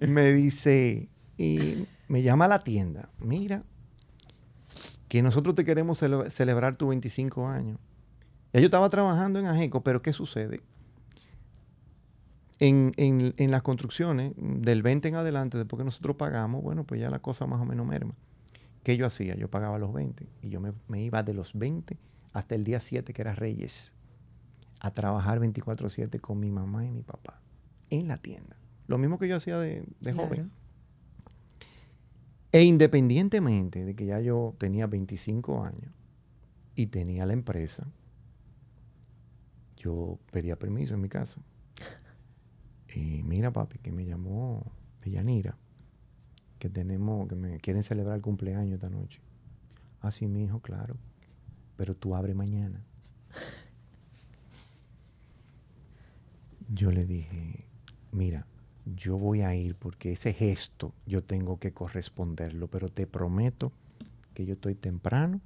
me 0.08 0.32
dice, 0.32 1.08
y 1.36 1.86
me 2.08 2.22
llama 2.22 2.44
a 2.44 2.48
la 2.48 2.58
tienda. 2.60 3.08
Mira, 3.18 3.64
que 5.08 5.22
nosotros 5.22 5.54
te 5.54 5.64
queremos 5.64 5.98
celebrar 5.98 6.76
tu 6.76 6.88
25 6.88 7.48
años. 7.48 7.78
Ya 8.52 8.60
yo 8.60 8.66
estaba 8.66 8.88
trabajando 8.88 9.40
en 9.40 9.46
Ajeco, 9.46 9.82
pero 9.82 10.00
¿qué 10.00 10.12
sucede? 10.12 10.60
En, 12.60 12.92
en, 12.96 13.50
las 13.50 13.62
construcciones, 13.62 14.32
del 14.36 14.82
20 14.82 15.08
en 15.08 15.16
adelante, 15.16 15.58
después 15.58 15.78
que 15.78 15.84
nosotros 15.84 16.16
pagamos, 16.16 16.62
bueno, 16.62 16.84
pues 16.84 17.00
ya 17.00 17.10
la 17.10 17.18
cosa 17.18 17.46
más 17.46 17.60
o 17.60 17.64
menos 17.64 17.86
merma. 17.86 18.14
¿Qué 18.84 18.96
yo 18.96 19.06
hacía? 19.06 19.34
Yo 19.34 19.50
pagaba 19.50 19.78
los 19.78 19.92
20 19.92 20.28
y 20.42 20.50
yo 20.50 20.60
me, 20.60 20.72
me 20.88 21.02
iba 21.02 21.22
de 21.22 21.34
los 21.34 21.54
20 21.54 21.98
hasta 22.32 22.54
el 22.54 22.64
día 22.64 22.80
7, 22.80 23.12
que 23.12 23.22
era 23.22 23.34
Reyes, 23.34 23.94
a 24.80 24.92
trabajar 24.92 25.40
24/7 25.40 26.20
con 26.20 26.38
mi 26.38 26.50
mamá 26.50 26.84
y 26.84 26.90
mi 26.90 27.02
papá 27.02 27.40
en 27.90 28.08
la 28.08 28.18
tienda. 28.18 28.56
Lo 28.86 28.98
mismo 28.98 29.18
que 29.18 29.28
yo 29.28 29.36
hacía 29.36 29.58
de, 29.58 29.86
joven. 30.14 30.50
E 32.52 32.62
independientemente 32.62 33.84
de 33.84 33.96
que 33.96 34.06
ya 34.06 34.20
yo 34.20 34.54
tenía 34.58 34.86
25 34.86 35.64
años 35.64 35.92
y 36.76 36.86
tenía 36.86 37.26
la 37.26 37.32
empresa, 37.32 37.86
yo 39.76 40.18
pedía 40.30 40.56
permiso 40.56 40.94
en 40.94 41.00
mi 41.00 41.08
casa. 41.08 41.40
Y 42.94 43.22
mira, 43.24 43.52
papi, 43.52 43.78
que 43.78 43.90
me 43.90 44.04
llamó 44.04 44.64
Yanira, 45.04 45.56
que 46.58 46.68
tenemos, 46.68 47.28
que 47.28 47.34
me 47.34 47.58
quieren 47.58 47.82
celebrar 47.82 48.16
el 48.16 48.22
cumpleaños 48.22 48.74
esta 48.74 48.88
noche. 48.88 49.20
Así, 50.00 50.26
mi 50.26 50.44
hijo, 50.44 50.60
claro. 50.60 50.96
Pero 51.76 51.94
tú 51.94 52.14
abre 52.14 52.34
mañana. 52.34 52.80
Yo 56.68 56.90
le 56.90 57.04
dije, 57.04 57.66
mira, 58.12 58.46
yo 58.86 59.16
voy 59.16 59.42
a 59.42 59.54
ir 59.54 59.74
porque 59.74 60.12
ese 60.12 60.32
gesto 60.32 60.92
yo 61.06 61.22
tengo 61.22 61.58
que 61.58 61.72
corresponderlo, 61.72 62.68
pero 62.68 62.88
te 62.88 63.06
prometo 63.06 63.72
que 64.34 64.46
yo 64.46 64.54
estoy 64.54 64.74
temprano 64.74 65.40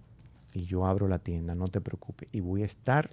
y 0.53 0.65
yo 0.65 0.87
abro 0.87 1.09
la 1.09 1.19
tienda, 1.19 1.55
no 1.55 1.69
te 1.69 1.81
preocupes. 1.81 2.29
Y 2.33 2.41
voy 2.41 2.63
a 2.63 2.67
estar 2.67 3.11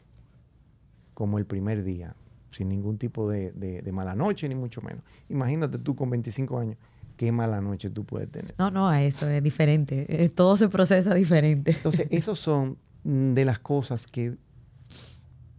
como 1.13 1.38
el 1.38 1.45
primer 1.45 1.83
día, 1.83 2.15
sin 2.56 2.70
ningún 2.70 2.97
tipo 2.97 3.30
de, 3.30 3.84
mala 3.91 4.16
noche, 4.16 4.47
ni 4.47 4.56
mucho 4.56 4.82
menos. 4.82 5.03
Imagínate 5.30 5.78
tú 5.78 5.95
con 5.95 6.10
25 6.10 6.60
años, 6.60 6.78
qué 7.18 7.32
mala 7.32 7.60
noche 7.60 7.89
tú 7.89 8.06
puedes 8.06 8.32
tener. 8.32 8.56
No, 8.58 8.72
no, 8.72 8.91
eso 8.93 9.28
es 9.28 9.43
diferente. 9.43 10.06
Eh, 10.08 10.30
todo 10.30 10.56
se 10.56 10.70
procesa 10.70 11.14
diferente. 11.14 11.72
Entonces, 11.72 12.08
esos 12.12 12.39
son 12.39 12.78
mm, 13.03 13.34
de 13.34 13.45
las 13.45 13.60
cosas 13.60 14.08
que, 14.08 14.38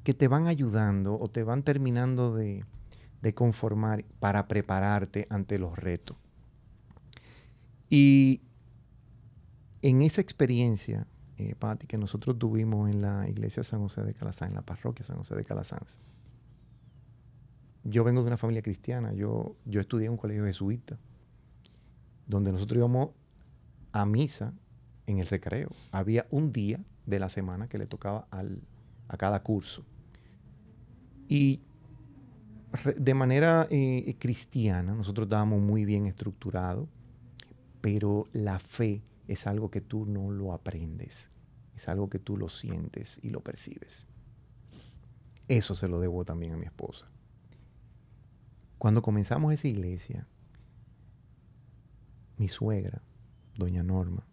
que 0.04 0.14
te 0.14 0.28
van 0.28 0.46
ayudando 0.46 1.18
o 1.20 1.28
te 1.28 1.42
van 1.42 1.62
terminando 1.62 2.34
de, 2.34 2.64
de 3.20 3.34
conformar 3.34 4.04
para 4.18 4.48
prepararte 4.48 5.26
ante 5.28 5.58
los 5.58 5.78
retos. 5.78 6.16
Y 7.90 8.40
en 9.82 10.02
esa 10.02 10.20
experiencia, 10.20 11.06
eh, 11.38 11.54
Patti, 11.58 11.86
que 11.86 11.98
nosotros 11.98 12.38
tuvimos 12.38 12.88
en 12.88 13.02
la 13.02 13.28
iglesia 13.28 13.62
San 13.62 13.80
José 13.80 14.02
de 14.02 14.14
Calazán, 14.14 14.48
en 14.48 14.56
la 14.56 14.62
parroquia 14.62 15.04
San 15.04 15.18
José 15.18 15.34
de 15.34 15.44
Calazán, 15.44 15.80
yo 17.88 18.04
vengo 18.04 18.22
de 18.22 18.28
una 18.28 18.36
familia 18.36 18.62
cristiana, 18.62 19.12
yo, 19.12 19.56
yo 19.64 19.80
estudié 19.80 20.06
en 20.06 20.12
un 20.12 20.18
colegio 20.18 20.44
jesuita, 20.44 20.98
donde 22.26 22.52
nosotros 22.52 22.78
íbamos 22.78 23.10
a 23.92 24.04
misa 24.04 24.52
en 25.06 25.18
el 25.18 25.26
recreo. 25.26 25.68
Había 25.92 26.26
un 26.30 26.52
día 26.52 26.80
de 27.06 27.20
la 27.20 27.28
semana 27.28 27.68
que 27.68 27.78
le 27.78 27.86
tocaba 27.86 28.26
al, 28.30 28.62
a 29.08 29.16
cada 29.16 29.42
curso. 29.42 29.84
Y 31.28 31.60
de 32.96 33.14
manera 33.14 33.68
eh, 33.70 34.16
cristiana, 34.18 34.94
nosotros 34.94 35.26
estábamos 35.26 35.60
muy 35.60 35.84
bien 35.84 36.06
estructurados, 36.06 36.88
pero 37.80 38.26
la 38.32 38.58
fe 38.58 39.02
es 39.28 39.46
algo 39.46 39.70
que 39.70 39.80
tú 39.80 40.06
no 40.06 40.30
lo 40.30 40.52
aprendes, 40.52 41.30
es 41.76 41.88
algo 41.88 42.10
que 42.10 42.18
tú 42.18 42.36
lo 42.36 42.48
sientes 42.48 43.20
y 43.22 43.30
lo 43.30 43.42
percibes. 43.42 44.06
Eso 45.48 45.76
se 45.76 45.86
lo 45.86 46.00
debo 46.00 46.24
también 46.24 46.52
a 46.52 46.56
mi 46.56 46.66
esposa. 46.66 47.08
Cuando 48.86 49.02
comenzamos 49.02 49.52
esa 49.52 49.66
iglesia, 49.66 50.28
mi 52.36 52.46
suegra, 52.46 53.02
doña 53.56 53.82
Norma, 53.82 54.24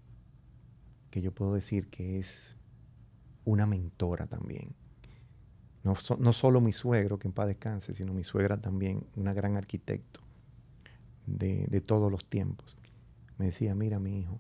que 1.10 1.24
yo 1.24 1.34
puedo 1.34 1.56
decir 1.56 1.90
que 1.90 2.20
es 2.20 2.56
una 3.46 3.66
mentora 3.66 4.28
también. 4.28 4.76
No, 5.82 5.96
solo 5.96 6.62
mi 6.62 6.72
suegro, 6.72 7.18
que 7.18 7.28
en 7.28 7.34
paz 7.34 7.48
descanse, 7.48 7.96
sino 7.96 8.14
mi 8.14 8.24
suegra 8.24 8.62
también, 8.62 9.08
una 9.16 9.34
gran 9.34 9.58
arquitecto 9.58 10.20
de, 11.26 11.66
de 11.66 11.82
todos 11.82 12.12
los 12.12 12.24
tiempos. 12.24 12.78
Me 13.40 13.46
decía, 13.46 13.74
mira 13.74 13.98
mi 13.98 14.20
hijo, 14.20 14.40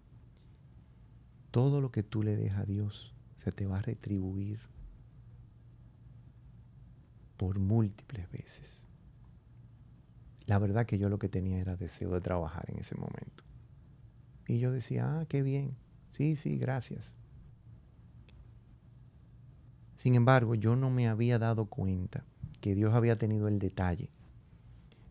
todo 1.50 1.82
lo 1.82 1.92
que 1.92 2.04
tú 2.04 2.22
le 2.22 2.36
dejas 2.36 2.60
a 2.60 2.66
Dios 2.66 3.16
se 3.36 3.52
te 3.52 3.66
va 3.66 3.80
a 3.80 3.82
retribuir 3.82 4.60
por 7.36 7.58
múltiples 7.58 8.30
veces. 8.30 8.83
La 10.46 10.60
verdad 10.60 10.86
que 10.86 10.98
yo 10.98 11.10
lo 11.10 11.20
que 11.20 11.30
tenía 11.30 11.60
era 11.60 11.76
deseo 11.76 12.12
de 12.12 12.22
trabajar 12.22 12.70
en 12.70 12.80
ese 12.80 12.96
momento. 12.96 13.44
Y 14.48 14.60
yo 14.60 14.72
decía, 14.72 15.20
ah, 15.20 15.26
qué 15.28 15.42
bien. 15.42 15.76
Sí, 16.10 16.36
sí, 16.36 16.58
gracias. 16.58 17.16
Sin 19.96 20.16
embargo, 20.16 20.56
yo 20.56 20.76
no 20.76 20.90
me 20.90 21.08
había 21.08 21.40
dado 21.40 21.66
cuenta 21.66 22.26
que 22.60 22.76
Dios 22.76 22.94
había 22.94 23.18
tenido 23.18 23.48
el 23.48 23.60
detalle 23.60 24.10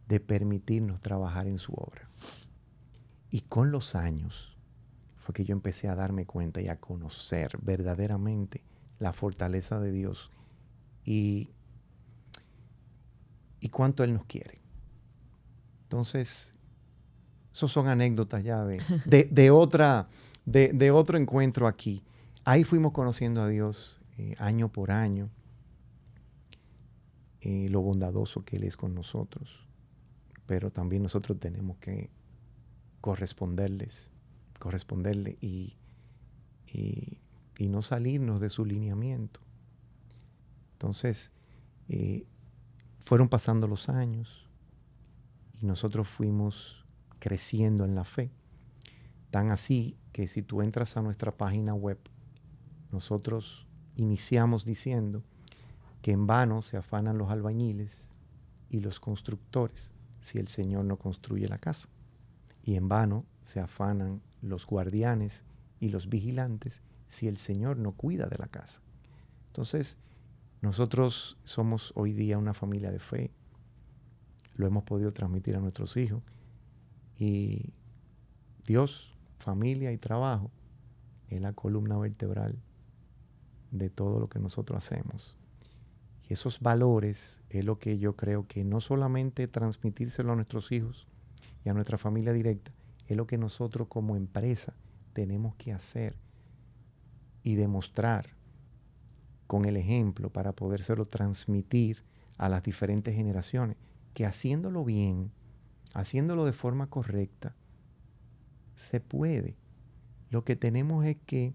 de 0.09 0.21
permitirnos 0.21 1.01
trabajar 1.01 1.47
en 1.47 1.59
su 1.59 1.73
obra. 1.73 2.07
Y 3.31 3.41
con 3.41 3.71
los 3.71 3.95
años, 3.95 4.57
fue 5.17 5.35
que 5.35 5.45
yo 5.45 5.53
empecé 5.53 5.89
a 5.89 5.95
darme 5.95 6.27
cuenta 6.27 6.61
y 6.61 6.69
a 6.69 6.77
conocer 6.77 7.57
verdaderamente 7.63 8.63
la 8.99 9.13
fortaleza 9.13 9.81
de 9.81 9.93
Dios 9.93 10.31
y, 11.05 11.51
y 13.61 13.69
cuánto 13.69 14.05
Él 14.05 14.13
nos 14.15 14.25
quiere. 14.25 14.62
Entonces, 15.93 16.55
esos 17.53 17.71
son 17.71 17.87
anécdotas 17.87 18.43
ya 18.43 18.65
de, 18.65 18.81
de, 19.05 19.51
otra, 19.51 20.09
de, 20.47 20.91
otro 20.91 21.19
encuentro 21.19 21.67
aquí. 21.67 22.03
Ahí 22.47 22.65
fuimos 22.65 22.93
conociendo 22.93 23.43
a 23.43 23.49
Dios 23.49 24.01
eh, 24.17 24.35
año 24.39 24.71
por 24.71 24.91
año, 24.91 25.29
eh, 27.43 27.69
lo 27.69 27.83
bondadoso 27.83 28.43
que 28.43 28.57
Él 28.57 28.65
es 28.65 28.79
con 28.79 28.95
nosotros, 28.95 29.51
pero 30.47 30.71
también 30.71 31.03
nosotros 31.03 31.39
tenemos 31.39 31.77
que 31.77 32.09
corresponderles 33.03 34.11
corresponderle 34.59 35.37
y, 35.43 35.77
y, 36.73 37.19
no 37.69 37.83
salirnos 37.83 38.41
de 38.41 38.49
su 38.49 38.65
lineamiento. 38.65 39.41
Entonces, 40.73 41.33
eh, 41.89 42.25
fueron 43.05 43.29
pasando 43.29 43.69
los 43.69 43.89
años 43.89 44.49
y 45.63 45.67
nosotros 45.67 46.09
fuimos 46.09 46.85
creciendo 47.21 47.85
en 47.85 47.95
la 47.95 48.05
fe. 48.05 48.31
Tan 49.31 49.51
así 49.51 49.97
que 50.13 50.27
si 50.27 50.43
tú 50.43 50.61
entras 50.61 50.97
a 50.97 51.03
nuestra 51.03 51.37
página 51.37 51.73
web, 51.73 51.99
nosotros 52.91 53.67
iniciamos 53.97 54.65
diciendo 54.65 55.23
que 56.03 56.11
en 56.11 56.27
vano 56.27 56.63
se 56.63 56.77
afanan 56.77 57.17
los 57.17 57.31
albañiles 57.31 58.11
y 58.71 58.81
los 58.81 58.99
constructores 58.99 59.93
si 60.21 60.39
el 60.39 60.49
Señor 60.49 60.85
no 60.85 60.99
construye 60.99 61.49
la 61.49 61.59
casa. 61.59 61.89
Y 62.65 62.75
en 62.75 62.89
vano 62.89 63.25
se 63.43 63.61
afanan 63.61 64.21
los 64.41 64.67
guardianes 64.67 65.45
y 65.79 65.91
los 65.91 66.09
vigilantes 66.09 66.83
si 67.09 67.29
el 67.29 67.39
Señor 67.39 67.77
no 67.77 67.93
cuida 67.93 68.27
de 68.27 68.39
la 68.39 68.49
casa. 68.49 68.81
Entonces, 69.49 69.97
nosotros 70.61 71.37
somos 71.45 71.93
hoy 71.95 72.13
día 72.13 72.39
una 72.39 72.55
familia 72.55 72.91
de 72.91 72.99
fe, 72.99 73.31
lo 74.55 74.67
hemos 74.67 74.85
podido 74.85 75.13
transmitir 75.13 75.57
a 75.57 75.61
nuestros 75.61 75.97
hijos 75.97 76.23
y 77.19 77.73
Dios, 78.67 79.15
familia 79.39 79.93
y 79.93 79.99
trabajo 79.99 80.51
es 81.29 81.41
la 81.41 81.53
columna 81.53 81.97
vertebral 81.99 82.59
de 83.71 83.91
todo 83.91 84.21
lo 84.21 84.29
que 84.29 84.39
nosotros 84.39 84.79
hacemos. 84.79 85.35
Y 86.29 86.35
esos 86.35 86.61
valores 86.61 87.41
es 87.49 87.65
lo 87.65 87.79
que 87.79 87.99
yo 87.99 88.17
creo 88.17 88.47
que 88.47 88.65
no 88.65 88.81
solamente 88.81 89.49
transmitírselo 89.49 90.33
a 90.33 90.37
nuestros 90.37 90.71
hijos 90.73 91.07
y 91.65 91.69
a 91.69 91.75
nuestra 91.75 91.99
familia 91.99 92.33
directa, 92.33 92.73
es 93.09 93.17
lo 93.17 93.27
que 93.27 93.39
nosotros 93.39 93.89
como 93.89 94.17
empresa 94.17 94.75
tenemos 95.13 95.55
que 95.57 95.73
hacer 95.73 96.17
y 97.43 97.57
demostrar 97.57 98.27
con 99.47 99.65
el 99.65 99.77
ejemplo 99.77 100.31
para 100.31 100.53
podérselo 100.53 101.07
transmitir 101.07 102.05
a 102.39 102.49
las 102.49 102.63
diferentes 102.63 103.15
generaciones, 103.15 103.77
que 104.15 104.27
haciéndolo 104.27 104.85
bien, 104.85 105.33
haciéndolo 105.95 106.45
de 106.45 106.53
forma 106.53 106.89
correcta, 106.89 107.55
se 108.75 109.01
puede. 109.01 109.57
Lo 110.31 110.45
que 110.45 110.57
tenemos 110.57 111.05
es 111.05 111.17
que 111.27 111.55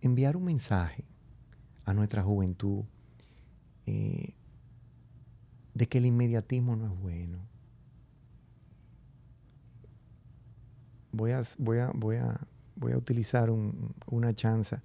enviar 0.00 0.36
un 0.36 0.44
mensaje 0.44 1.04
a 1.84 1.94
nuestra 1.94 2.22
juventud 2.22 2.84
eh, 3.86 4.34
de 5.74 5.88
que 5.88 5.98
el 5.98 6.06
inmediatismo 6.06 6.76
no 6.76 6.86
es 6.86 7.00
bueno. 7.00 7.38
Voy 11.12 11.30
a, 11.32 11.42
voy 11.58 11.78
a, 11.78 11.90
voy 11.94 12.16
a, 12.16 12.40
voy 12.76 12.92
a 12.92 12.98
utilizar 12.98 13.50
una 13.50 14.34
chanza. 14.34 14.82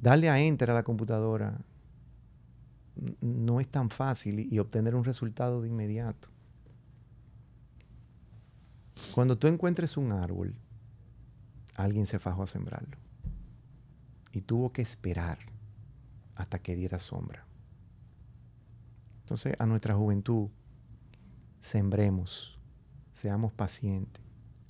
Darle 0.00 0.28
a 0.28 0.40
enter 0.40 0.70
a 0.70 0.74
la 0.74 0.82
computadora 0.82 1.58
no 3.20 3.60
es 3.60 3.68
tan 3.68 3.90
fácil 3.90 4.40
y 4.52 4.58
obtener 4.58 4.94
un 4.94 5.04
resultado 5.04 5.62
de 5.62 5.68
inmediato. 5.68 6.28
Cuando 9.14 9.38
tú 9.38 9.46
encuentres 9.46 9.96
un 9.96 10.12
árbol, 10.12 10.54
alguien 11.74 12.06
se 12.06 12.18
fajó 12.18 12.42
a 12.42 12.46
sembrarlo 12.46 12.98
y 14.32 14.40
tuvo 14.40 14.72
que 14.72 14.82
esperar 14.82 15.38
hasta 16.34 16.58
que 16.58 16.74
diera 16.74 16.98
sombra. 16.98 17.46
Entonces, 19.20 19.54
a 19.58 19.66
nuestra 19.66 19.94
juventud, 19.94 20.48
sembremos, 21.60 22.58
seamos 23.12 23.52
pacientes, 23.52 24.22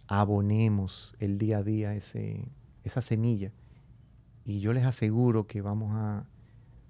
abonemos 0.07 1.15
el 1.19 1.39
día 1.39 1.59
a 1.59 1.63
día 1.63 1.95
ese, 1.95 2.51
esa 2.85 3.03
semilla 3.03 3.53
y 4.45 4.61
yo 4.61 4.73
les 4.73 4.85
aseguro 4.85 5.47
que 5.47 5.61
vamos 5.61 5.95
a, 5.95 6.27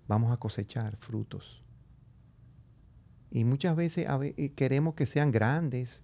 vamos 0.08 0.32
a 0.32 0.38
cosechar 0.38 0.96
frutos. 0.96 1.62
Y 3.30 3.44
muchas 3.44 3.76
veces 3.76 4.06
eh, 4.08 4.52
queremos 4.56 4.94
que 4.94 5.06
sean 5.06 5.30
grandes. 5.30 6.02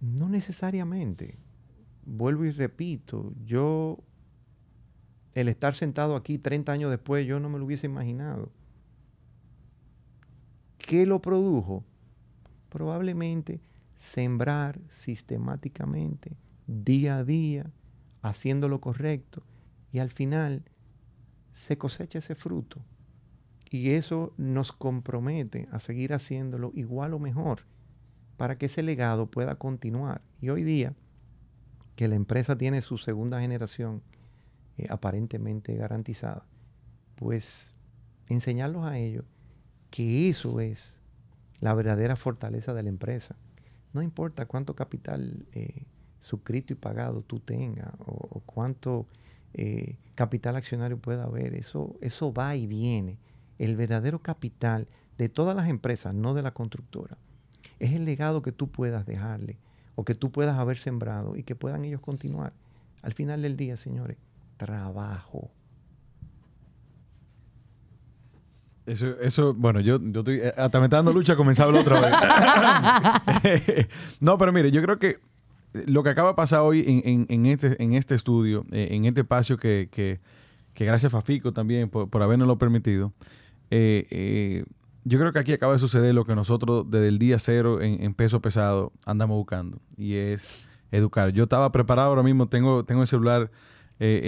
No 0.00 0.28
necesariamente. 0.28 1.38
Vuelvo 2.04 2.44
y 2.44 2.50
repito, 2.50 3.32
yo, 3.44 3.98
el 5.34 5.48
estar 5.48 5.74
sentado 5.74 6.16
aquí 6.16 6.38
30 6.38 6.72
años 6.72 6.90
después, 6.90 7.26
yo 7.26 7.38
no 7.38 7.48
me 7.48 7.58
lo 7.58 7.66
hubiese 7.66 7.86
imaginado. 7.86 8.50
¿Qué 10.78 11.04
lo 11.04 11.20
produjo? 11.20 11.84
Probablemente 12.68 13.60
sembrar 13.98 14.80
sistemáticamente, 14.88 16.36
día 16.66 17.18
a 17.18 17.24
día, 17.24 17.72
haciendo 18.22 18.68
lo 18.68 18.80
correcto 18.80 19.42
y 19.90 19.98
al 19.98 20.10
final 20.10 20.64
se 21.56 21.78
cosecha 21.78 22.18
ese 22.18 22.34
fruto. 22.34 22.82
Y 23.70 23.92
eso 23.92 24.34
nos 24.36 24.72
compromete 24.72 25.66
a 25.72 25.78
seguir 25.78 26.12
haciéndolo 26.12 26.70
igual 26.74 27.14
o 27.14 27.18
mejor 27.18 27.62
para 28.36 28.58
que 28.58 28.66
ese 28.66 28.82
legado 28.82 29.30
pueda 29.30 29.54
continuar. 29.54 30.20
Y 30.42 30.50
hoy 30.50 30.64
día, 30.64 30.94
que 31.96 32.08
la 32.08 32.14
empresa 32.14 32.58
tiene 32.58 32.82
su 32.82 32.98
segunda 32.98 33.40
generación 33.40 34.02
eh, 34.76 34.86
aparentemente 34.90 35.74
garantizada, 35.76 36.44
pues 37.14 37.74
enseñarlos 38.28 38.84
a 38.84 38.98
ellos 38.98 39.24
que 39.90 40.28
eso 40.28 40.60
es 40.60 41.00
la 41.60 41.72
verdadera 41.72 42.16
fortaleza 42.16 42.74
de 42.74 42.82
la 42.82 42.90
empresa. 42.90 43.34
No 43.94 44.02
importa 44.02 44.44
cuánto 44.44 44.76
capital 44.76 45.46
eh, 45.52 45.86
suscrito 46.20 46.74
y 46.74 46.76
pagado 46.76 47.22
tú 47.22 47.40
tengas 47.40 47.94
o 47.98 48.42
cuánto 48.44 49.06
eh, 49.54 49.96
capital 50.14 50.56
accionario 50.56 50.98
pueda 50.98 51.24
haber. 51.24 51.54
Eso, 51.54 51.96
eso 52.00 52.32
va 52.32 52.56
y 52.56 52.66
viene. 52.66 53.18
El 53.58 53.76
verdadero 53.76 54.18
capital 54.20 54.86
de 55.18 55.28
todas 55.28 55.56
las 55.56 55.68
empresas, 55.68 56.14
no 56.14 56.34
de 56.34 56.42
la 56.42 56.52
constructora, 56.52 57.16
es 57.78 57.92
el 57.92 58.04
legado 58.04 58.42
que 58.42 58.52
tú 58.52 58.68
puedas 58.68 59.06
dejarle 59.06 59.58
o 59.94 60.04
que 60.04 60.14
tú 60.14 60.30
puedas 60.30 60.58
haber 60.58 60.78
sembrado 60.78 61.36
y 61.36 61.42
que 61.42 61.54
puedan 61.54 61.84
ellos 61.84 62.00
continuar. 62.00 62.52
Al 63.02 63.12
final 63.14 63.42
del 63.42 63.56
día, 63.56 63.76
señores, 63.76 64.18
trabajo. 64.56 65.50
Eso, 68.84 69.18
eso, 69.20 69.52
bueno, 69.54 69.80
yo, 69.80 69.98
yo 70.00 70.20
estoy, 70.20 70.40
eh, 70.40 70.52
hasta 70.56 70.78
me 70.78 70.86
está 70.86 70.96
dando 70.96 71.12
lucha 71.12 71.34
comenzar 71.34 71.64
a 71.64 71.68
hablar 71.68 71.82
otra 71.82 72.00
vez. 73.42 73.88
no, 74.20 74.38
pero 74.38 74.52
mire, 74.52 74.70
yo 74.70 74.80
creo 74.82 74.98
que 74.98 75.18
lo 75.86 76.02
que 76.02 76.10
acaba 76.10 76.30
de 76.30 76.34
pasar 76.34 76.60
hoy 76.60 76.84
en, 77.04 77.46
este, 77.46 77.76
este 77.96 78.14
estudio, 78.14 78.64
eh, 78.72 78.88
en 78.92 79.04
este 79.04 79.22
espacio 79.22 79.58
que, 79.58 80.20
gracias 80.74 81.12
a 81.12 81.16
Fafico 81.18 81.52
también 81.52 81.88
por, 81.88 82.08
por 82.08 82.22
habernos 82.22 82.56
permitido, 82.58 83.12
eh, 83.70 84.06
eh, 84.10 84.64
yo 85.04 85.18
creo 85.18 85.32
que 85.32 85.38
aquí 85.38 85.52
acaba 85.52 85.72
de 85.72 85.78
suceder 85.78 86.14
lo 86.14 86.24
que 86.24 86.34
nosotros 86.34 86.90
desde 86.90 87.08
el 87.08 87.18
día 87.18 87.38
cero 87.38 87.80
en, 87.80 88.14
peso 88.14 88.40
pesado 88.40 88.92
andamos 89.06 89.36
buscando 89.36 89.78
y 89.96 90.14
es 90.14 90.66
educar. 90.90 91.30
Yo 91.30 91.44
estaba 91.44 91.70
preparado 91.70 92.08
ahora 92.08 92.22
mismo, 92.22 92.48
tengo, 92.48 92.84
tengo 92.84 93.02
el 93.02 93.08
celular 93.08 93.50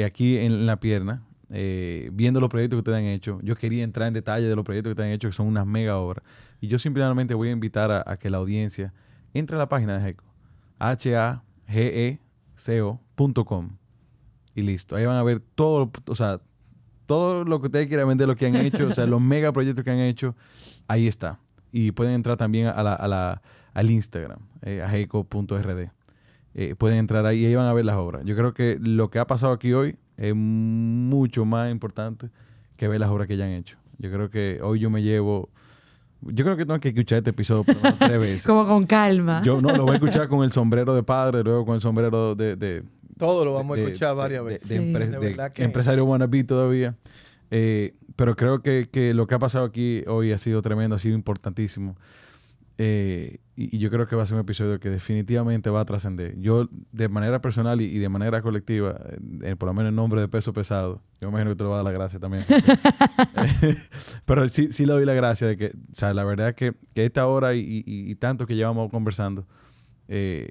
aquí 0.04 0.36
en 0.38 0.66
la 0.66 0.78
pierna, 0.78 1.24
viendo 1.48 2.40
los 2.40 2.48
proyectos 2.48 2.76
que 2.76 2.80
ustedes 2.80 2.98
han 2.98 3.06
hecho. 3.06 3.40
Yo 3.42 3.56
quería 3.56 3.82
entrar 3.82 4.06
en 4.06 4.14
detalle 4.14 4.46
de 4.46 4.54
los 4.54 4.64
proyectos 4.64 4.90
que 4.90 4.92
ustedes 4.92 5.08
han 5.08 5.14
hecho, 5.14 5.28
que 5.28 5.34
son 5.34 5.48
unas 5.48 5.66
mega 5.66 5.98
obras. 5.98 6.24
Y 6.60 6.68
yo 6.68 6.78
simplemente 6.78 7.34
voy 7.34 7.48
a 7.48 7.52
invitar 7.52 7.90
a, 7.90 8.04
a 8.06 8.16
que 8.16 8.30
la 8.30 8.38
audiencia 8.38 8.92
entre 9.34 9.56
a 9.56 9.58
la 9.58 9.68
página 9.68 9.98
de 9.98 10.04
GECO 10.04 10.27
H-A-G-E-C-O.com. 10.78 11.38
Y 14.54 14.62
listo. 14.62 14.96
Ahí 14.96 15.04
van 15.06 15.16
a 15.16 15.22
ver 15.22 15.40
todo, 15.40 15.90
o 16.06 16.14
sea, 16.14 16.40
todo 17.06 17.44
lo 17.44 17.60
que 17.60 17.66
ustedes 17.66 17.88
quieran 17.88 18.08
vender, 18.08 18.28
lo 18.28 18.36
que 18.36 18.46
han 18.46 18.56
hecho, 18.56 18.88
o 18.88 18.92
sea, 18.92 19.06
los 19.06 19.20
mega 19.20 19.52
proyectos 19.52 19.84
que 19.84 19.90
han 19.90 20.00
hecho, 20.00 20.34
ahí 20.88 21.06
está. 21.06 21.38
Y 21.72 21.92
pueden 21.92 22.14
entrar 22.14 22.36
también 22.36 22.66
a 22.66 22.82
la, 22.82 22.94
a 22.94 23.08
la, 23.08 23.42
al 23.72 23.90
Instagram, 23.90 24.40
eh, 24.62 24.82
ajeco.rd. 24.82 25.90
Eh, 26.54 26.74
pueden 26.76 26.98
entrar 26.98 27.24
ahí 27.24 27.40
y 27.40 27.46
ahí 27.46 27.54
van 27.54 27.66
a 27.66 27.72
ver 27.72 27.84
las 27.84 27.96
obras. 27.96 28.24
Yo 28.24 28.34
creo 28.34 28.52
que 28.52 28.78
lo 28.80 29.10
que 29.10 29.18
ha 29.18 29.26
pasado 29.26 29.52
aquí 29.52 29.72
hoy 29.72 29.96
es 30.16 30.34
mucho 30.34 31.44
más 31.44 31.70
importante 31.70 32.30
que 32.76 32.88
ver 32.88 33.00
las 33.00 33.10
obras 33.10 33.28
que 33.28 33.36
ya 33.36 33.44
han 33.44 33.52
hecho. 33.52 33.78
Yo 33.98 34.10
creo 34.10 34.30
que 34.30 34.60
hoy 34.62 34.80
yo 34.80 34.90
me 34.90 35.02
llevo 35.02 35.50
yo 36.20 36.44
creo 36.44 36.56
que 36.56 36.64
tengo 36.64 36.80
que 36.80 36.88
escuchar 36.88 37.18
este 37.18 37.30
episodio 37.30 37.64
por 37.64 37.76
tres 37.98 38.20
veces. 38.20 38.46
Como 38.46 38.66
con 38.66 38.86
calma. 38.86 39.42
Yo 39.44 39.60
no, 39.60 39.74
lo 39.74 39.84
voy 39.84 39.92
a 39.92 39.94
escuchar 39.94 40.28
con 40.28 40.42
el 40.44 40.52
sombrero 40.52 40.94
de 40.94 41.02
padre, 41.02 41.42
luego 41.42 41.64
con 41.64 41.74
el 41.74 41.80
sombrero 41.80 42.34
de... 42.34 42.84
Todo 43.18 43.44
lo 43.44 43.54
vamos 43.54 43.76
a 43.76 43.82
escuchar 43.82 44.14
varias 44.14 44.44
veces. 44.44 44.68
De, 44.68 45.50
empresario 45.56 46.04
wannabe 46.04 46.44
todavía. 46.44 46.94
Eh, 47.50 47.94
pero 48.14 48.36
creo 48.36 48.62
que, 48.62 48.88
que, 48.90 49.14
lo 49.14 49.26
que 49.26 49.34
ha 49.34 49.38
pasado 49.38 49.64
aquí 49.64 50.04
hoy 50.06 50.32
ha 50.32 50.38
sido 50.38 50.62
tremendo, 50.62 50.96
ha 50.96 50.98
sido 50.98 51.14
importantísimo. 51.16 51.96
Eh, 52.78 53.38
y, 53.60 53.78
yo 53.78 53.90
creo 53.90 54.06
que 54.06 54.14
va 54.14 54.22
a 54.22 54.26
ser 54.26 54.36
un 54.36 54.42
episodio 54.42 54.78
que 54.78 54.88
definitivamente 54.88 55.68
va 55.68 55.80
a 55.80 55.84
trascender. 55.84 56.38
Yo, 56.38 56.68
de 56.92 57.08
manera 57.08 57.40
personal 57.40 57.80
y, 57.80 57.98
de 57.98 58.08
manera 58.08 58.40
colectiva, 58.40 59.00
eh, 59.42 59.56
por 59.56 59.66
lo 59.66 59.74
menos 59.74 59.90
en 59.90 59.96
nombre 59.96 60.20
de 60.20 60.28
peso 60.28 60.52
pesado, 60.52 61.02
yo 61.20 61.28
imagino 61.28 61.50
que 61.50 61.56
te 61.56 61.64
lo 61.64 61.70
va 61.70 61.80
a 61.80 61.82
dar 61.82 61.92
la 61.92 61.98
gracia 61.98 62.20
también. 62.20 62.44
pero 64.26 64.48
sí, 64.48 64.72
sí 64.72 64.86
le 64.86 64.92
doy 64.92 65.04
la 65.04 65.14
gracia 65.14 65.48
de 65.48 65.56
que, 65.56 65.66
o 65.66 65.94
sea, 65.94 66.14
la 66.14 66.22
verdad 66.22 66.50
es 66.50 66.54
que, 66.54 66.74
que 66.94 67.04
esta 67.04 67.26
hora 67.26 67.56
y, 67.56 68.14
tanto 68.20 68.46
que 68.46 68.54
llevamos 68.54 68.92
conversando 68.92 69.44
eh, 70.06 70.48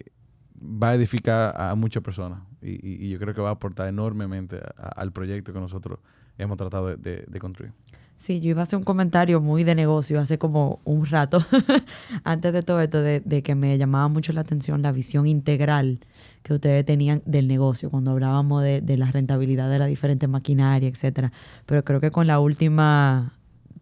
va 0.61 0.89
a 0.89 0.95
edificar 0.95 1.55
a, 1.55 1.75
muchas 1.75 2.03
personas. 2.03 2.41
Y, 2.61 3.07
yo 3.07 3.19
creo 3.19 3.33
que 3.33 3.39
va 3.39 3.49
a 3.49 3.53
aportar 3.53 3.87
enormemente 3.87 4.59
al 4.75 5.13
proyecto 5.13 5.53
que 5.53 5.61
nosotros 5.61 5.99
hemos 6.37 6.57
tratado 6.57 6.97
de 6.97 7.39
construir. 7.39 7.71
Sí, 8.17 8.39
yo 8.39 8.49
iba 8.49 8.61
a 8.61 8.63
hacer 8.63 8.77
un 8.77 8.83
comentario 8.83 9.39
muy 9.41 9.63
de 9.63 9.75
negocio 9.75 10.19
hace 10.19 10.37
como 10.37 10.79
un 10.83 11.05
rato, 11.05 11.45
antes 12.23 12.51
de 12.51 12.63
todo 12.63 12.81
esto, 12.81 13.01
de, 13.01 13.43
que 13.43 13.55
me 13.55 13.77
llamaba 13.77 14.07
mucho 14.07 14.33
la 14.33 14.41
atención 14.41 14.81
la 14.81 14.91
visión 14.91 15.27
integral 15.27 15.99
que 16.43 16.53
ustedes 16.53 16.83
tenían 16.85 17.21
del 17.25 17.47
negocio, 17.47 17.89
cuando 17.91 18.11
hablábamos 18.11 18.63
de, 18.63 18.97
la 18.97 19.11
rentabilidad 19.11 19.69
de 19.69 19.79
la 19.79 19.85
diferente 19.85 20.27
maquinaria, 20.27 20.89
etcétera. 20.89 21.31
Pero 21.65 21.83
creo 21.83 22.01
que 22.01 22.11
con 22.11 22.25
la 22.25 22.39
última 22.39 23.33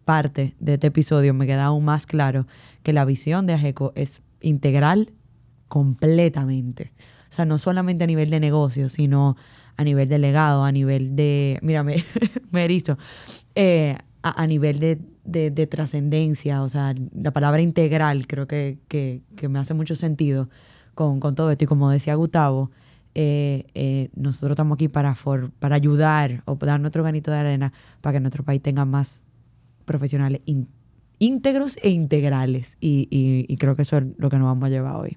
parte 0.04 0.54
de 0.60 0.74
este 0.74 0.88
episodio 0.88 1.32
me 1.32 1.46
queda 1.46 1.64
aún 1.64 1.84
más 1.84 2.06
claro 2.06 2.46
que 2.82 2.92
la 2.92 3.04
visión 3.04 3.46
de 3.46 3.54
AGECO 3.54 3.92
es 3.96 4.20
integral 4.40 5.12
completamente. 5.68 6.92
O 7.30 7.32
sea, 7.32 7.44
no 7.44 7.58
solamente 7.58 8.04
a 8.04 8.06
nivel 8.06 8.30
de 8.30 8.40
negocio, 8.40 8.88
sino 8.88 9.36
a 9.76 9.84
nivel 9.84 10.08
de 10.08 10.18
legado, 10.18 10.64
a 10.64 10.72
nivel 10.72 11.16
de... 11.16 11.58
Mírame, 11.62 12.04
me 12.50 12.64
erizo. 12.64 12.98
Eh, 13.54 13.96
a, 14.30 14.46
nivel 14.46 14.80
de, 14.80 14.98
trascendencia, 15.66 16.62
o 16.62 16.68
sea, 16.68 16.94
la 17.14 17.30
palabra 17.30 17.62
integral 17.62 18.26
creo 18.26 18.46
que, 18.46 18.78
me 19.48 19.58
hace 19.58 19.74
mucho 19.74 19.96
sentido 19.96 20.48
con, 20.94 21.20
todo 21.34 21.50
esto. 21.50 21.64
Y 21.64 21.66
como 21.66 21.90
decía 21.90 22.14
Gustavo, 22.14 22.70
eh, 23.14 23.66
eh, 23.74 24.10
nosotros 24.14 24.52
estamos 24.52 24.76
aquí 24.76 24.88
para, 24.88 25.14
for- 25.14 25.50
para 25.58 25.76
ayudar 25.76 26.42
o 26.44 26.56
dar 26.56 26.80
nuestro 26.80 27.02
granito 27.02 27.30
de 27.30 27.38
arena 27.38 27.72
para 28.00 28.14
que 28.14 28.20
nuestro 28.20 28.42
país 28.44 28.60
tenga 28.60 28.84
más 28.84 29.22
profesionales 29.84 30.40
in- 30.44 30.68
íntegros 31.18 31.78
e 31.82 31.90
integrales. 31.90 32.76
Y, 32.80 33.08
y- 33.10 33.56
creo 33.56 33.76
que 33.76 33.82
eso 33.82 33.98
es 33.98 34.04
lo 34.18 34.28
que 34.28 34.36
nos 34.38 34.46
vamos 34.46 34.64
a 34.64 34.68
llevar 34.70 34.96
hoy. 34.96 35.16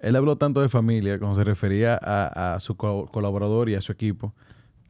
Él 0.00 0.16
habló 0.16 0.36
tanto 0.36 0.60
de 0.62 0.68
familia 0.68 1.18
cuando 1.18 1.36
se 1.36 1.44
refería 1.44 1.98
a, 2.02 2.54
a 2.54 2.60
su 2.60 2.76
co- 2.76 3.06
colaborador 3.06 3.68
y 3.68 3.74
a 3.74 3.82
su 3.82 3.92
equipo. 3.92 4.34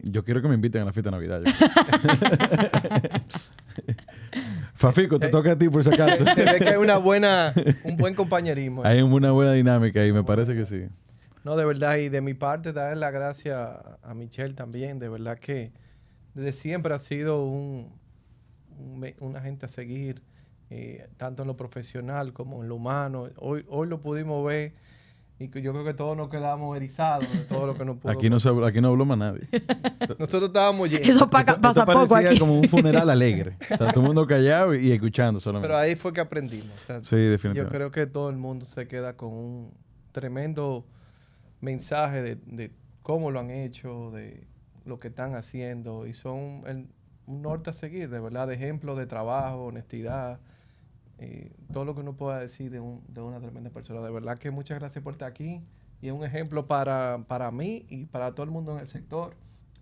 Yo 0.02 0.24
quiero 0.24 0.40
que 0.42 0.48
me 0.48 0.54
inviten 0.54 0.82
a 0.82 0.84
la 0.86 0.92
fiesta 0.92 1.10
de 1.10 1.16
Navidad. 1.16 1.42
Fafico, 4.74 5.18
te 5.18 5.28
toca 5.28 5.52
a 5.52 5.58
ti 5.58 5.68
por 5.68 5.84
si 5.84 5.90
acaso. 5.90 6.24
Se 6.34 6.44
ve 6.44 6.58
que 6.58 6.68
hay 6.70 6.76
una 6.76 6.96
buena, 6.96 7.52
un 7.84 7.96
buen 7.96 8.14
compañerismo. 8.14 8.82
Hay 8.84 9.02
una 9.02 9.30
buena 9.32 9.52
dinámica 9.52 10.06
y 10.06 10.12
me 10.12 10.24
parece 10.24 10.54
que 10.54 10.64
sí. 10.64 10.88
No, 11.44 11.56
de 11.56 11.64
verdad, 11.64 11.96
y 11.96 12.08
de 12.08 12.20
mi 12.20 12.34
parte, 12.34 12.72
darle 12.72 12.96
la 12.96 13.10
gracia 13.10 13.80
a 14.02 14.14
Michelle 14.14 14.54
también. 14.54 14.98
De 14.98 15.08
verdad 15.08 15.38
que 15.38 15.72
desde 16.34 16.52
siempre 16.52 16.94
ha 16.94 16.98
sido 16.98 17.44
un, 17.44 17.92
un 18.78 19.14
una 19.20 19.40
gente 19.40 19.66
a 19.66 19.68
seguir, 19.68 20.22
eh, 20.70 21.08
tanto 21.16 21.42
en 21.42 21.48
lo 21.48 21.56
profesional 21.56 22.32
como 22.32 22.62
en 22.62 22.68
lo 22.68 22.76
humano. 22.76 23.28
Hoy, 23.36 23.64
hoy 23.68 23.88
lo 23.88 24.00
pudimos 24.00 24.46
ver 24.46 24.72
y 25.40 25.48
que 25.48 25.62
yo 25.62 25.72
creo 25.72 25.84
que 25.84 25.94
todos 25.94 26.16
nos 26.16 26.28
quedamos 26.28 26.76
erizados 26.76 27.26
de 27.32 27.38
todo 27.46 27.66
lo 27.66 27.74
que 27.74 27.84
nos 27.84 27.96
pudo 27.96 28.12
Aquí 28.12 28.28
no, 28.30 28.38
se 28.38 28.48
habló- 28.50 28.66
aquí 28.66 28.80
no 28.80 28.88
habló 28.88 29.04
más 29.06 29.18
nadie. 29.18 29.48
Nosotros 30.18 30.44
estábamos 30.44 30.88
llenos. 30.90 31.08
Eso 31.08 31.28
pa- 31.30 31.40
Esto- 31.40 31.60
pasa 31.60 31.80
esto 31.80 31.92
poco 31.92 32.08
parecía 32.08 32.30
aquí. 32.30 32.38
como 32.38 32.58
un 32.60 32.68
funeral 32.68 33.08
alegre. 33.10 33.56
O 33.62 33.76
sea, 33.76 33.90
todo 33.90 34.00
el 34.00 34.06
mundo 34.06 34.26
callado 34.26 34.74
y, 34.74 34.92
escuchando 34.92 35.40
solamente. 35.40 35.66
Pero 35.68 35.78
ahí 35.80 35.96
fue 35.96 36.12
que 36.12 36.20
aprendimos. 36.20 36.70
o 36.82 36.84
sea, 36.84 37.02
Sí, 37.02 37.16
Yo 37.16 37.30
definitivamente. 37.30 37.74
creo 37.76 37.90
que 37.90 38.06
todo 38.06 38.28
el 38.30 38.36
mundo 38.36 38.66
se 38.66 38.86
queda 38.86 39.16
con 39.16 39.32
un 39.32 39.74
tremendo 40.12 40.86
mensaje 41.60 42.22
de, 42.22 42.36
de 42.46 42.70
cómo 43.02 43.30
lo 43.30 43.40
han 43.40 43.50
hecho, 43.50 44.10
de 44.12 44.46
lo 44.84 44.98
que 45.00 45.08
están 45.08 45.34
haciendo 45.34 46.06
y 46.06 46.12
son 46.14 46.62
el- 46.66 46.86
un 47.26 47.42
norte 47.42 47.70
a 47.70 47.72
seguir, 47.72 48.10
de 48.10 48.18
verdad, 48.20 48.48
de 48.48 48.54
ejemplo 48.56 48.96
de 48.96 49.06
trabajo, 49.06 49.64
honestidad, 49.66 50.40
eh, 51.20 51.52
todo 51.72 51.84
lo 51.84 51.94
que 51.94 52.00
uno 52.00 52.14
pueda 52.14 52.40
decir 52.40 52.70
de, 52.70 52.80
un- 52.80 53.02
de 53.08 53.20
una 53.20 53.38
tremenda 53.40 53.70
persona. 53.70 54.00
De 54.00 54.10
verdad 54.10 54.38
que 54.38 54.50
muchas 54.50 54.78
gracias 54.80 55.04
por 55.04 55.12
estar 55.12 55.28
aquí 55.28 55.60
y 56.02 56.06
es 56.08 56.12
un 56.12 56.24
ejemplo 56.24 56.66
para, 56.66 57.18
para 57.28 57.50
mí 57.50 57.84
y 57.88 58.06
para 58.06 58.32
todo 58.32 58.44
el 58.44 58.50
mundo 58.50 58.72
en 58.74 58.80
el 58.80 58.88
sector. 58.88 59.34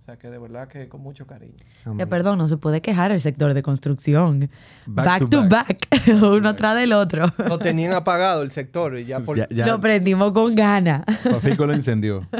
O 0.02 0.10
sea 0.10 0.16
que 0.18 0.30
de 0.30 0.38
verdad 0.38 0.68
que 0.68 0.88
con 0.88 1.02
mucho 1.02 1.26
cariño. 1.26 1.58
Ya, 1.84 1.90
Amén. 1.90 2.08
perdón, 2.08 2.38
no 2.38 2.48
se 2.48 2.56
puede 2.56 2.80
quejar 2.80 3.12
el 3.12 3.20
sector 3.20 3.52
de 3.52 3.62
construcción. 3.62 4.48
Back 4.86 5.06
Back, 5.06 5.20
to 5.20 5.26
to 5.28 5.48
back. 5.50 5.86
back, 5.90 6.22
uno 6.22 6.48
atrás 6.48 6.76
del 6.76 6.94
otro. 6.94 7.26
Lo 7.46 7.58
tenían 7.58 7.92
apagado 7.92 8.40
el 8.42 8.50
sector 8.50 8.98
y 8.98 9.04
ya 9.04 9.20
por... 9.20 9.36
Ya- 9.36 9.46
ya 9.50 9.66
Lo 9.66 9.78
prendimos 9.80 10.32
con 10.32 10.54
ganas. 10.54 11.04
Fafico 11.22 11.66
lo 11.66 11.74
incendió. 11.74 12.26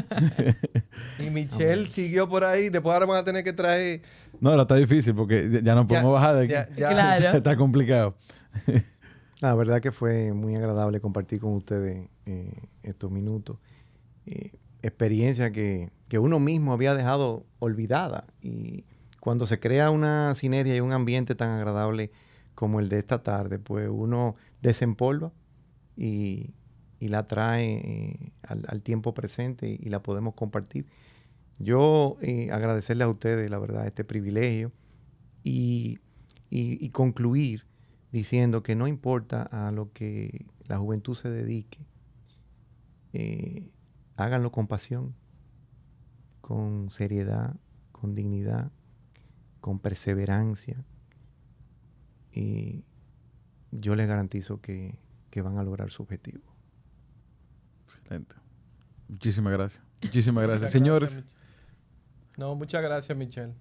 Y 1.19 1.31
Michelle 1.31 1.89
siguió 1.89 2.29
por 2.29 2.45
ahí. 2.45 2.71
Después 2.71 2.93
ahora 2.95 3.07
van 3.07 3.19
a 3.19 3.25
tener 3.25 3.45
que 3.45 3.53
traer... 3.53 4.03
No, 4.41 4.51
ahora 4.51 4.63
está 4.63 4.77
difícil 4.77 5.15
porque 5.15 5.61
ya- 5.63 5.75
no 5.75 5.87
podemos 5.87 6.13
bajar 6.13 6.37
de 6.37 6.45
aquí. 6.45 6.53
ya- 6.53 6.69
ya- 6.77 6.91
Claro. 6.91 7.31
está 7.39 7.57
complicado. 7.57 8.15
La 9.41 9.55
verdad 9.55 9.81
que 9.81 9.93
fue 9.93 10.33
muy 10.33 10.57
agradable 10.57 11.01
compartir 11.01 11.41
con 11.41 11.53
ustedes 11.55 12.09
eh, 12.27 12.63
estos 12.83 13.11
minutos. 13.11 13.59
Eh, 14.27 14.53
experiencia 14.83 15.53
que, 15.53 15.91
que 16.09 16.19
uno 16.19 16.41
mismo 16.41 16.73
había 16.73 16.95
dejado 16.95 17.47
olvidada. 17.61 18.27
Y 18.43 18.85
cuando 19.21 19.47
se 19.47 19.61
crea 19.61 19.91
una 19.91 20.35
sinergia 20.35 20.77
y 20.77 20.81
un 20.81 20.93
ambiente 20.93 21.35
tan 21.35 21.51
agradable 21.51 22.11
como 22.55 22.81
el 22.81 22.89
de 22.89 22.99
esta 22.99 23.23
tarde, 23.23 23.59
pues 23.59 23.89
uno 23.89 24.35
desempolva 24.63 25.33
y, 25.97 26.55
y 26.99 27.09
la 27.09 27.29
trae 27.29 27.67
eh, 27.75 28.33
al, 28.43 28.83
tiempo 28.83 29.15
presente 29.15 29.69
y, 29.81 29.89
la 29.89 30.03
podemos 30.03 30.35
compartir. 30.35 30.87
Yo 31.61 32.17
eh, 32.23 32.51
agradecerle 32.53 33.05
a 33.05 33.09
ustedes, 33.09 33.51
la 33.51 33.59
verdad, 33.59 33.87
este 33.87 34.05
privilegio 34.05 34.73
y- 35.45 36.01
y 36.51 36.91
concluir 36.91 37.68
diciendo 38.13 38.63
que 38.63 38.75
no 38.75 38.87
importa 38.87 39.43
a 39.43 39.71
lo 39.71 39.93
que 39.93 40.47
la 40.67 40.79
juventud 40.79 41.15
se 41.15 41.31
dedique, 41.31 41.87
eh, 43.13 43.71
háganlo 44.17 44.53
con 44.53 44.67
pasión, 44.67 45.15
con 46.41 46.91
seriedad, 46.91 47.57
con 47.93 48.15
dignidad, 48.15 48.71
con 49.61 49.79
perseverancia. 49.79 50.85
Y 52.33 52.85
yo 53.71 53.95
les 53.95 54.07
garantizo 54.07 54.61
que, 54.61 54.99
que 55.31 55.43
van 55.43 55.59
a 55.59 55.63
lograr 55.63 55.91
su 55.91 56.03
objetivo. 56.03 56.45
Excelente. 57.85 58.37
Muchísimas 59.09 59.53
gracias. 59.53 59.83
Muchísimas 60.03 60.45
gracias. 60.45 60.63
Muchas 60.63 60.73
Señores, 60.73 61.25
No, 62.37 62.55
muchas 62.55 62.83
gracias, 62.83 63.17
Michelle. 63.17 63.55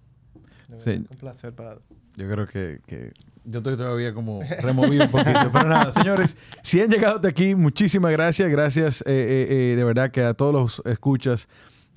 Sí. 0.75 1.05
Un 1.09 1.17
placer 1.17 1.53
para... 1.55 1.79
yo 2.17 2.29
creo 2.29 2.45
que, 2.47 2.81
que 2.85 3.13
yo 3.49 3.59
estoy 3.59 3.77
todavía 3.77 4.13
como 4.13 4.41
removido 4.59 5.05
un 5.05 5.11
poquito. 5.11 5.49
Pero 5.51 5.69
nada, 5.69 5.91
señores, 5.93 6.35
si 6.61 6.81
han 6.81 6.89
llegado 6.89 7.15
hasta 7.15 7.29
aquí, 7.29 7.55
muchísimas 7.55 8.11
gracias. 8.11 8.49
Gracias 8.49 9.01
eh, 9.01 9.05
eh, 9.07 9.47
eh, 9.49 9.75
de 9.75 9.83
verdad 9.83 10.11
que 10.11 10.21
a 10.21 10.33
todos 10.33 10.53
los 10.53 10.81
escuchas 10.85 11.47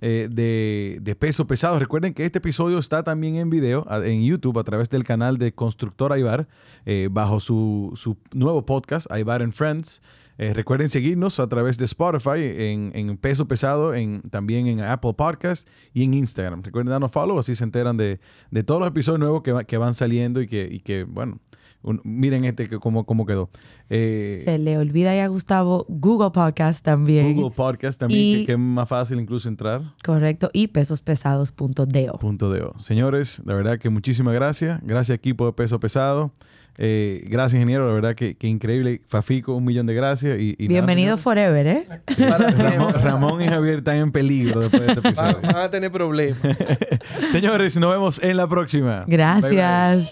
eh, 0.02 0.28
de, 0.31 0.98
de 1.02 1.14
Peso 1.14 1.47
Pesado. 1.47 1.78
Recuerden 1.78 2.14
que 2.14 2.24
este 2.24 2.39
episodio 2.39 2.78
está 2.78 3.02
también 3.02 3.36
en 3.36 3.51
video 3.51 3.86
en 4.02 4.22
YouTube 4.24 4.59
a 4.59 4.64
través 4.64 4.89
del 4.89 5.05
canal 5.05 5.36
de 5.36 5.52
Constructor 5.52 6.12
Aibar, 6.12 6.48
eh, 6.86 7.09
bajo 7.10 7.39
su, 7.39 7.93
su 7.97 8.16
nuevo 8.32 8.64
podcast, 8.64 9.10
Aibar 9.12 9.43
and 9.43 9.52
Friends. 9.52 10.01
Eh, 10.42 10.54
recuerden 10.54 10.88
seguirnos 10.88 11.38
a 11.38 11.46
través 11.50 11.76
de 11.76 11.84
Spotify, 11.84 12.30
en, 12.40 12.92
en 12.94 13.16
Peso 13.18 13.46
Pesado, 13.46 13.92
en, 13.92 14.22
también 14.30 14.66
en 14.68 14.80
Apple 14.80 15.12
Podcast 15.12 15.68
y 15.92 16.02
en 16.02 16.14
Instagram. 16.14 16.62
Recuerden 16.62 16.90
darnos 16.90 17.10
follow, 17.12 17.38
así 17.38 17.54
se 17.54 17.62
enteran 17.64 17.98
de, 17.98 18.20
de 18.50 18.62
todos 18.64 18.80
los 18.80 18.88
episodios 18.88 19.20
nuevos 19.20 19.42
que, 19.42 19.52
va- 19.52 19.64
que 19.64 19.76
van 19.76 19.92
saliendo 19.92 20.40
y 20.40 20.46
que, 20.46 20.66
y 20.72 20.80
que 20.80 21.04
bueno, 21.04 21.40
un- 21.82 22.00
miren 22.04 22.46
este 22.46 22.68
que 22.68 22.78
cómo, 22.78 23.04
cómo 23.04 23.26
quedó. 23.26 23.50
Eh, 23.90 24.40
Se 24.46 24.58
le 24.58 24.78
olvida 24.78 25.14
ya 25.14 25.24
a 25.24 25.28
Gustavo 25.28 25.84
Google 25.90 26.30
Podcast 26.30 26.82
también. 26.82 27.34
Google 27.34 27.54
Podcast 27.54 28.00
también, 28.00 28.20
Y- 28.20 28.40
que, 28.40 28.46
que 28.46 28.52
es 28.52 28.58
más 28.58 28.88
fácil 28.88 29.20
incluso 29.20 29.46
entrar. 29.46 29.94
Correcto. 30.02 30.48
Y 30.54 30.68
pesospesados.do. 30.68 32.18
Punto. 32.18 32.74
Señores, 32.78 33.42
la 33.44 33.54
verdad 33.54 33.78
que 33.78 33.90
muchísimas 33.90 34.34
gracias. 34.34 34.80
Gracias 34.82 35.14
equipo 35.16 35.44
de 35.46 35.52
Peso 35.52 35.78
Pesado. 35.80 36.32
Eh, 36.78 37.24
gracias 37.26 37.55
ingeniero, 37.55 37.86
la 37.86 37.94
verdad 37.94 38.14
que, 38.14 38.36
que 38.36 38.47
increíble. 38.47 39.02
Fafico, 39.06 39.55
un 39.55 39.64
millón 39.64 39.86
de 39.86 39.94
gracias. 39.94 40.38
Y, 40.38 40.55
Bienvenido 40.68 41.16
forever, 41.18 41.66
¿eh? 41.66 41.86
Para 42.16 42.52
siempre. 42.52 42.76
Ramón, 42.76 42.94
Ramón 42.94 43.42
y 43.42 43.48
Javier 43.48 43.78
están 43.78 43.97
en 43.97 44.12
peligro 44.12 44.60
después 44.60 44.82
de 44.82 44.92
este 44.92 45.09
episodio. 45.09 45.38
van 45.42 45.56
a 45.56 45.70
tener 45.70 45.90
problemas. 45.90 46.40
Señores, 47.32 47.76
nos 47.76 47.92
vemos 47.92 48.22
en 48.22 48.36
la 48.36 48.47
próxima. 48.47 49.05
Bye, 49.06 49.16
bye. 49.16 49.16
Gracias. 49.16 50.10